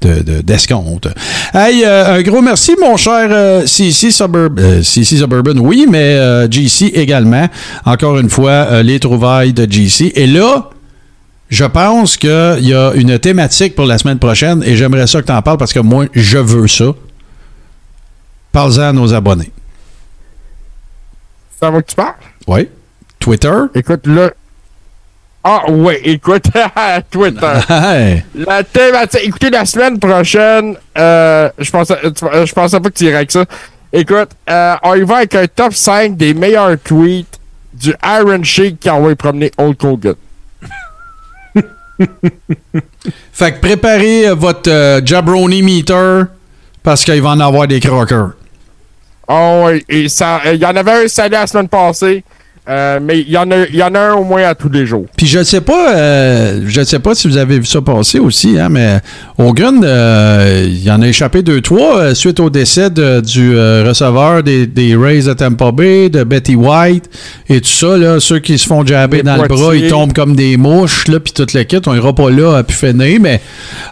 [0.00, 1.06] de- de- d'escompte.
[1.54, 4.60] hey, euh, un gros merci, mon cher euh, CC Suburban.
[4.60, 7.48] euh, CC Suburban, oui, mais euh, GC également.
[7.84, 10.10] Encore une fois, euh, les trouvailles de GC.
[10.16, 10.70] Et là,
[11.50, 12.30] je pense qu'il
[12.66, 15.58] y a une thématique pour la semaine prochaine et j'aimerais ça que tu en parles
[15.58, 16.86] parce que moi, je veux ça.
[18.50, 19.50] Parle-en à nos abonnés.
[21.62, 22.14] Ça va que tu parles?
[22.48, 22.68] Oui.
[23.20, 23.54] Twitter?
[23.76, 24.32] Écoute, là.
[25.44, 26.46] Ah, ouais, écoute,
[27.10, 27.52] Twitter.
[27.68, 28.24] Hey.
[28.34, 29.20] La thématique.
[29.22, 33.30] Écoutez, la semaine prochaine, euh, je pensais, euh, je pensais pas que tu irais avec
[33.30, 33.44] ça.
[33.92, 37.38] Écoute, euh, on y va avec un top 5 des meilleurs tweets
[37.72, 40.14] du Iron Sheik qui a envoyé promener Hulk Hogan.
[43.32, 46.24] Fait que préparez votre euh, jabroni meter
[46.82, 48.32] parce qu'il va en avoir des croqueurs.
[49.28, 52.24] Oh, ouais, et ça, euh, il y en avait un salé la semaine passée,
[52.68, 54.86] euh, mais il y, en a- y en a un au moins à tous les
[54.86, 55.06] jours.
[55.16, 58.20] Puis je ne sais pas, euh, je sais pas si vous avez vu ça passer
[58.20, 59.00] aussi, hein, mais
[59.36, 64.68] Hogan, euh, il en a échappé deux trois suite au décès de- du receveur des,
[64.68, 67.06] des Rays de Tampa Bay, de Betty White
[67.48, 70.12] et tout ça là, ceux qui se font jabber Les dans le bras, ils tombent
[70.12, 73.40] comme des mouches là, puis toute kit, on ira pas là à pu finir, mais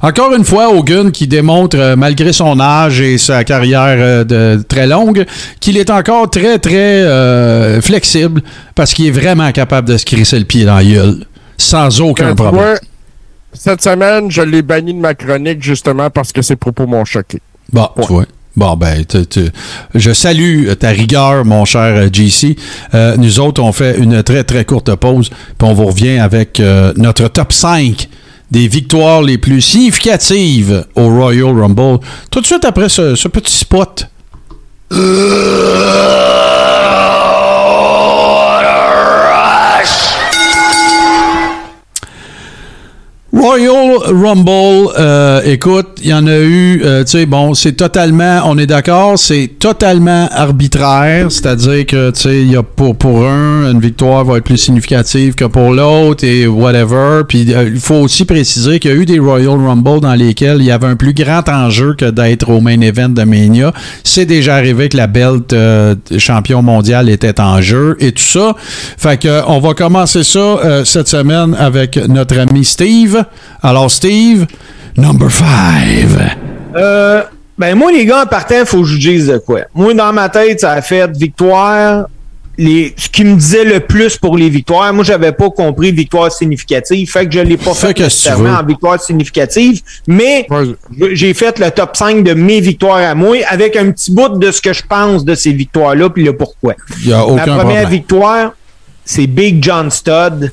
[0.01, 5.24] encore une fois Hogan qui démontre malgré son âge et sa carrière de très longue
[5.59, 8.42] qu'il est encore très très flexible
[8.81, 11.27] parce qu'il est vraiment capable de se crisser le pied dans la gueule
[11.59, 12.78] sans aucun problème.
[13.52, 17.43] cette semaine, je l'ai banni de ma chronique justement parce que ses propos m'ont choqué.
[17.70, 18.24] Bon, tu vois.
[18.57, 19.51] Bon, ben, tu- tu-
[19.94, 22.57] je salue ta rigueur, mon cher euh, JC.
[22.94, 26.59] Euh, nous autres, on fait une très, très courte pause, puis on vous revient avec
[26.59, 28.09] euh, notre top 5
[28.51, 31.98] des victoires les plus significatives au Royal Rumble.
[32.31, 34.07] Tout de suite après ce, ce petit spot.
[39.81, 40.09] Flash.
[43.32, 48.40] Royal Rumble, euh, écoute, il y en a eu, euh, tu sais, bon, c'est totalement,
[48.44, 53.24] on est d'accord, c'est totalement arbitraire, c'est-à-dire que, tu sais, il y a pour, pour
[53.24, 57.23] un, une victoire va être plus significative que pour l'autre et whatever.
[57.28, 60.59] Puis euh, il faut aussi préciser qu'il y a eu des Royal Rumble dans lesquels
[60.59, 63.73] il y avait un plus grand enjeu que d'être au main event de Mania.
[64.02, 68.57] C'est déjà arrivé que la belt euh, champion mondial était en jeu et tout ça.
[68.59, 73.19] Fait que on va commencer ça euh, cette semaine avec notre ami Steve.
[73.62, 74.47] Alors Steve,
[74.97, 76.18] number five.
[76.76, 77.22] Euh,
[77.59, 79.60] ben moi, les gars, en partant, il faut que je dise de quoi.
[79.74, 82.06] Moi, dans ma tête, ça a fait victoire
[82.60, 84.92] les, ce qui me disait le plus pour les victoires.
[84.92, 89.01] Moi, j'avais pas compris victoire significative, fait que je l'ai pas fait, nécessairement en victoire
[89.01, 90.47] significative, mais
[91.12, 94.51] j'ai fait le top 5 de mes victoires à moi avec un petit bout de
[94.51, 96.74] ce que je pense de ces victoires-là puis le pourquoi.
[97.02, 97.88] Y a aucun Ma première problème.
[97.88, 98.52] victoire,
[99.05, 100.52] c'est Big John Studd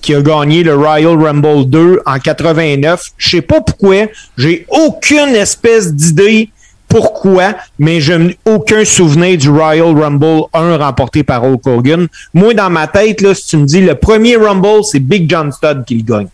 [0.00, 3.02] qui a gagné le Royal Rumble 2 en 89.
[3.16, 4.06] Je sais pas pourquoi,
[4.36, 6.50] j'ai aucune espèce d'idée
[6.88, 12.08] pourquoi, mais je n'ai aucun souvenir du Royal Rumble 1 remporté par Hulk Hogan.
[12.32, 15.52] Moi, dans ma tête, là, si tu me dis le premier Rumble, c'est Big John
[15.52, 16.28] Studd qui le gagne.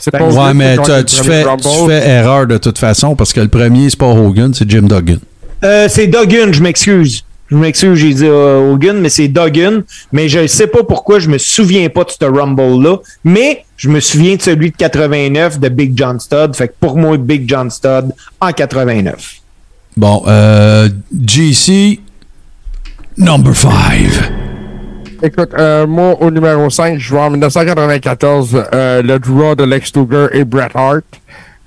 [0.00, 3.48] C'est Ouais, mais tu, tu fais, tu fais erreur de toute façon parce que le
[3.48, 5.18] premier, c'est pas Hogan, c'est Jim Duggan.
[5.62, 7.23] Euh, c'est Duggan, je m'excuse.
[7.48, 9.82] Je m'excuse, j'ai dit euh, Hogan, mais c'est Duggan.
[10.12, 12.98] Mais je ne sais pas pourquoi je me souviens pas de ce Rumble-là.
[13.24, 16.54] Mais je me souviens de celui de 89 de Big John Studd.
[16.56, 19.40] Fait que pour moi, Big John Studd en 89.
[19.96, 22.00] Bon, euh, GC,
[23.16, 23.70] number 5.
[25.22, 29.92] Écoute, euh, moi, au numéro 5, je vois en 1994 euh, le draw de Lex
[29.96, 31.04] Luger et Bret Hart.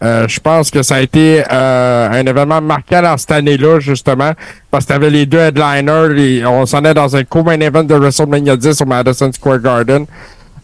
[0.03, 4.33] Euh, je pense que ça a été euh, un événement marquant dans cette année-là, justement,
[4.69, 8.57] parce que t'avais les deux headliners, on s'en est dans un co-main event de WrestleMania
[8.57, 10.05] 10 au Madison Square Garden.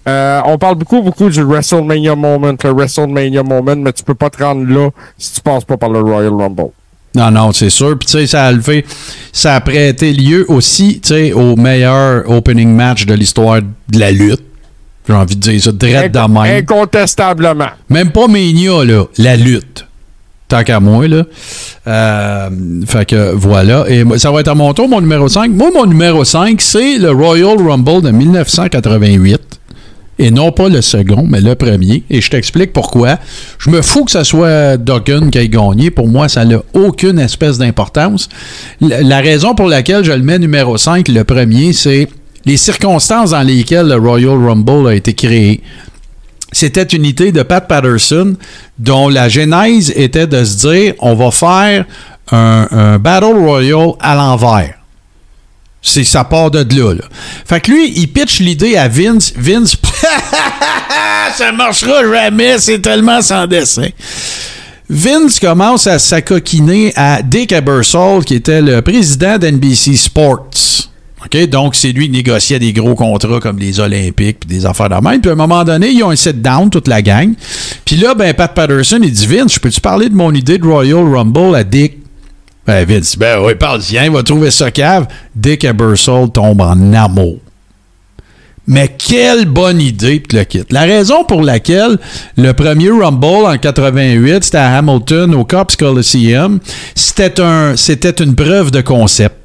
[0.08, 4.30] Euh, on parle beaucoup, beaucoup du WrestleMania moment, le WrestleMania moment, mais tu peux pas
[4.30, 6.72] te rendre là si tu passes pas par le Royal Rumble.
[7.16, 7.98] Non, non, c'est sûr.
[7.98, 8.86] Puis, tu sais, ça a levé,
[9.32, 14.12] ça a prêté lieu aussi, tu sais, au meilleur opening match de l'histoire de la
[14.12, 14.44] lutte.
[15.08, 16.58] J'ai envie de dire ça, direct dans même.
[16.60, 17.70] Incontestablement.
[17.90, 19.86] Même pas Mania, là, la lutte.
[20.48, 21.24] Tant qu'à moi, là.
[21.88, 22.50] Euh,
[22.86, 23.86] fait que voilà.
[23.90, 25.52] Et ça va être à mon tour, mon numéro 5.
[25.52, 29.42] Moi, mon numéro 5, c'est le Royal Rumble de 1988.
[30.20, 32.04] Et non pas le second, mais le premier.
[32.10, 33.18] Et je t'explique pourquoi.
[33.58, 35.90] Je me fous que ce soit Duggan qui ait gagné.
[35.90, 38.30] Pour moi, ça n'a aucune espèce d'importance.
[38.80, 42.08] La, la raison pour laquelle je le mets numéro 5, le premier, c'est
[42.46, 45.62] les circonstances dans lesquelles le Royal Rumble a été créé.
[46.52, 48.36] C'était une idée de Pat Patterson
[48.78, 51.86] dont la genèse était de se dire on va faire
[52.32, 54.76] un, Battle Royal à l'envers.
[55.82, 57.04] C'est ça part de là, là.
[57.46, 59.34] Fait que lui, il pitch l'idée à Vince.
[59.36, 59.76] Vince,
[61.36, 63.90] ça marchera jamais, c'est tellement sans dessin.
[64.90, 70.83] Vince commence à s'acoquiner à Dick Ebersol, qui était le président d'NBC Sports.
[71.50, 75.20] Donc, c'est lui qui négociait des gros contrats comme les Olympiques puis des affaires de.
[75.20, 77.34] Puis à un moment donné, ils ont un sit-down, toute la gang.
[77.86, 80.66] Puis là, ben, Pat Patterson, il dit Vince, je peux-tu parler de mon idée de
[80.66, 81.98] Royal Rumble à Dick?
[82.66, 85.08] Ben, Vince, ben oui, parle-y, il va trouver ça cave.
[85.36, 87.40] Dick Ebersol tombe en amour.
[88.66, 90.64] Mais quelle bonne idée, puis le.
[90.70, 91.98] La raison pour laquelle
[92.38, 96.60] le premier Rumble en 88, c'était à Hamilton, au Cops Coliseum,
[96.96, 99.43] c'était une preuve de concept.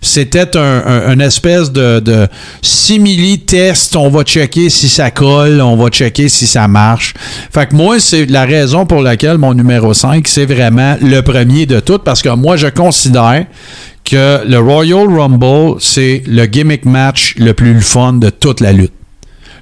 [0.00, 2.26] C'était un, espèce de, de
[2.62, 3.96] simili-test.
[3.96, 7.14] On va checker si ça colle, on va checker si ça marche.
[7.52, 11.66] Fait que moi, c'est la raison pour laquelle mon numéro 5, c'est vraiment le premier
[11.66, 13.46] de tout, parce que moi, je considère
[14.04, 18.99] que le Royal Rumble, c'est le gimmick match le plus fun de toute la lutte.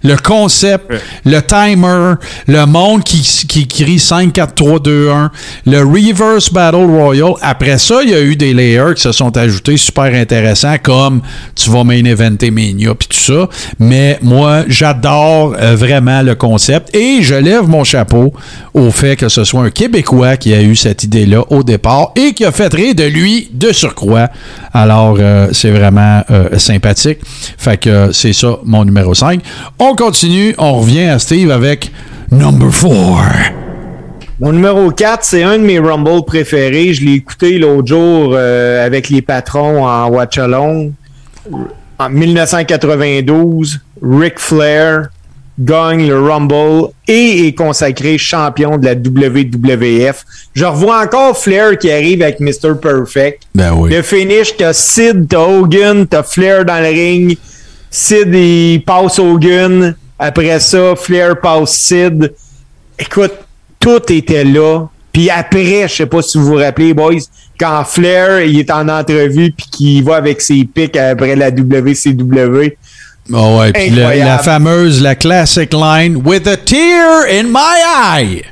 [0.03, 0.93] Le concept,
[1.25, 2.15] le timer,
[2.47, 5.31] le monde qui, qui crie 5, 4, 3, 2, 1,
[5.67, 7.35] le reverse battle royal.
[7.43, 11.21] Après ça, il y a eu des layers qui se sont ajoutés super intéressants comme
[11.55, 13.49] tu vas main eventer Mania puis tout ça.
[13.79, 18.33] Mais moi, j'adore euh, vraiment le concept et je lève mon chapeau
[18.75, 22.33] au fait que ce soit un Québécois qui a eu cette idée-là au départ et
[22.33, 24.29] qui a fait rire de lui de surcroît.
[24.73, 27.19] Alors, euh, c'est vraiment euh, sympathique.
[27.57, 29.41] Fait que c'est ça, mon numéro 5.
[29.79, 31.91] On continue, on revient à Steve avec
[32.31, 33.53] number 4.
[34.41, 36.95] Mon numéro 4, c'est un de mes Rumble préférés.
[36.95, 40.93] Je l'ai écouté l'autre jour euh, avec les patrons en Watch Along.
[41.99, 45.09] En 1992, Ric Flair
[45.59, 50.25] gagne le Rumble et est consacré champion de la WWF.
[50.55, 52.75] Je revois encore Flair qui arrive avec Mr.
[52.81, 53.43] Perfect.
[53.55, 53.91] Ben oui.
[53.91, 57.37] Le finish, t'as Sid, t'as Hogan, t'as Flair dans le ring.
[57.91, 59.95] Sid, il passe Hogan.
[60.19, 62.33] Après ça, Flair passe Sid.
[62.99, 63.33] Écoute,
[63.79, 64.87] tout était là.
[65.13, 67.15] Puis après, je sais pas si vous vous rappelez, boys,
[67.59, 72.77] quand Flair, il est en entrevue puis qu'il va avec ses pics après la WCW.
[73.33, 77.83] Oh ouais, puis la fameuse, la classic line With a tear in my
[78.15, 78.43] eye.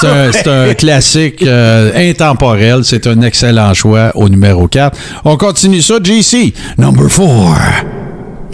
[0.00, 2.84] C'est un, c'est un classique euh, intemporel.
[2.84, 4.96] C'est un excellent choix au numéro 4.
[5.24, 6.54] On continue ça, JC.
[6.78, 7.93] Number 4.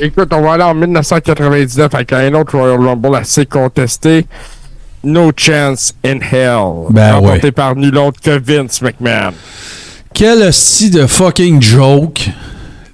[0.00, 4.26] Écoute, on va aller en 1999 avec un autre Royal Rumble assez contesté.
[5.04, 6.86] No Chance in Hell.
[6.90, 7.52] Ben remporté ouais.
[7.52, 9.32] par nul autre que Vince McMahon.
[10.14, 12.28] Quel style de fucking joke.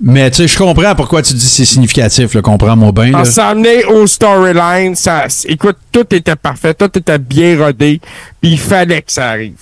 [0.00, 3.12] Mais tu sais, je comprends pourquoi tu dis c'est significatif, le comprends-moi bien.
[3.12, 3.24] là.
[3.24, 4.94] Ça amené au storyline.
[4.94, 8.00] Ça, écoute, tout était parfait, tout était bien rodé,
[8.40, 9.56] puis il fallait que ça arrive.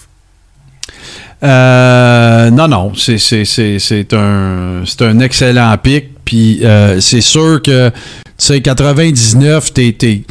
[1.43, 6.07] Euh, non, non, c'est c'est- c'est- c'est un, c'est un excellent pic.
[6.25, 7.95] Puis euh, c'est sûr que, tu
[8.39, 9.93] sais, 99, t'es.
[9.99, 10.23] t'es-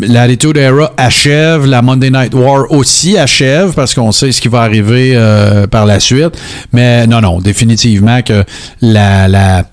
[0.00, 4.62] L'Attitude Era achève, la Monday Night War aussi achève, parce qu'on sait ce qui va
[4.62, 6.38] arriver euh, par la suite.
[6.72, 8.44] Mais non, non, définitivement que
[8.80, 9.28] la.
[9.28, 9.64] la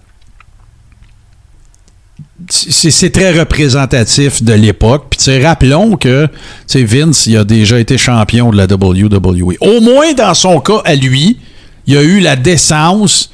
[2.49, 5.06] c'est très représentatif de l'époque.
[5.18, 6.27] Puis, rappelons que,
[6.76, 9.56] Vince, il a déjà été champion de la WWE.
[9.61, 11.39] Au moins, dans son cas, à lui,
[11.88, 13.31] il a eu la décence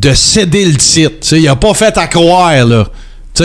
[0.00, 1.32] de céder le titre.
[1.36, 2.86] Il a pas fait à croire, là.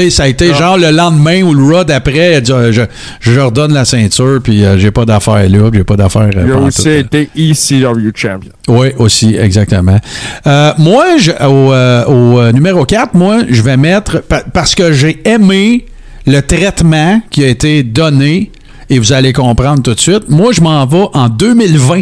[0.10, 2.82] Ça a été genre le lendemain ou le Raw d'après, il a dit, euh, je,
[3.20, 6.32] je redonne la ceinture, puis euh, j'ai pas d'affaires là, j'ai pas d'affaires.
[6.36, 8.50] euh, Il a aussi été ECW champion.
[8.70, 10.00] Oui, aussi, exactement.
[10.48, 14.94] Euh, moi, je- au, euh, au, numéro 4, moi, je vais mettre, pa- parce que
[14.94, 15.86] j'ai aimé
[16.26, 18.52] le traitement qui a été donné,
[18.90, 22.02] et vous allez comprendre tout de suite, moi, je m'en vais en 2020.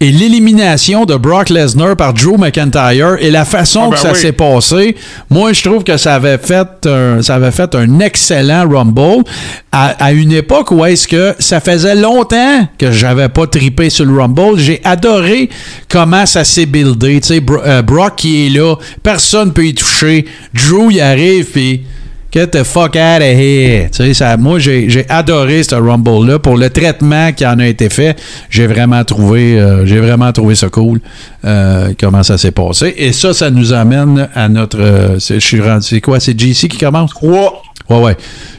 [0.00, 4.12] Et l'élimination de Brock Lesnar par Drew McIntyre et la façon Ah ben que ça
[4.12, 4.18] oui.
[4.20, 4.96] s'est passé,
[5.28, 9.24] moi je trouve que ça avait fait un, ça avait fait un excellent Rumble
[9.72, 14.04] à, à une époque où est-ce que ça faisait longtemps que j'avais pas tripé sur
[14.04, 14.56] le Rumble.
[14.58, 15.50] J'ai adoré
[15.88, 17.20] comment ça s'est buildé.
[17.20, 20.26] Tu sais, Bro- euh, Brock qui est là, personne peut y toucher.
[20.54, 21.82] Drew y arrive puis
[22.30, 23.88] Get the fuck out of here.
[23.90, 26.38] Tu sais, ça, moi, j'ai j'ai adoré ce Rumble-là.
[26.38, 30.54] Pour le traitement qui en a été fait, j'ai vraiment trouvé euh, j'ai vraiment trouvé
[30.54, 31.00] ça cool.
[31.46, 32.92] euh, comment ça s'est passé.
[32.98, 34.78] Et ça, ça nous amène à notre.
[34.78, 35.86] euh, je suis rendu.
[35.86, 36.20] C'est quoi?
[36.20, 37.10] C'est JC qui commence?
[37.12, 37.62] Trois.
[37.88, 38.16] Ouais, ouais.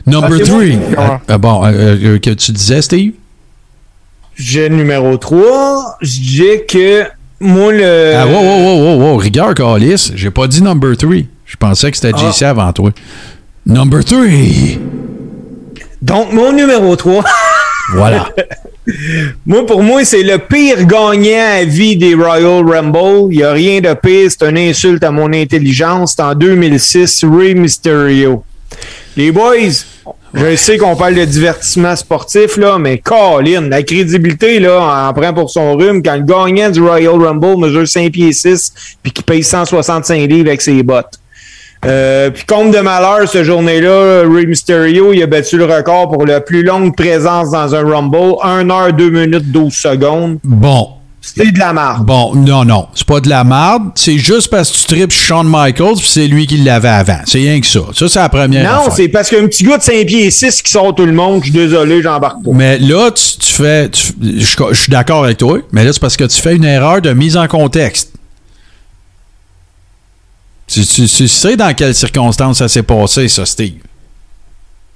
[0.07, 0.63] Number Ah, c'est moi?
[0.63, 0.65] 3.
[0.65, 1.39] qui commence.
[1.39, 1.71] bon, euh,
[2.15, 3.11] euh, que tu disais, Steve?
[4.35, 5.97] J'ai le numéro 3.
[6.01, 7.03] Je dis que
[7.39, 8.13] moi, le.
[8.15, 9.17] Ah, wow, wow, wow, wow, wow.
[9.17, 10.11] Rigueur, Calis.
[10.15, 11.11] J'ai pas dit number 3.
[11.45, 12.31] Je pensais que c'était Ah.
[12.31, 12.91] JC avant toi.
[13.65, 14.19] Number 3.
[16.01, 17.23] Donc, mon numéro 3.
[17.91, 18.29] Voilà.
[19.47, 23.31] Moi, pour moi, c'est le pire gagnant à vie des Royal Rumble.
[23.31, 24.29] Il n'y a rien de pire.
[24.29, 26.13] C'est une insulte à mon intelligence.
[26.15, 28.43] C'est en 2006, Rey Mysterio.
[29.17, 29.85] Les boys,
[30.33, 35.33] je sais qu'on parle de divertissement sportif, là, mais Colin, la crédibilité, là, en prend
[35.33, 39.23] pour son rhume quand le gagnant du Royal Rumble mesure 5 pieds 6 puis qui
[39.23, 41.19] paye 165 livres avec ses bottes.
[41.85, 46.25] Euh, puis compte de malheur, cette journée-là, Rey Mysterio, il a battu le record pour
[46.25, 50.39] la plus longue présence dans un Rumble, 1 heure, 2 minutes, 12 secondes.
[50.43, 50.89] Bon.
[51.21, 52.05] C'était de la marde.
[52.05, 52.87] Bon, non, non.
[52.95, 53.89] C'est pas de la marde.
[53.95, 57.19] C'est juste parce que tu tripes Shawn Michaels puis c'est lui qui l'avait avant.
[57.25, 57.81] C'est rien que ça.
[57.93, 60.71] Ça, c'est la première Non, c'est parce qu'un petit gars de 5 pieds 6 qui
[60.71, 62.51] sort tout le monde, je suis désolé, j'embarque pas.
[62.53, 63.89] Mais là, tu, tu fais.
[63.89, 66.63] tu- je, je suis d'accord avec toi, mais là, c'est parce que tu fais une
[66.65, 68.13] erreur de mise en contexte.
[70.69, 73.73] Tu, tu- tu sais dans quelles circonstances ça s'est passé, ça, Steve?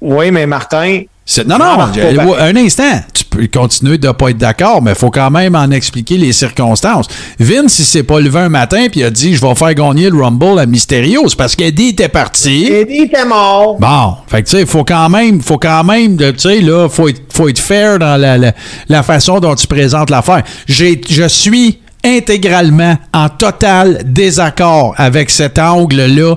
[0.01, 1.01] Oui, mais Martin.
[1.47, 2.99] Non, non, euh, un instant.
[3.13, 6.17] Tu peux continuer de ne pas être d'accord, mais il faut quand même en expliquer
[6.17, 7.07] les circonstances.
[7.39, 10.09] Vince, il s'est pas levé un matin puis il a dit Je vais faire gagner
[10.09, 11.23] le Rumble à Mysterio.
[11.29, 12.65] C'est parce qu'Eddie était parti.
[12.65, 13.77] Eddie était mort.
[13.79, 17.07] Bon, fait que tu sais, faut quand même, faut quand même, tu sais, là, faut
[17.07, 18.51] être, faut être fair dans la, la,
[18.89, 20.43] la façon dont tu présentes l'affaire.
[20.67, 26.35] Je suis intégralement en total désaccord avec cet angle-là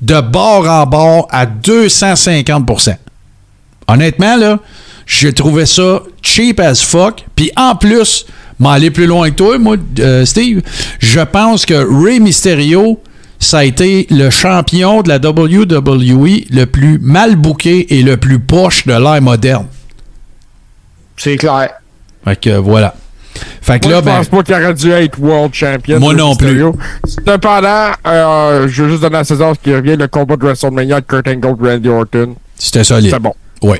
[0.00, 2.96] de bord en bord à 250%
[3.88, 4.58] Honnêtement, là,
[5.06, 7.24] j'ai trouvé ça cheap as fuck.
[7.34, 8.26] Puis en plus,
[8.58, 10.62] m'aller plus loin que toi, moi, euh, Steve,
[10.98, 13.00] je pense que Rey Mysterio,
[13.38, 18.38] ça a été le champion de la WWE le plus mal booké et le plus
[18.38, 19.66] poche de l'ère moderne.
[21.16, 21.70] C'est clair.
[22.24, 22.94] Fait que voilà.
[23.62, 24.16] Fait que Moi, là, je ben.
[24.16, 26.00] pense pas qu'il aurait dû être World Champion.
[26.00, 26.76] Moi non Mysterio.
[27.06, 31.00] Cependant, euh, je veux juste donner à César ce qui revient le combat de WrestleMania
[31.00, 32.34] de Kurt Angle Randy Orton.
[32.58, 33.10] C'était solide.
[33.12, 33.34] C'est bon.
[33.62, 33.76] Oui.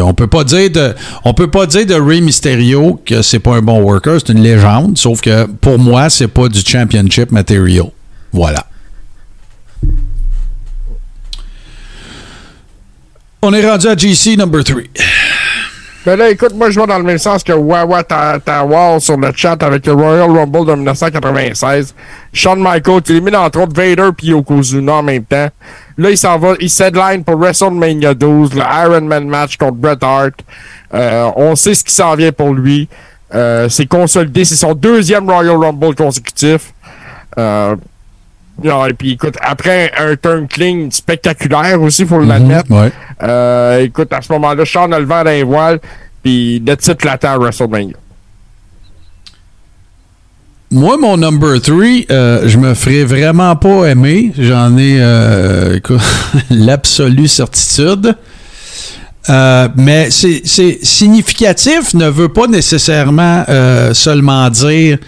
[0.00, 0.94] On peut pas dire de
[1.24, 4.42] on peut pas dire de Rey Mysterio que c'est pas un bon worker, c'est une
[4.42, 7.86] légende, sauf que pour moi, c'est pas du championship material.
[8.32, 8.64] Voilà.
[13.42, 14.82] On est rendu à GC number 3.
[16.06, 19.16] Ben là, écoute, moi, je vais dans le même sens que Wawa Ta- Tawar sur
[19.16, 21.96] le chat avec le Royal Rumble de 1996.
[22.32, 25.48] Shawn Michaels qui élimine entre autres Vader puis Yokozuna en même temps.
[25.98, 29.98] Là, il s'en va, il line pour WrestleMania 12, le Iron Man match contre Bret
[30.00, 30.34] Hart.
[30.94, 32.88] Euh, on sait ce qui s'en vient pour lui.
[33.34, 36.72] Euh, c'est consolidé, c'est son deuxième Royal Rumble consécutif.
[37.36, 37.74] Euh,
[38.62, 42.70] non, et puis écoute, après un turn clean spectaculaire aussi, faut l'admettre.
[42.70, 42.90] Ouais.
[43.22, 45.78] Euh, écoute, à ce moment-là, Sean a le vent dans les voiles,
[46.22, 47.96] puis le titre l'attend à WrestleMania.
[50.70, 51.84] moi, mon number 3,
[52.46, 54.32] je me ferai vraiment pas aimer.
[54.38, 55.00] J'en ai
[56.50, 58.16] l'absolue certitude.
[59.28, 63.44] mais c'est significatif ne veut pas nécessairement
[63.92, 64.98] seulement dire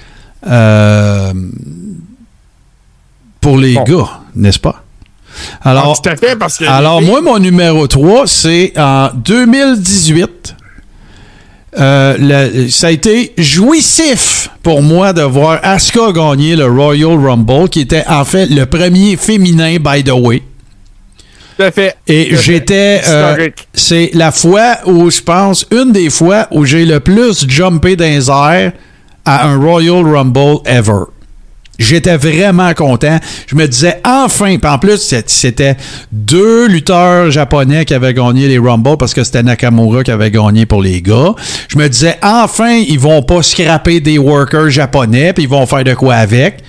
[3.40, 4.84] pour les gars, n'est-ce pas?
[5.62, 10.56] Alors, ah, fait, parce que alors moi, mon numéro 3, c'est en 2018.
[11.78, 17.80] Euh, ça a été jouissif pour moi de voir Asuka gagner le Royal Rumble, qui
[17.80, 20.42] était en fait le premier féminin, by the way.
[21.56, 21.94] Tout à fait.
[22.06, 23.02] Et j'étais.
[23.06, 27.96] Euh, c'est la fois où, je pense, une des fois où j'ai le plus jumpé
[27.96, 28.72] dans les airs
[29.24, 31.04] à un Royal Rumble ever.
[31.78, 33.18] J'étais vraiment content.
[33.46, 35.76] Je me disais enfin, en plus, c'était
[36.10, 40.66] deux lutteurs japonais qui avaient gagné les Rumble parce que c'était Nakamura qui avait gagné
[40.66, 41.34] pour les gars.
[41.68, 45.84] Je me disais enfin, ils vont pas scraper des workers japonais puis ils vont faire
[45.84, 46.64] de quoi avec.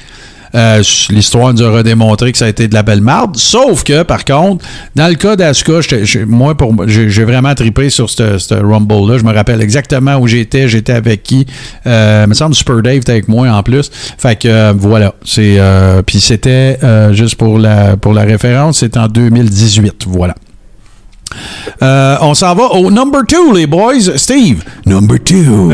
[0.56, 3.38] Euh, l'histoire nous aura démontré que ça a été de la belle marde.
[3.38, 4.66] Sauf que, par contre,
[4.96, 5.80] dans le cas d'Asuka,
[6.28, 6.56] moi,
[6.88, 9.18] j'ai vraiment tripé sur ce Rumble-là.
[9.18, 11.46] Je me rappelle exactement où j'étais, j'étais avec qui?
[11.86, 13.90] Euh, il me semble Super Dave était avec moi en plus.
[14.18, 15.14] Fait que euh, voilà.
[15.24, 15.60] C'est
[16.06, 16.78] puis c'était
[17.12, 20.06] juste pour la pour la référence, c'est en 2018.
[20.08, 20.36] Voilà.
[21.82, 24.18] on s'en va au number two, les boys.
[24.18, 25.72] Steve, number two.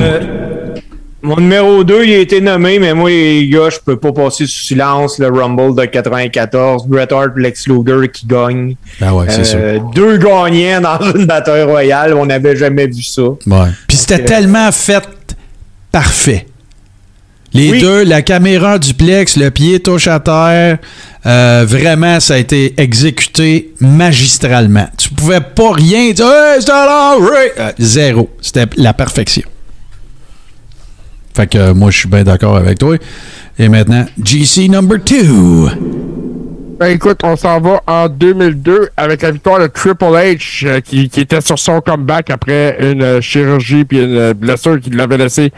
[1.25, 4.45] Mon numéro 2, il a été nommé, mais moi, les gars, je peux pas passer
[4.45, 6.85] sous silence le Rumble de 94.
[6.85, 8.75] Bret Hart Lex Luger qui gagnent.
[9.01, 12.13] Ah ouais, c'est euh, Deux gagnants dans une bataille royale.
[12.13, 13.23] On n'avait jamais vu ça.
[13.23, 13.69] Ouais.
[13.87, 15.03] Puis c'était euh, tellement fait
[15.91, 16.45] parfait.
[17.53, 20.77] Les deux, la caméra duplex, le pied touche à terre.
[21.25, 24.87] Euh, vraiment, ça a été exécuté magistralement.
[24.95, 26.27] Tu pouvais pas rien dire.
[26.27, 28.29] Hey, zéro.
[28.41, 29.43] C'était la perfection.
[31.35, 32.95] Fait que euh, moi, je suis bien d'accord avec toi.
[33.59, 35.17] Et maintenant, GC number 2.
[36.79, 41.09] Ben écoute, on s'en va en 2002 avec la victoire de Triple H euh, qui,
[41.15, 45.51] était sur son comeback après une euh, chirurgie puis une blessure qui l'avait laissé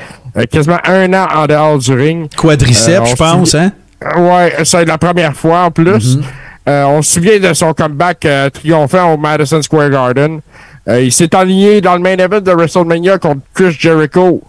[0.52, 2.28] quasiment un an en dehors du ring.
[2.36, 3.72] Quadriceps, je pense, hein?
[4.16, 6.18] Ouais, c'est la première fois en plus.
[6.18, 6.86] Mm-hmm.
[6.86, 10.40] on se souvient de son comeback triomphant au Madison Square Garden.
[10.88, 14.44] il s'est aligné dans le main event de WrestleMania contre Chris Jericho.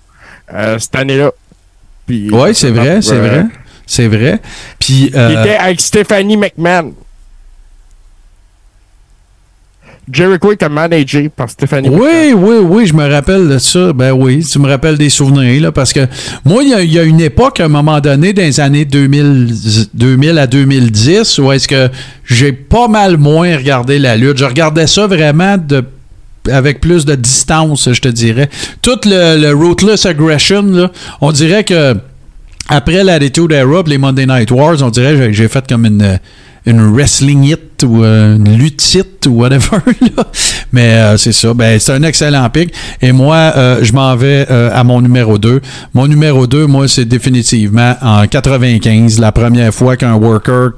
[0.53, 1.31] Euh, cette année-là.
[2.09, 3.47] Oui, c'est vrai, c'est vrai.
[3.87, 4.41] C'est vrai.
[4.79, 6.95] Puis, euh, Il était avec Stephanie McMahon.
[10.11, 11.91] Jericho était managé par Stephanie.
[11.91, 13.93] Oui, oui, oui, je me rappelle de ça.
[13.93, 16.01] Ben oui, tu me rappelles des souvenirs, là, parce que
[16.45, 20.39] moi, il y, a une époque, à un moment donné, dans les années 2000, 2000
[20.39, 21.91] à 2010, où est-ce que
[22.25, 24.39] j'ai pas mal moins regardé la lutte.
[24.39, 25.85] Je regardais ça vraiment de
[26.51, 28.49] avec plus de distance, je te dirais.
[28.83, 31.97] Tout le, rootless aggression, on dirait que
[32.69, 36.19] après l'attitude era, les Monday Night Wars, on dirait que j'ai fait comme une,
[36.67, 39.79] une wrestling hit ou euh, une lutte ou whatever.
[40.73, 41.55] Mais euh, c'est ça.
[41.55, 42.73] Ben, c'est un excellent pic.
[43.01, 45.61] Et moi, euh, je m'en vais à mon numéro 2.
[45.95, 50.71] Mon numéro 2, moi, c'est définitivement en 95, la première fois qu'un worker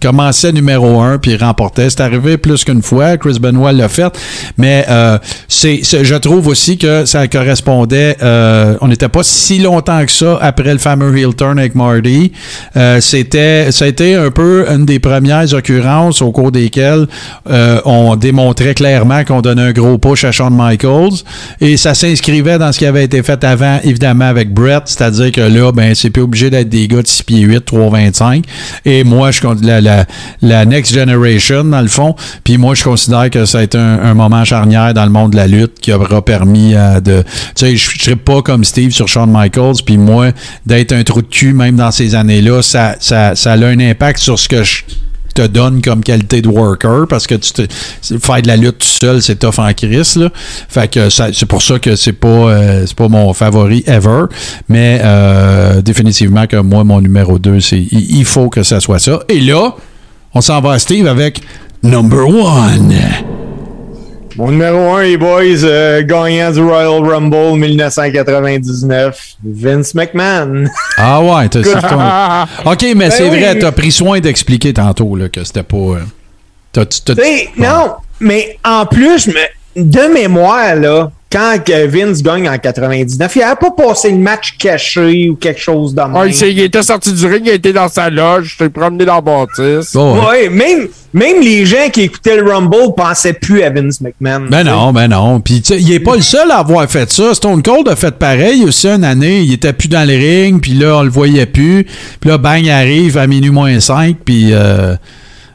[0.00, 1.90] commençait numéro un puis remportait.
[1.90, 3.16] C'est arrivé plus qu'une fois.
[3.16, 4.12] Chris Benoit l'a fait.
[4.56, 5.18] Mais euh,
[5.48, 8.16] c'est, je trouve aussi que ça correspondait.
[8.22, 12.32] Euh, on n'était pas si longtemps que ça après le fameux heel turn avec Marty.
[12.76, 17.06] Euh, c'était, ça a été un peu une des premières occurrences au cours desquelles
[17.84, 21.22] on démontrait clairement qu'on donnait un gros push à Shawn Michaels.
[21.60, 24.84] Et ça s'inscrivait dans ce qui avait été fait avant, évidemment, avec Brett.
[24.86, 28.44] C'est-à-dire que là, ben, c'est plus obligé d'être des gars de 6 pieds 8, 3,25.
[28.84, 30.06] Et moi, je la,
[30.40, 32.14] la, next generation, dans le fond.
[32.44, 35.36] Puis moi, je considère que ça a été un, moment charnière dans le monde de
[35.36, 37.24] la lutte qui aura permis euh, de.
[37.54, 39.82] Tu sais, je ne pas comme Steve sur Shawn Michaels.
[39.84, 40.32] Puis moi,
[40.66, 44.18] d'être un trou de cul, même dans ces années-là, ça, ça, ça a un impact
[44.18, 44.82] sur ce que je
[45.32, 47.62] te donne comme qualité de worker parce que tu te,
[48.18, 50.16] faire de la lutte tout seul, c'est tough en crise.
[50.16, 50.30] Là.
[50.68, 54.24] Fait que c'est pour ça que c'est pas euh, c'est pas mon favori ever.
[54.68, 59.20] Mais euh, définitivement que moi, mon numéro 2, c'est il faut que ça soit ça.
[59.28, 59.74] Et là,
[60.34, 61.40] on s'en va à Steve avec
[61.82, 62.94] number one.
[64.36, 70.64] Mon numéro 1, les boys, euh, gagnant du Royal Rumble 1999, Vince McMahon.
[70.96, 72.48] Ah ouais, t'as ça.
[72.64, 75.76] OK, mais ben c'est vrai, t'as pris soin d'expliquer tantôt là, que c'était pas.
[76.76, 76.84] Euh,
[77.58, 79.28] non, mais en plus,
[79.76, 81.56] de mémoire, là, quand
[81.88, 86.02] Vince gagne en 99, il n'avait pas passé le match caché ou quelque chose de
[86.02, 86.12] même.
[86.14, 89.14] Ah, il, était sorti du ring, il était dans sa loge, il s'est promené dans
[89.14, 89.94] la bâtisse.
[89.96, 90.26] Oh, ouais.
[90.26, 94.46] Ouais, même, même les gens qui écoutaient le Rumble pensaient plus à Vince McMahon.
[94.50, 95.40] Ben non, ben non.
[95.40, 97.34] Puis tu sais, il est pas le seul à avoir fait ça.
[97.34, 99.40] Stone Cold a fait pareil aussi une année.
[99.40, 101.86] Il était plus dans le ring, puis là, on le voyait plus.
[102.20, 104.96] Puis là, bang, il arrive à minuit moins 5, puis euh,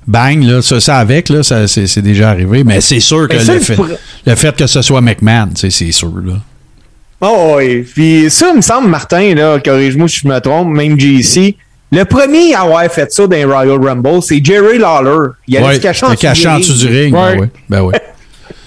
[0.08, 2.64] bang, là, ça, ça avec, là, ça, c'est, c'est déjà arrivé.
[2.64, 5.50] Mais c'est sûr que Ben, ça, le, fait, pourrais- le fait que ce soit McMahon,
[5.56, 6.34] c'est sûr, là.
[7.20, 7.82] Oh, oui.
[7.82, 11.56] Puis ça, il me semble, Martin, là, corrige-moi si je me trompe, même JC,
[11.92, 15.30] le premier à avoir fait ça dans Royal Rumble, c'est Jerry Lawler.
[15.48, 17.14] Il allait Ouais, se cacher en dessous du ring.
[17.16, 17.36] Ouais.
[17.36, 17.50] Ben ouais.
[17.70, 17.94] Ben ouais.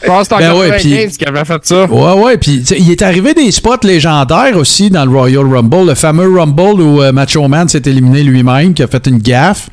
[0.03, 1.85] Je pense que c'est Ben en ouais, 95 puis- qui avait fait ça.
[1.87, 2.39] Ouais, ouais.
[2.39, 5.89] Puis, il est arrivé des spots légendaires aussi dans le Royal Rumble.
[5.89, 9.69] Le fameux Rumble où euh, Macho Man s'est éliminé lui-même, qui a fait une gaffe.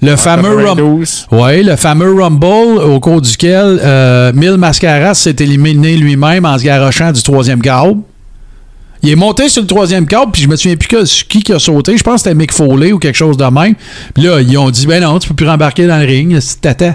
[0.00, 0.82] Le fameux Rumble.
[0.82, 1.26] 92.
[1.32, 6.64] Oui, le fameux Rumble au cours duquel euh, Mil Mascaras s'est éliminé lui-même en se
[6.64, 8.00] garochant du troisième câble.
[9.04, 11.52] Il est monté sur le troisième câble, puis je me souviens plus que, qui qui
[11.52, 11.96] a sauté.
[11.96, 13.74] Je pense que c'était Mick Foley ou quelque chose de même.
[14.14, 16.60] Puis là, ils ont dit, ben non, tu peux plus rembarquer dans le ring, c'est
[16.60, 16.94] tata.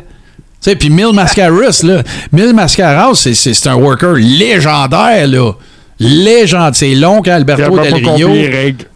[0.61, 2.01] Tu sais, puis Mil Mascaras, là,
[2.31, 5.51] Mil Mascaras, c'est- un worker légendaire, là.
[5.99, 6.71] Légendaire.
[6.75, 8.29] C'est long quand Il a Alberto même Del Rio.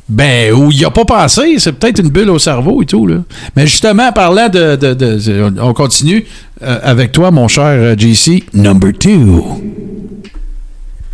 [0.10, 3.18] Ben, où il a pas pensé, c'est peut-être une bulle au cerveau et tout, là.
[3.56, 4.76] Mais justement, parlant de.
[4.76, 6.26] de- de- on continue
[6.64, 8.44] euh, avec toi, mon cher euh, JC.
[8.54, 9.62] Number two.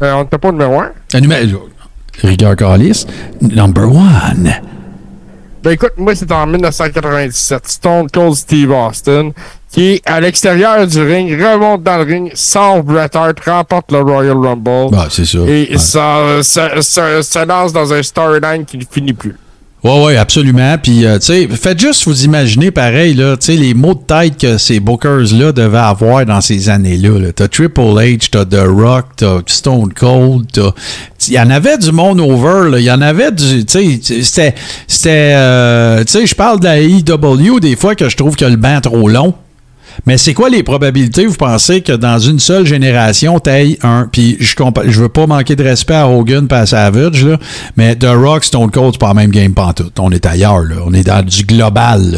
[0.02, 0.92] Euh, on n'était pas au numéro 1.
[1.14, 1.70] Un numéro-
[2.24, 3.06] Rigueur Calis.
[3.42, 4.52] Number one.
[5.64, 7.68] Ben écoute, moi c'est en 1997.
[7.68, 9.32] Stone Cold Steve Austin,
[9.72, 14.00] qui est à l'extérieur du ring, remonte dans le ring, sauve Bret Hart, remporte le
[14.00, 14.92] Royal Rumble.
[14.92, 15.40] Bah, c'est ça.
[15.40, 15.78] Et Ouais.
[15.78, 19.36] ça, ça, ça, ça lance dans un storyline qui ne finit plus.
[19.84, 20.76] Ouais, ouais, absolument.
[20.82, 24.00] Puis, euh, tu sais, faites juste vous imaginer pareil, là, tu sais, les mots de
[24.00, 27.20] tête que ces bookers-là devaient avoir dans ces années-là.
[27.20, 27.32] Là.
[27.32, 30.72] T'as Triple H, t'as The Rock, t'as Stone Cold, t'as.
[31.28, 32.80] Il y en avait du monde over, là.
[32.80, 33.66] Il y en avait du.
[33.66, 34.56] Tu sais, c'était.
[34.88, 35.34] C'était.
[35.36, 38.56] euh, tu sais, je parle de la IW des fois que je trouve que le
[38.56, 39.36] banc est trop long.
[40.06, 44.08] Mais c'est quoi les probabilités, vous pensez, que dans une seule génération, t'ailles un?
[44.12, 44.56] Puis je
[44.88, 47.38] je veux pas manquer de respect à Hogan et à Savage, là,
[47.76, 50.00] mais The Rock, Stone Cold, c'est pas la même game pantoute.
[50.00, 50.76] On est ailleurs, là.
[50.86, 52.18] On est dans du global, là.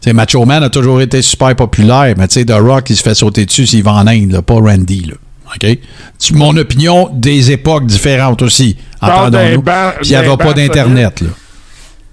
[0.00, 2.96] Tu sais, Macho Man a toujours été super populaire, mais tu sais, The Rock, il
[2.96, 5.14] se fait sauter dessus s'il va en Inde, là, pas Randy, là.
[6.34, 8.76] Mon opinion des époques différentes aussi.
[9.00, 9.62] Entendons-nous.
[9.62, 9.72] Puis
[10.04, 11.28] il n'y avait pas d'Internet, là.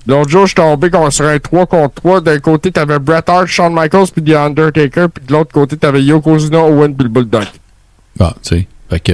[0.07, 2.21] L'autre jour, je suis tombé sur un 3 contre 3.
[2.21, 5.07] D'un côté, t'avais Bret Hart, Shawn Michaels, puis The Undertaker.
[5.09, 7.45] Puis de l'autre côté, t'avais Yokozuna, Owen, puis le Bulldog.
[8.19, 8.67] Ah, tu sais.
[8.89, 9.13] Fait que.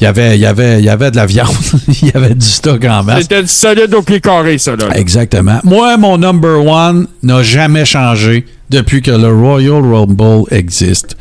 [0.00, 1.48] Il y avait, y avait, y avait de la viande.
[2.02, 3.22] il y avait du stock en masse.
[3.22, 4.90] C'était du solide au pied carré, ça, là.
[4.94, 5.58] Exactement.
[5.64, 11.16] Moi, mon number one n'a jamais changé depuis que le Royal Rumble existe.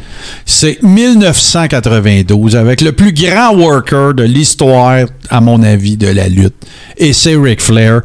[0.45, 6.55] C'est 1992 avec le plus grand worker de l'histoire, à mon avis, de la lutte.
[6.97, 8.01] Et c'est Ric Flair.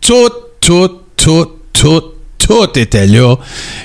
[0.00, 0.32] Tout,
[0.66, 2.02] tout, tout, tout,
[2.40, 3.36] tout était là.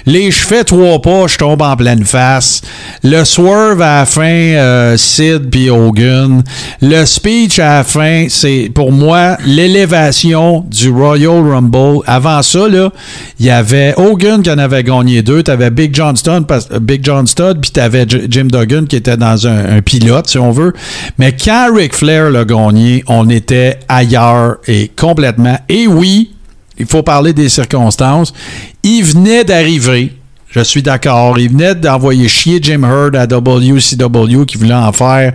[0.08, 2.64] Les fais trois pas, je tombe en pleine face.
[3.04, 6.44] Le swerve à la fin, euh, Sid puis Hogan.
[6.82, 12.00] Le speech à la fin, c'est pour moi l'élévation du Royal Rumble.
[12.08, 12.62] Avant ça,
[13.40, 15.44] il y avait Hogan qui en avait gagné deux.
[15.44, 17.28] T'avais Big John Studd, euh, Big John
[17.62, 20.74] puis t'avais Jim Duggan qui était dans un, un pilote, si on veut.
[21.20, 25.60] Mais quand Ric Flair l'a gagné, on était ailleurs et complètement.
[25.70, 26.32] Et oui,
[26.82, 28.34] il faut parler des circonstances.
[28.84, 30.12] Il venait d'arriver.
[30.52, 31.40] Je suis d'accord.
[31.40, 35.34] Il venait d'envoyer chier Jim Hurd à WCW qui voulait en faire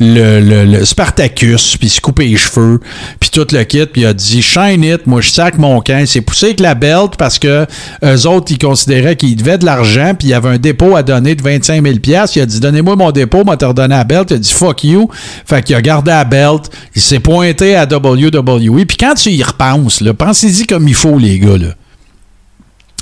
[0.00, 2.80] le, Spartacus, puis se couper les cheveux,
[3.20, 5.98] puis tout le kit, puis il a dit Shine it, moi je sac mon camp.
[5.98, 7.66] Il s'est poussé avec la belt parce que
[8.02, 11.02] eux autres, ils considéraient qu'il devait de l'argent, puis il y avait un dépôt à
[11.02, 14.30] donner de 25 000 Il a dit Donnez-moi mon dépôt, moi te redonné la belt.
[14.30, 15.10] Il a dit Fuck you.
[15.44, 18.86] Fait qu'il a gardé la belt, il s'est pointé à WWE.
[18.86, 21.58] Puis quand tu y repenses, pensez-y comme il faut, les gars.
[21.58, 21.74] Là.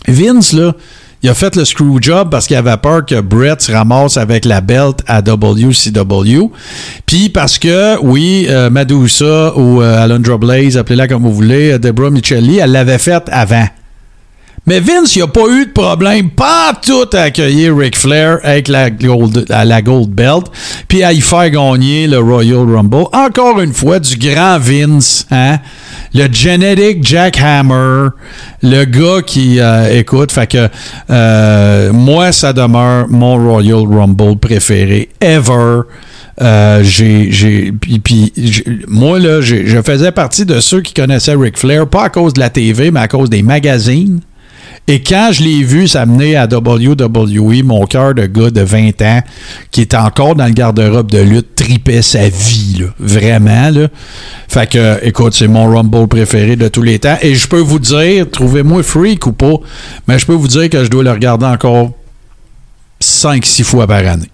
[0.09, 0.74] Vince, là,
[1.23, 4.44] il a fait le screw job parce qu'il avait peur que Brett se ramasse avec
[4.44, 6.51] la belt à WCW.
[7.07, 11.78] Puis parce que, oui, euh, Madusa ou euh, Alundra Blaze, appelez-la comme vous voulez, euh,
[11.78, 13.66] Deborah Michelli, elle l'avait faite avant.
[14.64, 18.68] Mais Vince, il n'a pas eu de problème, pas tout à accueillir Ric Flair avec
[18.68, 20.47] la gold, la gold belt,
[20.86, 23.06] puis à y faire gagner le Royal Rumble.
[23.12, 25.59] Encore une fois, du grand Vince, hein?
[26.14, 28.10] Le genetic jackhammer,
[28.62, 30.68] le gars qui euh, écoute, fait que
[31.10, 35.80] euh, moi, ça demeure mon Royal Rumble préféré ever.
[36.40, 36.84] Euh,
[38.02, 38.32] puis,
[38.86, 42.48] moi je faisais partie de ceux qui connaissaient Ric Flair, pas à cause de la
[42.48, 44.20] TV, mais à cause des magazines
[44.88, 49.20] Et quand je l'ai vu s'amener à WWE, mon cœur de gars de 20 ans,
[49.70, 53.70] qui est encore dans le garde-robe de lutte, tripait sa vie, là, vraiment.
[54.48, 57.16] Fait que, écoute, c'est mon Rumble préféré de tous les temps.
[57.22, 59.54] Et je peux vous dire, trouvez-moi freak ou pas,
[60.09, 61.92] mais je peux vous dire que je dois le regarder encore
[63.00, 64.31] 5-6 fois par année.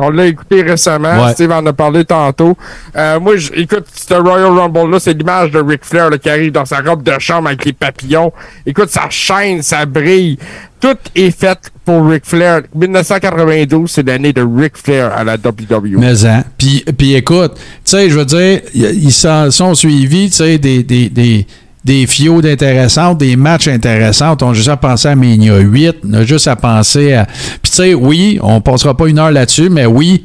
[0.00, 1.28] On l'a écouté récemment.
[1.28, 2.56] Steve en a parlé tantôt.
[2.96, 6.80] Euh, moi, écoute, ce Royal Rumble-là, c'est l'image de Ric Flair qui arrive dans sa
[6.80, 8.32] robe de chambre avec les papillons.
[8.66, 10.38] Écoute, ça chaîne, ça brille.
[10.80, 12.62] Tout est fait pour Ric Flair.
[12.74, 15.98] 1992, c'est l'année de Ric Flair à la WWE.
[15.98, 16.44] Mais hein.
[16.58, 20.82] Puis, puis écoute, tu sais, je veux dire, ils s'en sont suivis, tu sais, des,
[20.82, 21.46] des, des
[21.84, 24.36] des fios intéressantes, des matchs intéressants.
[24.40, 27.26] On a juste à penser à Mania 8, on a juste à penser à.
[27.26, 30.24] Puis tu sais, oui, on passera pas une heure là-dessus, mais oui,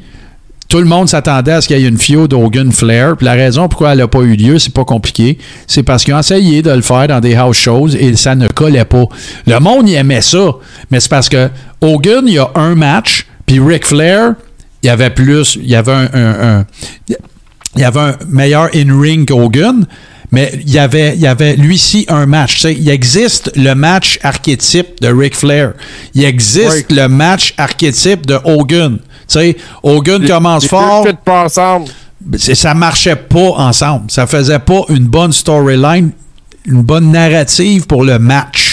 [0.69, 3.17] tout le monde s'attendait à ce qu'il y ait une FIO d'Hogan Flair.
[3.17, 5.37] Puis la raison pourquoi elle n'a pas eu lieu, c'est pas compliqué.
[5.67, 8.47] C'est parce qu'ils ont essayé de le faire dans des house shows et ça ne
[8.47, 9.05] collait pas.
[9.47, 10.51] Le monde y aimait ça,
[10.91, 11.49] mais c'est parce que
[11.81, 14.35] Hogan, il y a un match, puis Ric Flair,
[14.83, 16.65] il y avait plus, il y avait un, un
[17.75, 19.85] il y avait un meilleur in-ring qu'Hogan.
[20.31, 22.63] Mais il y avait, il y avait lui-ci un match.
[22.65, 25.73] il existe le match archétype de Ric Flair.
[26.13, 28.99] Il existe le match archétype de Hogan.
[29.27, 31.07] sais, Hogan commence fort.
[31.25, 31.89] Pas ensemble.
[32.37, 34.11] Ça marchait pas ensemble.
[34.11, 36.11] Ça faisait pas une bonne storyline,
[36.65, 38.68] une bonne narrative pour le match.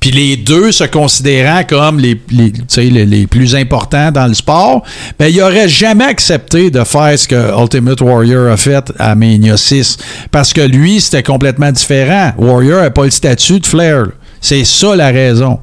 [0.00, 4.82] Puis les deux se considérant comme les, les, les, les plus importants dans le sport,
[5.18, 9.58] ben, il n'aurait jamais accepté de faire ce que Ultimate Warrior a fait à Mania
[9.58, 9.98] 6.
[10.30, 12.32] Parce que lui, c'était complètement différent.
[12.38, 14.06] Warrior n'a pas le statut de Flair.
[14.40, 15.58] C'est ça la raison.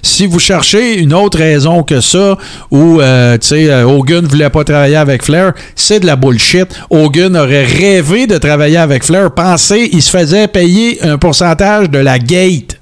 [0.00, 2.38] Si vous cherchez une autre raison que ça,
[2.70, 6.66] où euh, euh, Hogan ne voulait pas travailler avec Flair, c'est de la bullshit.
[6.88, 9.32] Hogan aurait rêvé de travailler avec Flair.
[9.34, 12.78] Pensez, il se faisait payer un pourcentage de la gate.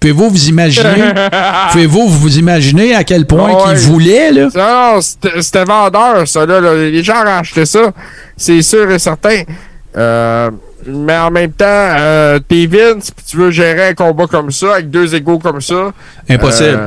[0.00, 1.12] Pouvez-vous vous imaginer?
[1.72, 4.48] Pouvez-vous vous imaginer à quel point qu'il voulait, là?
[4.54, 7.92] Non, c'était vendeur, ça, là, Les gens ont acheté ça.
[8.36, 9.42] C'est sûr et certain.
[9.96, 10.50] Euh,
[10.86, 14.74] mais en même temps, euh, t'es Vince, puis tu veux gérer un combat comme ça,
[14.74, 15.92] avec deux égaux comme ça.
[16.28, 16.78] Impossible.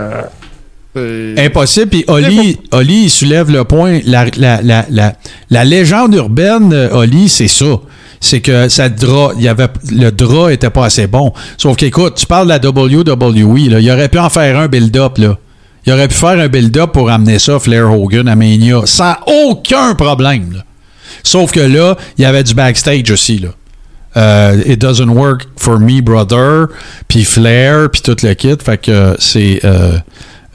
[0.97, 1.87] Euh, Impossible.
[1.87, 3.99] Puis Oli, Oli, il soulève le point.
[4.05, 5.13] La, la, la,
[5.49, 7.79] la légende urbaine, Oli, c'est ça
[8.21, 11.33] c'est que ça drap, il y avait, le drap était pas assez bon.
[11.57, 15.37] Sauf qu'écoute, tu parles de la WWE, il aurait pu en faire un build-up, là.
[15.85, 19.95] Il aurait pu faire un build-up pour amener ça, Flair Hogan à Mania, sans aucun
[19.95, 20.61] problème.
[21.23, 23.39] Sauf que là, il y avait du backstage aussi.
[23.39, 23.49] Là.
[24.17, 26.67] Euh, It doesn't work for me, brother.
[27.07, 28.55] Puis Flair, puis tout le kit.
[28.63, 29.59] Fait que c'est.
[29.63, 29.97] Euh,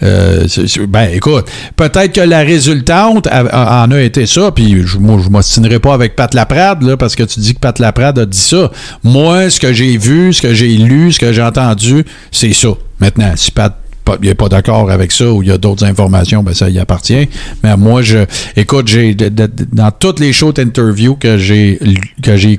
[0.03, 0.47] euh,
[0.89, 1.47] ben, écoute,
[1.77, 6.17] peut-être que la résultante en a été ça, puis je, moi, je m'ostinerai pas avec
[6.17, 8.71] Pat Laprade, là, parce que tu dis que Pat Laprade a dit ça.
[9.03, 12.69] Moi, ce que j'ai vu, ce que j'ai lu, ce que j'ai entendu, c'est ça.
[13.01, 13.79] Maintenant, si Pat
[14.23, 16.79] il n'est pas d'accord avec ça ou il y a d'autres informations, ben ça y
[16.79, 17.29] appartient.
[17.63, 18.19] Mais moi, je
[18.57, 21.79] écoute, j'ai dans toutes les shows d'interview que j'ai
[22.23, 22.57] que j'ai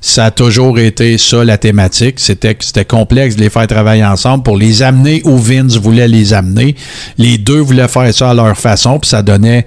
[0.00, 2.20] ça a toujours été ça la thématique.
[2.20, 6.32] C'était c'était complexe de les faire travailler ensemble pour les amener où Vince voulait les
[6.32, 6.74] amener.
[7.18, 9.66] Les deux voulaient faire ça à leur façon, puis ça donnait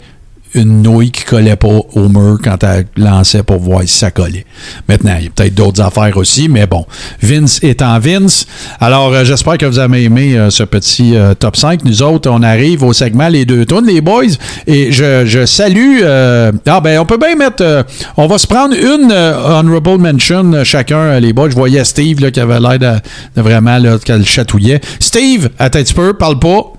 [0.54, 4.46] une nouille qui collait pas au mur quand elle lançait pour voir si ça collait.
[4.88, 6.86] Maintenant, il y a peut-être d'autres affaires aussi, mais bon,
[7.22, 8.46] Vince étant Vince.
[8.80, 11.86] Alors, euh, j'espère que vous avez aimé euh, ce petit euh, top 5.
[11.86, 14.24] Nous autres, on arrive au segment Les deux tournes, les boys,
[14.68, 16.02] et je, salue...
[16.04, 17.86] ah ben, on peut bien mettre...
[18.18, 21.50] on va se prendre une honorable mention chacun, les boys.
[21.50, 24.82] Je voyais Steve là, qui avait l'air de, vraiment là, qu'elle chatouillait.
[25.00, 26.74] Steve, un petit peu, parle pas.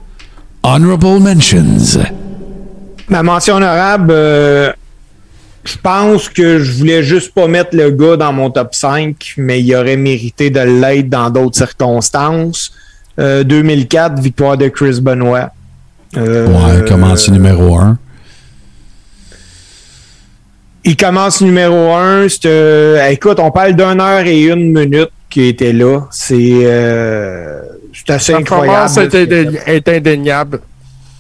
[0.63, 2.13] Honorable mentions.
[3.13, 4.73] Ma mention honorable, euh,
[5.65, 9.61] je pense que je voulais juste pas mettre le gars dans mon top 5, mais
[9.61, 12.73] il aurait mérité de l'être dans d'autres circonstances.
[13.19, 15.51] 2004, euh, victoire de Chris Benoit.
[16.17, 17.99] Euh, ouais, commence numéro 1.
[20.85, 22.29] Il commence numéro 1.
[23.11, 26.01] écoute, on parle d'une heure et une minute qui était là.
[26.11, 26.67] C'est
[28.09, 28.89] assez incroyable.
[28.89, 30.61] C'est indéniable.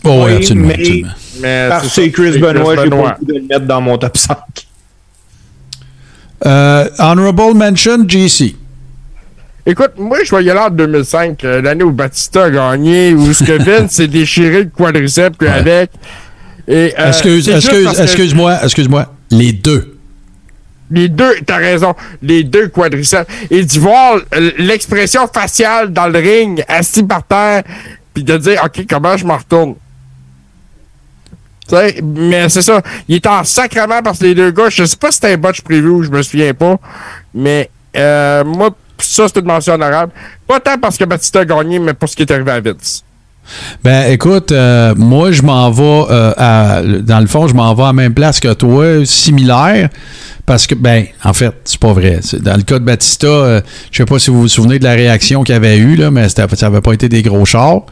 [0.04, 1.02] Oh, oui, absolument, mais,
[1.40, 4.36] parce que Chris Benoit, j'ai pas de le mettre dans mon top 5.
[6.44, 8.56] Euh, honorable mention, JC.
[9.64, 13.44] Écoute, moi, je voyais là en 2005, euh, l'année où Batista a gagné, où ce
[13.44, 15.90] que Vince s'est déchiré le quadriceps avec.
[16.66, 19.06] Et, euh, excuse, excuse, excuse-moi, excuse-moi.
[19.30, 19.98] Les deux.
[20.90, 23.30] Les deux, t'as raison, les deux quadriceps.
[23.50, 24.16] Et d'y voir
[24.58, 27.62] l'expression faciale dans le ring, assis par terre,
[28.12, 29.76] puis de dire, OK, comment je m'en retourne?
[32.02, 32.82] Mais c'est ça.
[33.08, 35.36] Il est en sacrement parce que les deux gars, je sais pas si c'était un
[35.36, 36.76] botch preview, je me souviens pas.
[37.34, 40.12] Mais euh, moi, ça, c'est une mention honorable.
[40.46, 43.04] Pas tant parce que Batista a gagné, mais pour ce qui est arrivé à Vince.
[43.82, 46.82] Ben, écoute, euh, moi, je m'en vais euh, à.
[46.82, 49.88] Dans le fond, je m'en vais à la même place que toi, similaire.
[50.46, 52.20] Parce que, ben, en fait, c'est pas vrai.
[52.40, 53.60] Dans le cas de Batista, euh,
[53.92, 56.28] je sais pas si vous vous souvenez de la réaction qu'il avait eu, là, mais
[56.28, 57.82] ça avait pas été des gros chars.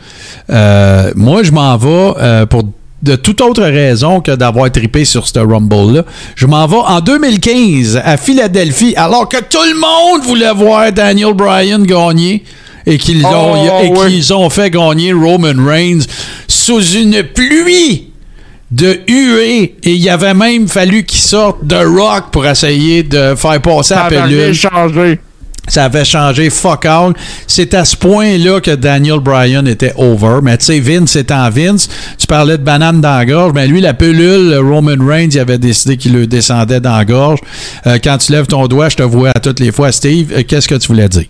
[0.51, 2.65] Euh, moi, je m'en vais euh, pour
[3.03, 6.05] de toute autre raison que d'avoir trippé sur ce Rumble-là.
[6.37, 11.33] Je m'en vais en 2015 à Philadelphie, alors que tout le monde voulait voir Daniel
[11.35, 12.45] Bryan gagner
[12.87, 14.11] et qu'ils ont, Oh, et oui.
[14.13, 16.01] qu'ils ont fait gagner Roman Reigns
[16.49, 18.09] sous une pluie
[18.71, 23.61] de huées et il avait même fallu qu'il sorte de Rock pour essayer de faire
[23.61, 25.19] passer Ça la changé.
[25.69, 27.13] Ça avait changé fuck all.
[27.47, 30.41] C'est à ce point-là que Daniel Bryan était over.
[30.43, 31.89] Mais tu sais, Vince étant Vince,
[32.19, 35.59] tu parlais de banane dans la gorge, mais lui, la pilule, Roman Reigns, il avait
[35.59, 37.39] décidé qu'il le descendait dans la gorge.
[37.87, 40.33] Euh, quand tu lèves ton doigt, je te vois à toutes les fois, Steve.
[40.33, 41.27] Euh, Qu'est-ce que tu voulais dire?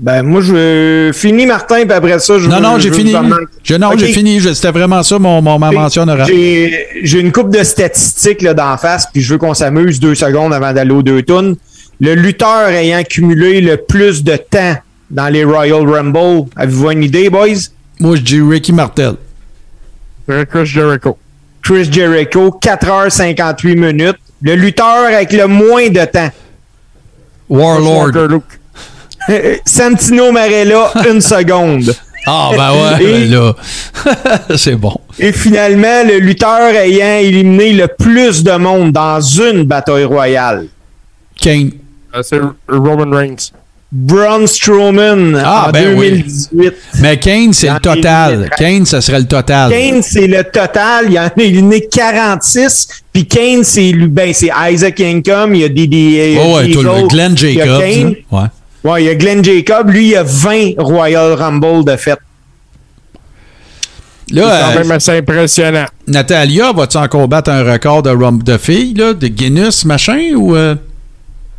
[0.00, 3.14] Ben, moi, je finis, Martin, puis après ça, je Non, veux- non, j'ai fini.
[3.62, 4.40] Je, non, j'ai fini.
[4.40, 6.32] C'était vraiment ça, mon, mon- ma mention honorable.
[6.32, 10.52] J'ai une coupe de statistiques là, d'en face, puis je veux qu'on s'amuse deux secondes
[10.52, 11.54] avant d'aller aux deux tunes.
[12.00, 14.76] Le lutteur ayant cumulé le plus de temps
[15.10, 17.48] dans les Royal Rumble, avez-vous une idée, boys?
[18.00, 19.14] Moi, je dis Ricky Martel.
[20.26, 21.18] Chris Jericho.
[21.62, 24.16] Chris Jericho, 4h58 minutes.
[24.40, 26.30] Le lutteur avec le moins de temps.
[27.48, 28.40] Warlord.
[29.64, 31.94] Santino Marella, une seconde.
[32.26, 33.54] Ah, ben ouais, Et- ben là.
[34.56, 34.96] c'est bon.
[35.18, 40.66] Et finalement, le lutteur ayant éliminé le plus de monde dans une bataille royale.
[41.40, 41.70] Kane.
[42.14, 43.50] Euh, C'est Roman Reigns.
[43.94, 46.10] Braun Strowman Ah, en ben oui.
[46.22, 46.72] 2018.
[47.00, 48.48] Mais Kane, c'est le total.
[48.56, 49.70] Kane, ce serait le total.
[49.70, 51.04] Kane, c'est le total.
[51.08, 52.88] Il y en a éliminé 46.
[53.12, 55.54] Puis Kane, c'est lui- ben, c'est Isaac Income.
[55.56, 55.86] Il y a des.
[55.86, 57.80] des Oh, ouais, tout le Glenn Il y a Jacobs.
[57.82, 58.14] Kane.
[58.32, 58.48] hein.
[58.84, 58.90] Ouais.
[58.90, 59.90] Ouais, il y a Glenn Jacob.
[59.90, 62.18] Lui, il a 20 Royal Rumble de fait.
[64.28, 65.84] C'est Là, quand euh, même assez impressionnant.
[66.06, 70.56] Natalia, va-tu encore battre un record de rum de filles, là, de Guinness, machin, ou...
[70.56, 70.74] euh?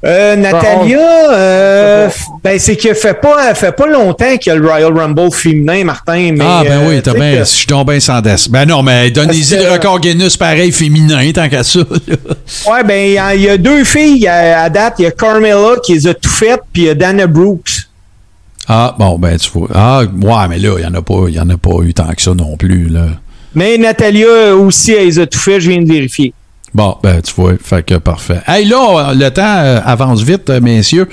[0.06, 1.00] Euh, Natalia,
[1.32, 2.10] euh,
[2.44, 5.86] ben, c'est que fait pas, fait pas longtemps qu'il y a le Royal Rumble féminin,
[5.86, 6.32] Martin.
[6.34, 7.32] Mais, ah, ben euh, oui, t'as tu sais bien...
[7.40, 8.50] que- Je suis donc bien sans desse.
[8.50, 11.80] Ben non, mais donnez-y le record Guinness pareil féminin, tant qu'à ça.
[11.80, 12.16] là.
[12.70, 13.18] Ouais, ben, il y
[13.48, 14.96] a- y, deux filles à, à date.
[15.00, 17.72] Il y a Carmella qui les a tout faites, puis il y a Dana Brooks.
[18.68, 19.70] Ah, bon, ben tu vois.
[19.74, 21.94] Ah, ouais, mais là, il n'y en, a pas- il y en a pas eu
[21.94, 23.06] tant que ça non plus, là.
[23.56, 26.34] Mais Natalia aussi, elle les a tout fait, je viens de vérifier.
[26.74, 28.42] Bon, ben, tu vois, fait que parfait.
[28.48, 31.08] Hey, là, le temps euh, avance vite, euh, messieurs.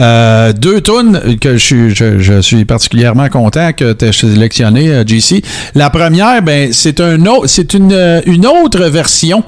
[0.00, 4.88] Euh, deux tunes que je suis, je, je suis particulièrement content que tu aies sélectionné,
[4.88, 5.44] euh, JC.
[5.76, 9.44] La première, ben, c'est un autre, c'est une, euh, une autre version.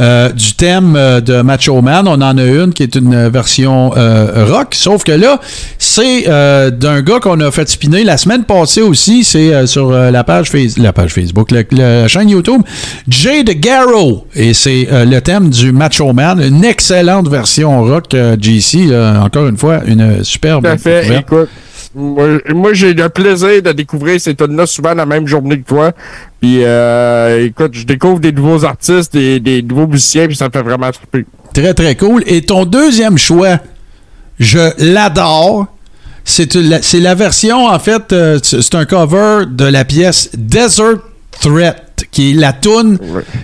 [0.00, 2.06] Euh, du thème euh, de Macho Man.
[2.08, 5.40] On en a une qui est une version euh, rock, sauf que là,
[5.78, 9.24] c'est euh, d'un gars qu'on a fait spinner la semaine passée aussi.
[9.24, 12.62] C'est sur la page Face- la page Facebook, le- la chaîne YouTube,
[13.08, 14.26] Jade Garrow.
[14.34, 16.40] Et c'est le thème du Macho Man.
[16.42, 18.88] Une excellente version rock, GC.
[19.22, 20.64] encore une fois, une superbe.
[20.64, 21.18] Tout à fait.
[21.18, 21.48] Écoute,
[21.98, 25.92] moi, moi, j'ai le plaisir de découvrir ces tunes-là souvent la même journée que toi.
[26.40, 30.50] Puis, euh, écoute, je découvre des nouveaux artistes, des, des nouveaux musiciens, puis ça me
[30.50, 31.26] fait vraiment triper.
[31.52, 32.22] Très, très cool.
[32.26, 33.58] Et ton deuxième choix,
[34.38, 35.66] je l'adore.
[36.24, 40.98] C'est la, c'est la version, en fait, euh, c'est un cover de la pièce Desert
[41.40, 42.98] Threat, qui est la tune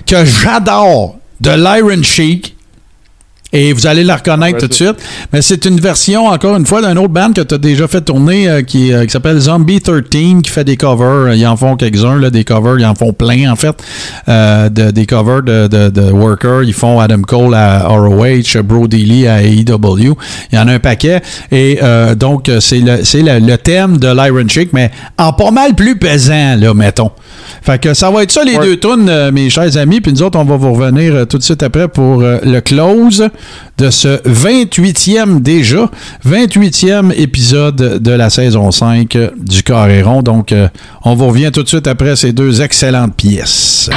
[0.07, 2.54] que j'adore de l'Iron Sheik.
[3.55, 4.97] Et vous allez la reconnaître tout de suite.
[5.33, 8.01] Mais c'est une version, encore une fois, d'un autre band que tu as déjà fait
[8.03, 10.03] tourner euh, qui, euh, qui s'appelle Zombie 13,
[10.43, 11.33] qui fait des covers.
[11.35, 12.79] Ils en font quelques-uns, là, des covers.
[12.81, 13.75] Ils en font plein, en fait.
[14.29, 16.63] euh, de, des covers de, de, de Worker.
[16.65, 20.15] Ils font Adam Cole à ROH, Brody Lee à AEW.
[20.53, 21.23] Il y en a un paquet.
[21.53, 25.33] Et euh, donc, euh, c'est le, c'est le, le thème de l'Iron Chick, mais en
[25.33, 27.13] pas mal plus pesant, là, mettons.
[27.63, 28.65] Fait que ça va être ça, les Ouais.
[28.65, 30.01] deux tunes, euh, mes chers amis.
[30.01, 32.61] Puis nous autres, on va vous revenir euh, tout de suite après pour euh, le
[32.61, 33.29] close
[33.79, 35.91] de ce 28e déjà,
[36.29, 40.23] 28e épisode de la saison 5 euh, du Carré rond.
[40.23, 40.55] Donc,
[41.05, 43.91] on vous revient tout de suite après ces deux excellentes pièces.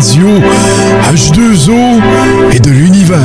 [0.00, 0.28] Radio
[1.12, 2.00] H2O
[2.54, 3.18] et de l'univers.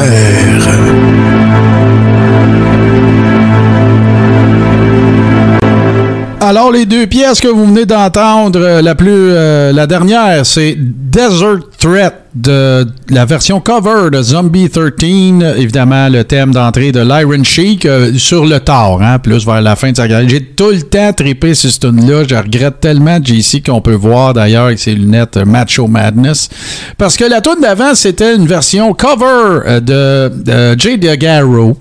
[6.42, 10.76] Alors, les deux pièces que vous venez d'entendre, euh, la plus, euh, la dernière, c'est
[10.78, 17.44] Desert Threat de la version cover de Zombie 13, évidemment le thème d'entrée de l'Iron
[17.44, 20.30] Sheik euh, sur le tard, hein, plus vers la fin de sa carrière.
[20.30, 22.24] J'ai tout le temps trippé ce tune-là.
[22.28, 26.50] Je regrette tellement JC qu'on peut voir d'ailleurs avec ses lunettes Macho Madness.
[26.98, 31.78] Parce que la tune d'avant, c'était une version cover de, de Jay DeGarro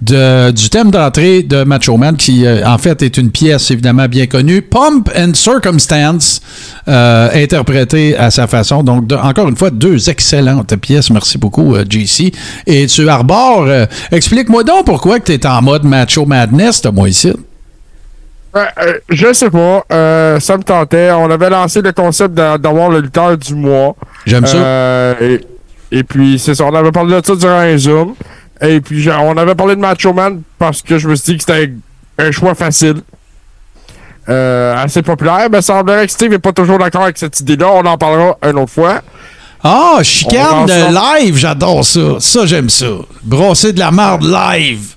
[0.00, 4.06] de, du thème d'entrée de Macho Man, qui euh, en fait est une pièce évidemment
[4.06, 6.40] bien connue, Pump and Circumstance,
[6.88, 8.82] euh, interprétée à sa façon.
[8.82, 11.10] Donc, encore une fois, deux excellentes pièces.
[11.10, 12.32] Merci beaucoup, euh, JC.
[12.66, 17.34] Et tu arbores, euh, explique-moi donc pourquoi tu es en mode Macho Madness, moi ici.
[19.10, 19.84] je sais pas.
[20.40, 21.10] ça me tentait.
[21.10, 23.94] On avait lancé le concept d'avoir le lutteur du mois.
[24.24, 25.14] J'aime ça.
[25.20, 25.40] Et,
[25.92, 26.64] et, puis, c'est ça.
[26.64, 28.14] On avait parlé de ça durant un Zoom.
[28.62, 31.44] Et puis, on avait parlé de Macho Man parce que je me suis dit que
[31.52, 31.70] c'était
[32.18, 33.02] un choix facile.
[34.28, 37.68] Euh, assez populaire, mais semblerait que Steve n'est pas toujours d'accord avec cette idée-là.
[37.72, 39.00] On en parlera une autre fois.
[39.64, 42.20] Ah, chicane de live, j'adore ça.
[42.20, 42.86] Ça, j'aime ça.
[43.22, 44.94] Brosser de la merde live.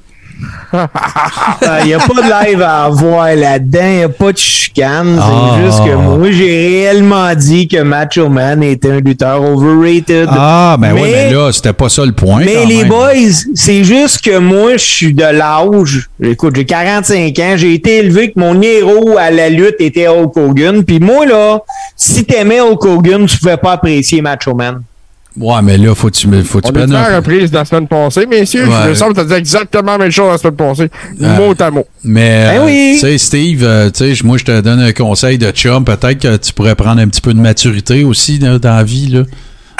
[1.81, 5.15] Il n'y a pas de live à avoir là-dedans, il n'y a pas de chicane.
[5.17, 5.59] C'est Ah.
[5.65, 6.47] juste que moi, j'ai
[6.85, 10.27] réellement dit que Macho Man était un lutteur overrated.
[10.31, 12.43] Ah, ben oui, mais là, c'était pas ça le point.
[12.45, 12.87] Mais les même.
[12.89, 13.13] boys,
[13.55, 16.09] c'est juste que moi, je suis de l'âge.
[16.21, 17.53] Écoute, j'ai 45 ans.
[17.57, 20.83] J'ai été élevé que mon héros à la lutte était Hulk Hogan.
[20.83, 21.59] Puis moi, là,
[21.95, 24.81] si t'aimais Hulk Hogan, tu pouvais pas apprécier Macho Man.
[25.37, 27.55] Ouais, mais là, faut que tu, faut que tu On prennes la peu- reprise de
[27.55, 28.67] la semaine passée, messieurs.
[28.67, 28.75] Ouais.
[28.85, 30.89] Je me semble que tu dit exactement la même chose la semaine passée.
[31.21, 31.85] Euh, mot à mot.
[32.03, 32.91] Mais, Ben euh, oui.
[32.95, 35.85] tu sais, Steve, euh, tu sais, moi, je te donne un conseil de chum.
[35.85, 39.07] Peut-être que tu pourrais prendre un petit peu de maturité aussi dans la vie.
[39.07, 39.23] Là.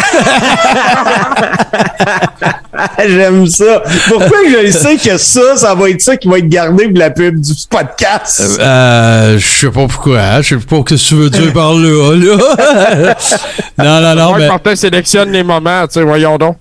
[3.07, 3.81] J'aime ça.
[4.07, 6.97] Pourquoi que je sais que ça, ça va être ça qui va être gardé pour
[6.97, 8.57] la pub du podcast?
[8.59, 10.19] Euh, je sais pas pourquoi.
[10.19, 10.41] hein.
[10.41, 12.15] Je sais pas ce que tu veux dire par là.
[12.15, 13.15] là.
[13.79, 14.29] non, non, non.
[14.29, 16.57] Moi, Mais, Martin sélectionne les moments, tu sais, voyons donc.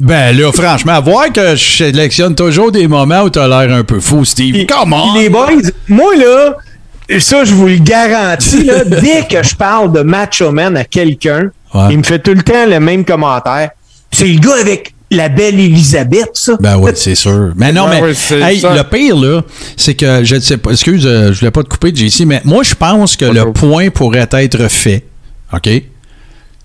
[0.00, 4.00] ben là, franchement, voir que je sélectionne toujours des moments où t'as l'air un peu
[4.00, 4.66] fou, Steve.
[4.68, 5.14] Comment?
[5.14, 5.48] Les boys,
[5.88, 6.56] moi là,
[7.20, 11.50] ça je vous le garantis, là, dès que je parle de Macho Man à quelqu'un,
[11.74, 11.88] Ouais.
[11.90, 13.70] il me fait tout le temps le même commentaire.
[14.10, 16.56] C'est le gars avec la belle Elisabeth, ça.
[16.60, 17.52] Ben oui, c'est sûr.
[17.56, 19.42] Mais non, Ouais, mais hey, le pire, là,
[19.76, 22.40] c'est que je ne sais pas, excuse, euh, je voulais pas te couper, JC, mais
[22.44, 25.04] moi, je pense que le point pourrait être fait.
[25.52, 25.68] OK?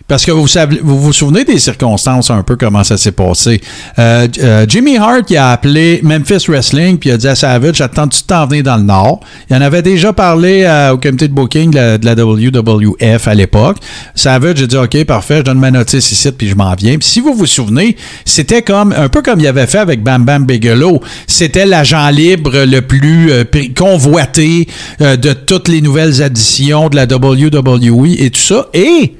[0.09, 3.61] Parce que vous savez, vous vous souvenez des circonstances un peu comment ça s'est passé.
[3.97, 7.79] Euh, euh, Jimmy Hart il a appelé Memphis Wrestling puis il a dit à Savage
[7.79, 9.21] attends-tu de t'en venir dans le Nord?
[9.49, 13.27] Il en avait déjà parlé euh, au comité de booking de la, de la WWF
[13.27, 13.77] à l'époque.
[14.15, 16.97] Savage a dit ok parfait, je donne ma notice ici puis je m'en viens.
[16.97, 17.95] Puis si vous vous souvenez,
[18.25, 21.01] c'était comme un peu comme il avait fait avec Bam Bam Bigelow.
[21.27, 23.43] C'était l'agent libre le plus euh,
[23.77, 24.67] convoité
[25.01, 28.67] euh, de toutes les nouvelles additions de la WWE et tout ça.
[28.73, 29.15] Et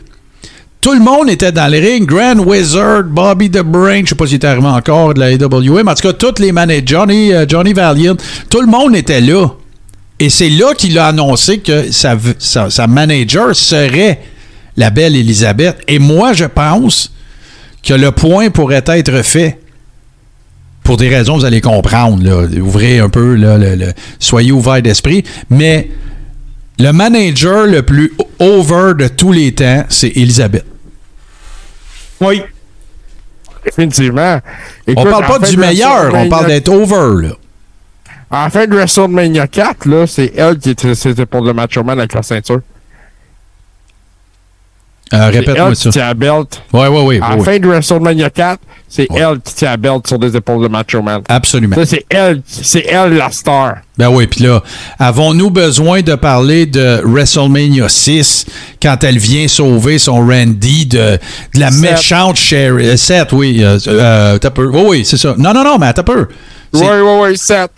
[0.81, 2.05] tout le monde était dans les rings.
[2.05, 5.91] Grand Wizard, Bobby the Brain, je sais pas s'il était arrivé encore de la mais
[5.91, 8.15] en tout cas, tous les managers, Johnny, euh, Johnny Valiant,
[8.49, 9.47] tout le monde était là.
[10.19, 14.21] Et c'est là qu'il a annoncé que sa, manager serait
[14.75, 15.77] la belle Elisabeth.
[15.87, 17.11] Et moi, je pense
[17.83, 19.59] que le point pourrait être fait.
[20.83, 22.21] Pour des raisons, vous allez comprendre.
[22.59, 23.39] Ouvrez un peu,
[24.19, 25.23] soyez ouverts d'esprit.
[25.49, 25.89] Mais
[26.79, 30.65] le manager le plus over de tous les temps, c'est Elisabeth.
[32.21, 32.41] Oui.
[33.65, 34.39] Définitivement.
[34.87, 37.33] On Écoute, parle à pas du meilleur, on parle d'être over, là.
[38.31, 42.13] La fin de WrestleMania 4, là, c'est elle qui était pour le Macho Man avec
[42.13, 42.61] la ceinture.
[45.13, 45.83] Euh, Répète-moi ça.
[45.83, 46.61] qui tient la belt.
[46.71, 47.19] Oui, oui, oui.
[47.21, 49.21] À la fin de WrestleMania 4, c'est Ouais.
[49.21, 51.21] elle qui tient la belt sur les épaules de Macho Man.
[51.27, 51.75] Absolument.
[51.77, 53.77] Ça, c'est elle, c'est elle la star.
[53.97, 54.61] Ben oui, puis là,
[54.99, 58.45] avons-nous besoin de parler de WrestleMania 6
[58.81, 61.17] quand elle vient sauver son Randy de,
[61.55, 61.81] de la Sept.
[61.91, 62.97] méchante Sherry?
[62.97, 63.63] 7, oui.
[63.63, 64.67] Euh, euh, t'as peu.
[64.67, 65.33] Oui, oui, c'est ça.
[65.37, 66.27] Non, non, non, mais t'as peu.
[66.73, 67.71] Oui, oui, oui, 7.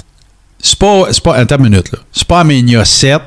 [0.61, 1.35] C'est pas, c'est pas.
[1.35, 1.99] Attends une minute, là.
[2.11, 3.21] C'est pas Mania 7.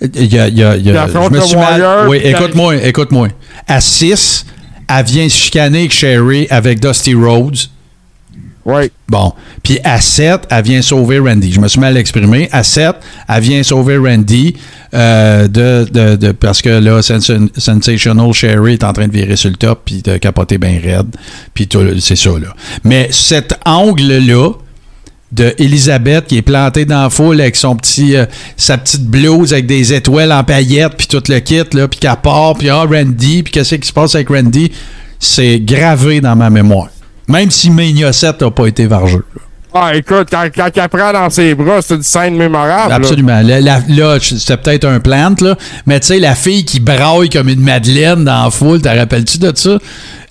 [0.00, 1.56] Il y a, il y a- il y a- Puis affronte je me le suis
[1.56, 1.80] mal.
[1.80, 3.28] Warrior, Oui, écoute-moi, écoute-moi.
[3.66, 4.44] À 6,
[4.88, 7.56] elle vient chicaner avec Sherry avec Dusty Rhodes.
[8.66, 8.90] Oui.
[9.08, 9.32] Bon.
[9.62, 11.52] Puis à 7, elle vient sauver Randy.
[11.52, 12.48] Je me suis mal exprimé.
[12.50, 12.96] À 7,
[13.28, 14.56] elle vient sauver Randy
[14.94, 19.36] euh, de, de- de- parce que là, Sens- Sensational Sherry est en train de virer
[19.36, 21.14] sur le top puis de capoter bien raide.
[21.52, 22.54] Puis tout- c'est ça, là.
[22.84, 24.50] Mais cet angle-là
[25.34, 29.52] de Elisabeth qui est plantée dans la foule avec son petit, euh, sa petite blouse
[29.52, 32.84] avec des étoiles en paillettes, puis tout le kit, là, puis qu'elle part, puis ah,
[32.84, 34.70] Randy, puis qu'est-ce qui se passe avec Randy,
[35.18, 36.88] c'est gravé dans ma mémoire.
[37.26, 39.24] Même si Mania 7 n'a pas été vargeux.
[39.76, 42.92] Ah, écoute, quand, quand elle prend dans ses bras, c'est une scène mémorable.
[42.92, 43.40] Absolument.
[43.40, 45.56] Là, là, là, c'était peut-être un plant, là.
[45.86, 49.38] Mais tu sais, la fille qui braille comme une Madeleine dans la foule, t'en rappelles-tu
[49.38, 49.78] de ça?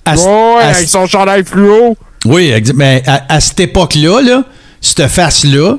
[0.06, 1.94] À, Ouais, à avec son chandail fluo.
[2.24, 4.44] Oui, mais à, à cette époque-là, là,
[4.84, 5.78] cette face-là,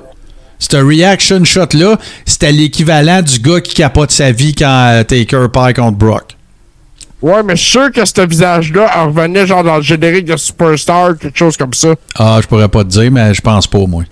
[0.60, 5.76] ce reaction shot-là, c'était l'équivalent du gars qui capote sa vie quand euh, Taker perd
[5.76, 6.36] contre Brock.
[7.22, 10.38] Ouais, mais je suis sûr que ce visage-là en revenait genre dans le générique de
[10.38, 11.96] Superstar, quelque chose comme ça.
[12.18, 14.04] Ah, je pourrais pas te dire, mais je pense pas, moi.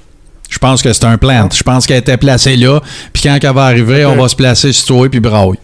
[0.50, 1.50] Je pense que c'est un plant.
[1.52, 2.80] Je pense qu'elle était placée là,
[3.12, 5.58] puis quand elle va arriver, on va se placer sur toi puis braille.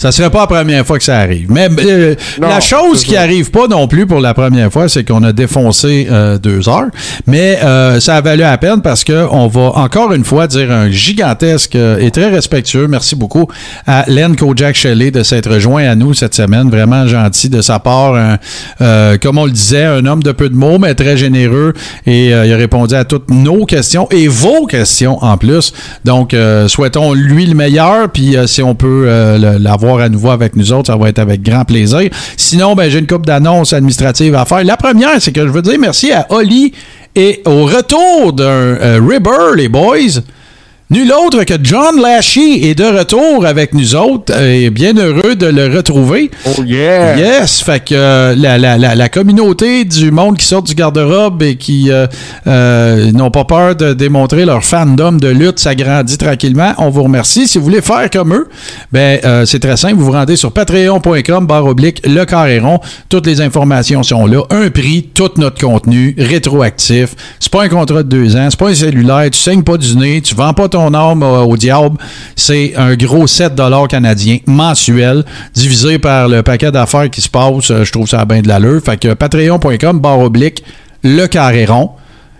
[0.00, 1.50] Ça serait pas la première fois que ça arrive.
[1.50, 5.04] Mais euh, Non, la chose qui arrive pas non plus pour la première fois, c'est
[5.04, 6.86] qu'on a défoncé euh, deux heures.
[7.26, 10.72] Mais euh, ça a valu la peine parce que on va encore une fois dire
[10.72, 13.46] un gigantesque euh, et très respectueux merci beaucoup
[13.86, 16.70] à Len Kojak Shelley de s'être rejoint à nous cette semaine.
[16.70, 18.14] Vraiment gentil de sa part.
[18.14, 18.38] Un,
[18.80, 21.74] euh, comme on le disait, un homme de peu de mots, mais très généreux.
[22.06, 25.74] Et euh, il a répondu à toutes nos questions et vos questions en plus.
[26.06, 28.08] Donc, euh, souhaitons lui le meilleur.
[28.10, 29.58] Puis euh, si on peut euh,
[29.98, 32.10] à nouveau avec nous autres, ça va être avec grand plaisir.
[32.36, 34.64] Sinon, ben, j'ai une coupe d'annonces administratives à faire.
[34.64, 36.72] La première, c'est que je veux dire merci à Oli
[37.16, 40.20] et au retour d'un euh, Ribber, les boys.
[40.90, 45.46] Nul autre que John Lashy est de retour avec nous autres et bien heureux de
[45.46, 46.32] le retrouver.
[46.44, 47.16] Oh yeah!
[47.16, 51.44] Yes, fait que euh, la, la, la, la communauté du monde qui sort du garde-robe
[51.44, 52.08] et qui euh,
[52.48, 56.74] euh, n'ont pas peur de démontrer leur fandom de lutte s'agrandit tranquillement.
[56.78, 57.46] On vous remercie.
[57.46, 58.48] Si vous voulez faire comme eux,
[58.90, 59.94] ben euh, c'est très simple.
[59.94, 62.80] Vous vous rendez sur patreon.com barre oblique le carré rond.
[63.08, 64.42] Toutes les informations sont là.
[64.50, 67.10] Un prix, tout notre contenu rétroactif.
[67.38, 69.28] C'est pas un contrat de deux ans, c'est pas un cellulaire.
[69.30, 71.96] Tu saignes pas du nez, tu vends pas ton âme euh, au diable.
[72.36, 73.52] C'est un gros 7
[73.88, 75.24] canadiens mensuel
[75.54, 77.70] divisé par le paquet d'affaires qui se passe.
[77.70, 78.80] Euh, Je trouve ça a bien de l'allure.
[78.84, 80.62] Fait que patreon.com barre oblique
[81.02, 81.90] le carré rond.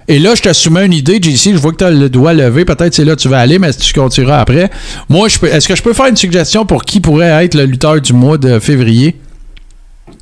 [0.09, 1.53] Et là, je te soumets une idée, JC.
[1.53, 2.65] Je vois que tu as le doigt levé.
[2.65, 4.69] Peut-être c'est là que tu vas aller, mais tu continueras après?
[5.09, 7.65] Moi, je peux- est-ce que je peux faire une suggestion pour qui pourrait être le
[7.65, 9.21] lutteur du mois de février?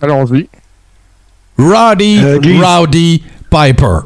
[0.02, 0.46] Allons-y.
[1.58, 2.38] Roddy Euh.
[2.62, 4.00] Rowdy Piper.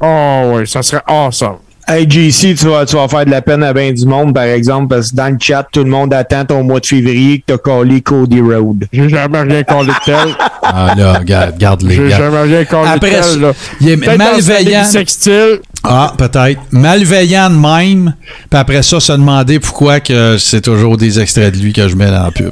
[0.00, 1.56] Oh, ouais, ça serait awesome.
[1.86, 4.44] Hey, JC, tu vas, tu vas faire de la peine à bien du monde, par
[4.44, 7.52] exemple, parce que dans le chat, tout le monde attend ton mois de février que
[7.52, 8.86] t'as collé Cody Road.
[8.90, 10.16] J'ai jamais rien collé de tel.
[10.62, 13.52] Ah là, regarde, regarde les J'ai jamais rien collé de Après tel, là.
[13.82, 14.84] il est Peut-être malveillant.
[14.84, 15.60] sextile.
[15.82, 16.60] Ah, peut-être.
[16.70, 18.14] Malveillant de même.
[18.50, 21.96] Puis après ça, se demander pourquoi que c'est toujours des extraits de lui que je
[21.96, 22.50] mets dans la pub.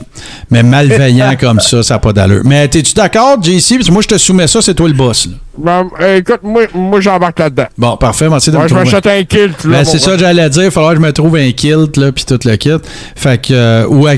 [0.51, 2.43] Mais malveillant comme ça, ça n'a pas d'allure.
[2.45, 3.77] Mais t'es-tu d'accord, JC?
[3.77, 5.25] Parce que moi, je te soumets ça, c'est toi le boss.
[5.27, 5.33] là.
[5.59, 7.67] Ben, euh, écoute, moi, moi j'embarque là-dedans.
[7.77, 8.29] Bon, parfait.
[8.31, 9.65] Merci de Ouais, me je m'achète un kilt.
[9.65, 10.63] Là, Ben, c'est ça que j'allais dire.
[10.63, 12.71] Il va falloir que je me trouve un kilt, là, puis tout le kit.
[13.15, 14.17] Fait que, euh, ouais,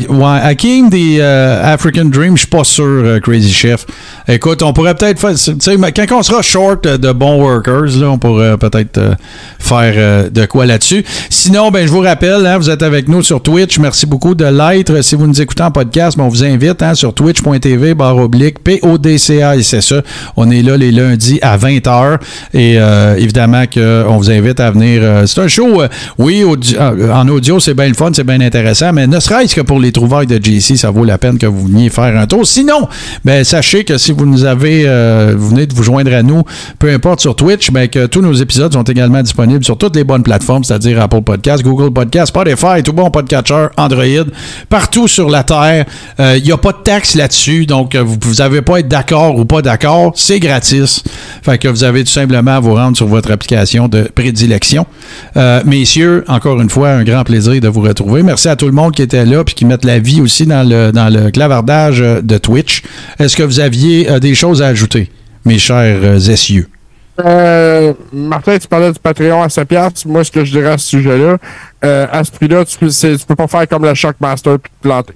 [0.91, 3.85] des euh, African Dream, je suis pas sûr, euh, Crazy Chef.
[4.29, 7.99] Écoute, on pourrait peut-être faire, tu sais, mais quand on sera short de bons workers,
[7.99, 9.01] là, on pourrait peut-être
[9.59, 11.05] faire de quoi là-dessus.
[11.31, 13.79] Sinon, ben, je vous rappelle, hein, vous êtes avec nous sur Twitch.
[13.79, 15.03] Merci beaucoup de l'être.
[15.03, 18.63] Si vous nous écoutez en podcast, ben, on vous invite hein, sur twitch.tv, barre oblique,
[18.63, 20.01] P-O-D-C-A, et c'est ça.
[20.37, 22.19] On est là les lundis à 20h.
[22.53, 25.01] Et euh, évidemment qu'on vous invite à venir.
[25.03, 25.89] euh, c'est un show, euh,
[26.19, 29.81] oui, en audio, c'est bien le fun, c'est bien intéressant, mais ne serait-ce que pour
[29.81, 32.47] les trouvailles de JC, ça vaut la peine que vous veniez faire un tour.
[32.47, 32.89] Sinon,
[33.25, 34.85] ben, sachez que si vous nous avez,
[35.37, 36.43] vous venez de vous joindre à nous,
[36.79, 40.05] peu importe sur Twitch, ben, que tous nos épisodes sont également disponibles sur toutes les
[40.05, 44.05] bonnes plateformes, c'est-à-dire Apple Podcast, Google Podcast, Spotify, tout bon podcatcher, Android,
[44.69, 45.85] partout sur la Terre.
[46.19, 49.37] Il n'y a pas de taxe là-dessus, donc vous vous avez pas à être d'accord
[49.37, 51.03] ou pas d'accord, c'est gratis.
[51.43, 54.87] Fait que vous avez tout simplement à vous rendre sur votre application de prédilection.
[55.37, 58.23] Euh, messieurs, encore une fois, un grand plaisir de vous retrouver.
[58.23, 60.69] Merci à tout le monde qui était là puis qui mettent la vie aussi dans
[60.69, 62.83] le, dans le clavardage euh, de Twitch.
[63.19, 65.11] Est-ce que vous aviez euh, des choses à ajouter,
[65.45, 66.69] mes chers essieux?
[67.21, 70.09] Euh, Martin, tu parlais du Patreon à 7 piastres.
[70.09, 71.37] Moi, ce que je dirais à ce sujet-là,
[71.85, 75.15] euh, à ce prix-là, tu, tu peux pas faire comme le Shockmaster puis te planter.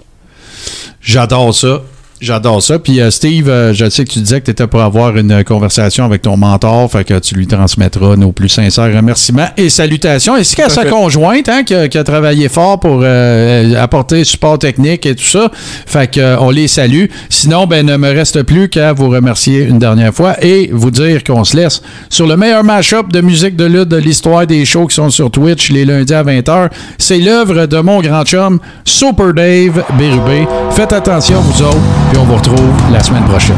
[1.00, 1.82] J'adore ça.
[2.20, 2.78] J'adore ça.
[2.78, 5.44] Puis euh, Steve, euh, je sais que tu disais que tu étais pour avoir une
[5.44, 10.34] conversation avec ton mentor, fait que tu lui transmettras nos plus sincères remerciements et salutations.
[10.34, 10.90] Ainsi qu'à sa fait.
[10.90, 15.24] conjointe, hein, qui, a, qui a travaillé fort pour euh, apporter support technique et tout
[15.24, 15.50] ça.
[15.86, 17.06] Fait que on les salue.
[17.30, 21.22] Sinon, ben ne me reste plus qu'à vous remercier une dernière fois et vous dire
[21.22, 24.86] qu'on se laisse sur le meilleur mashup de musique de lutte de l'histoire des shows
[24.86, 26.70] qui sont sur Twitch les lundis à 20h.
[26.98, 30.46] C'est l'œuvre de mon grand chum Super Dave Bérubé.
[30.70, 31.78] Faites attention vous autres,
[32.08, 33.56] puis on vous retrouve la semaine prochaine.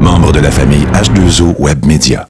[0.00, 2.26] Membre de la famille H2O Web Media.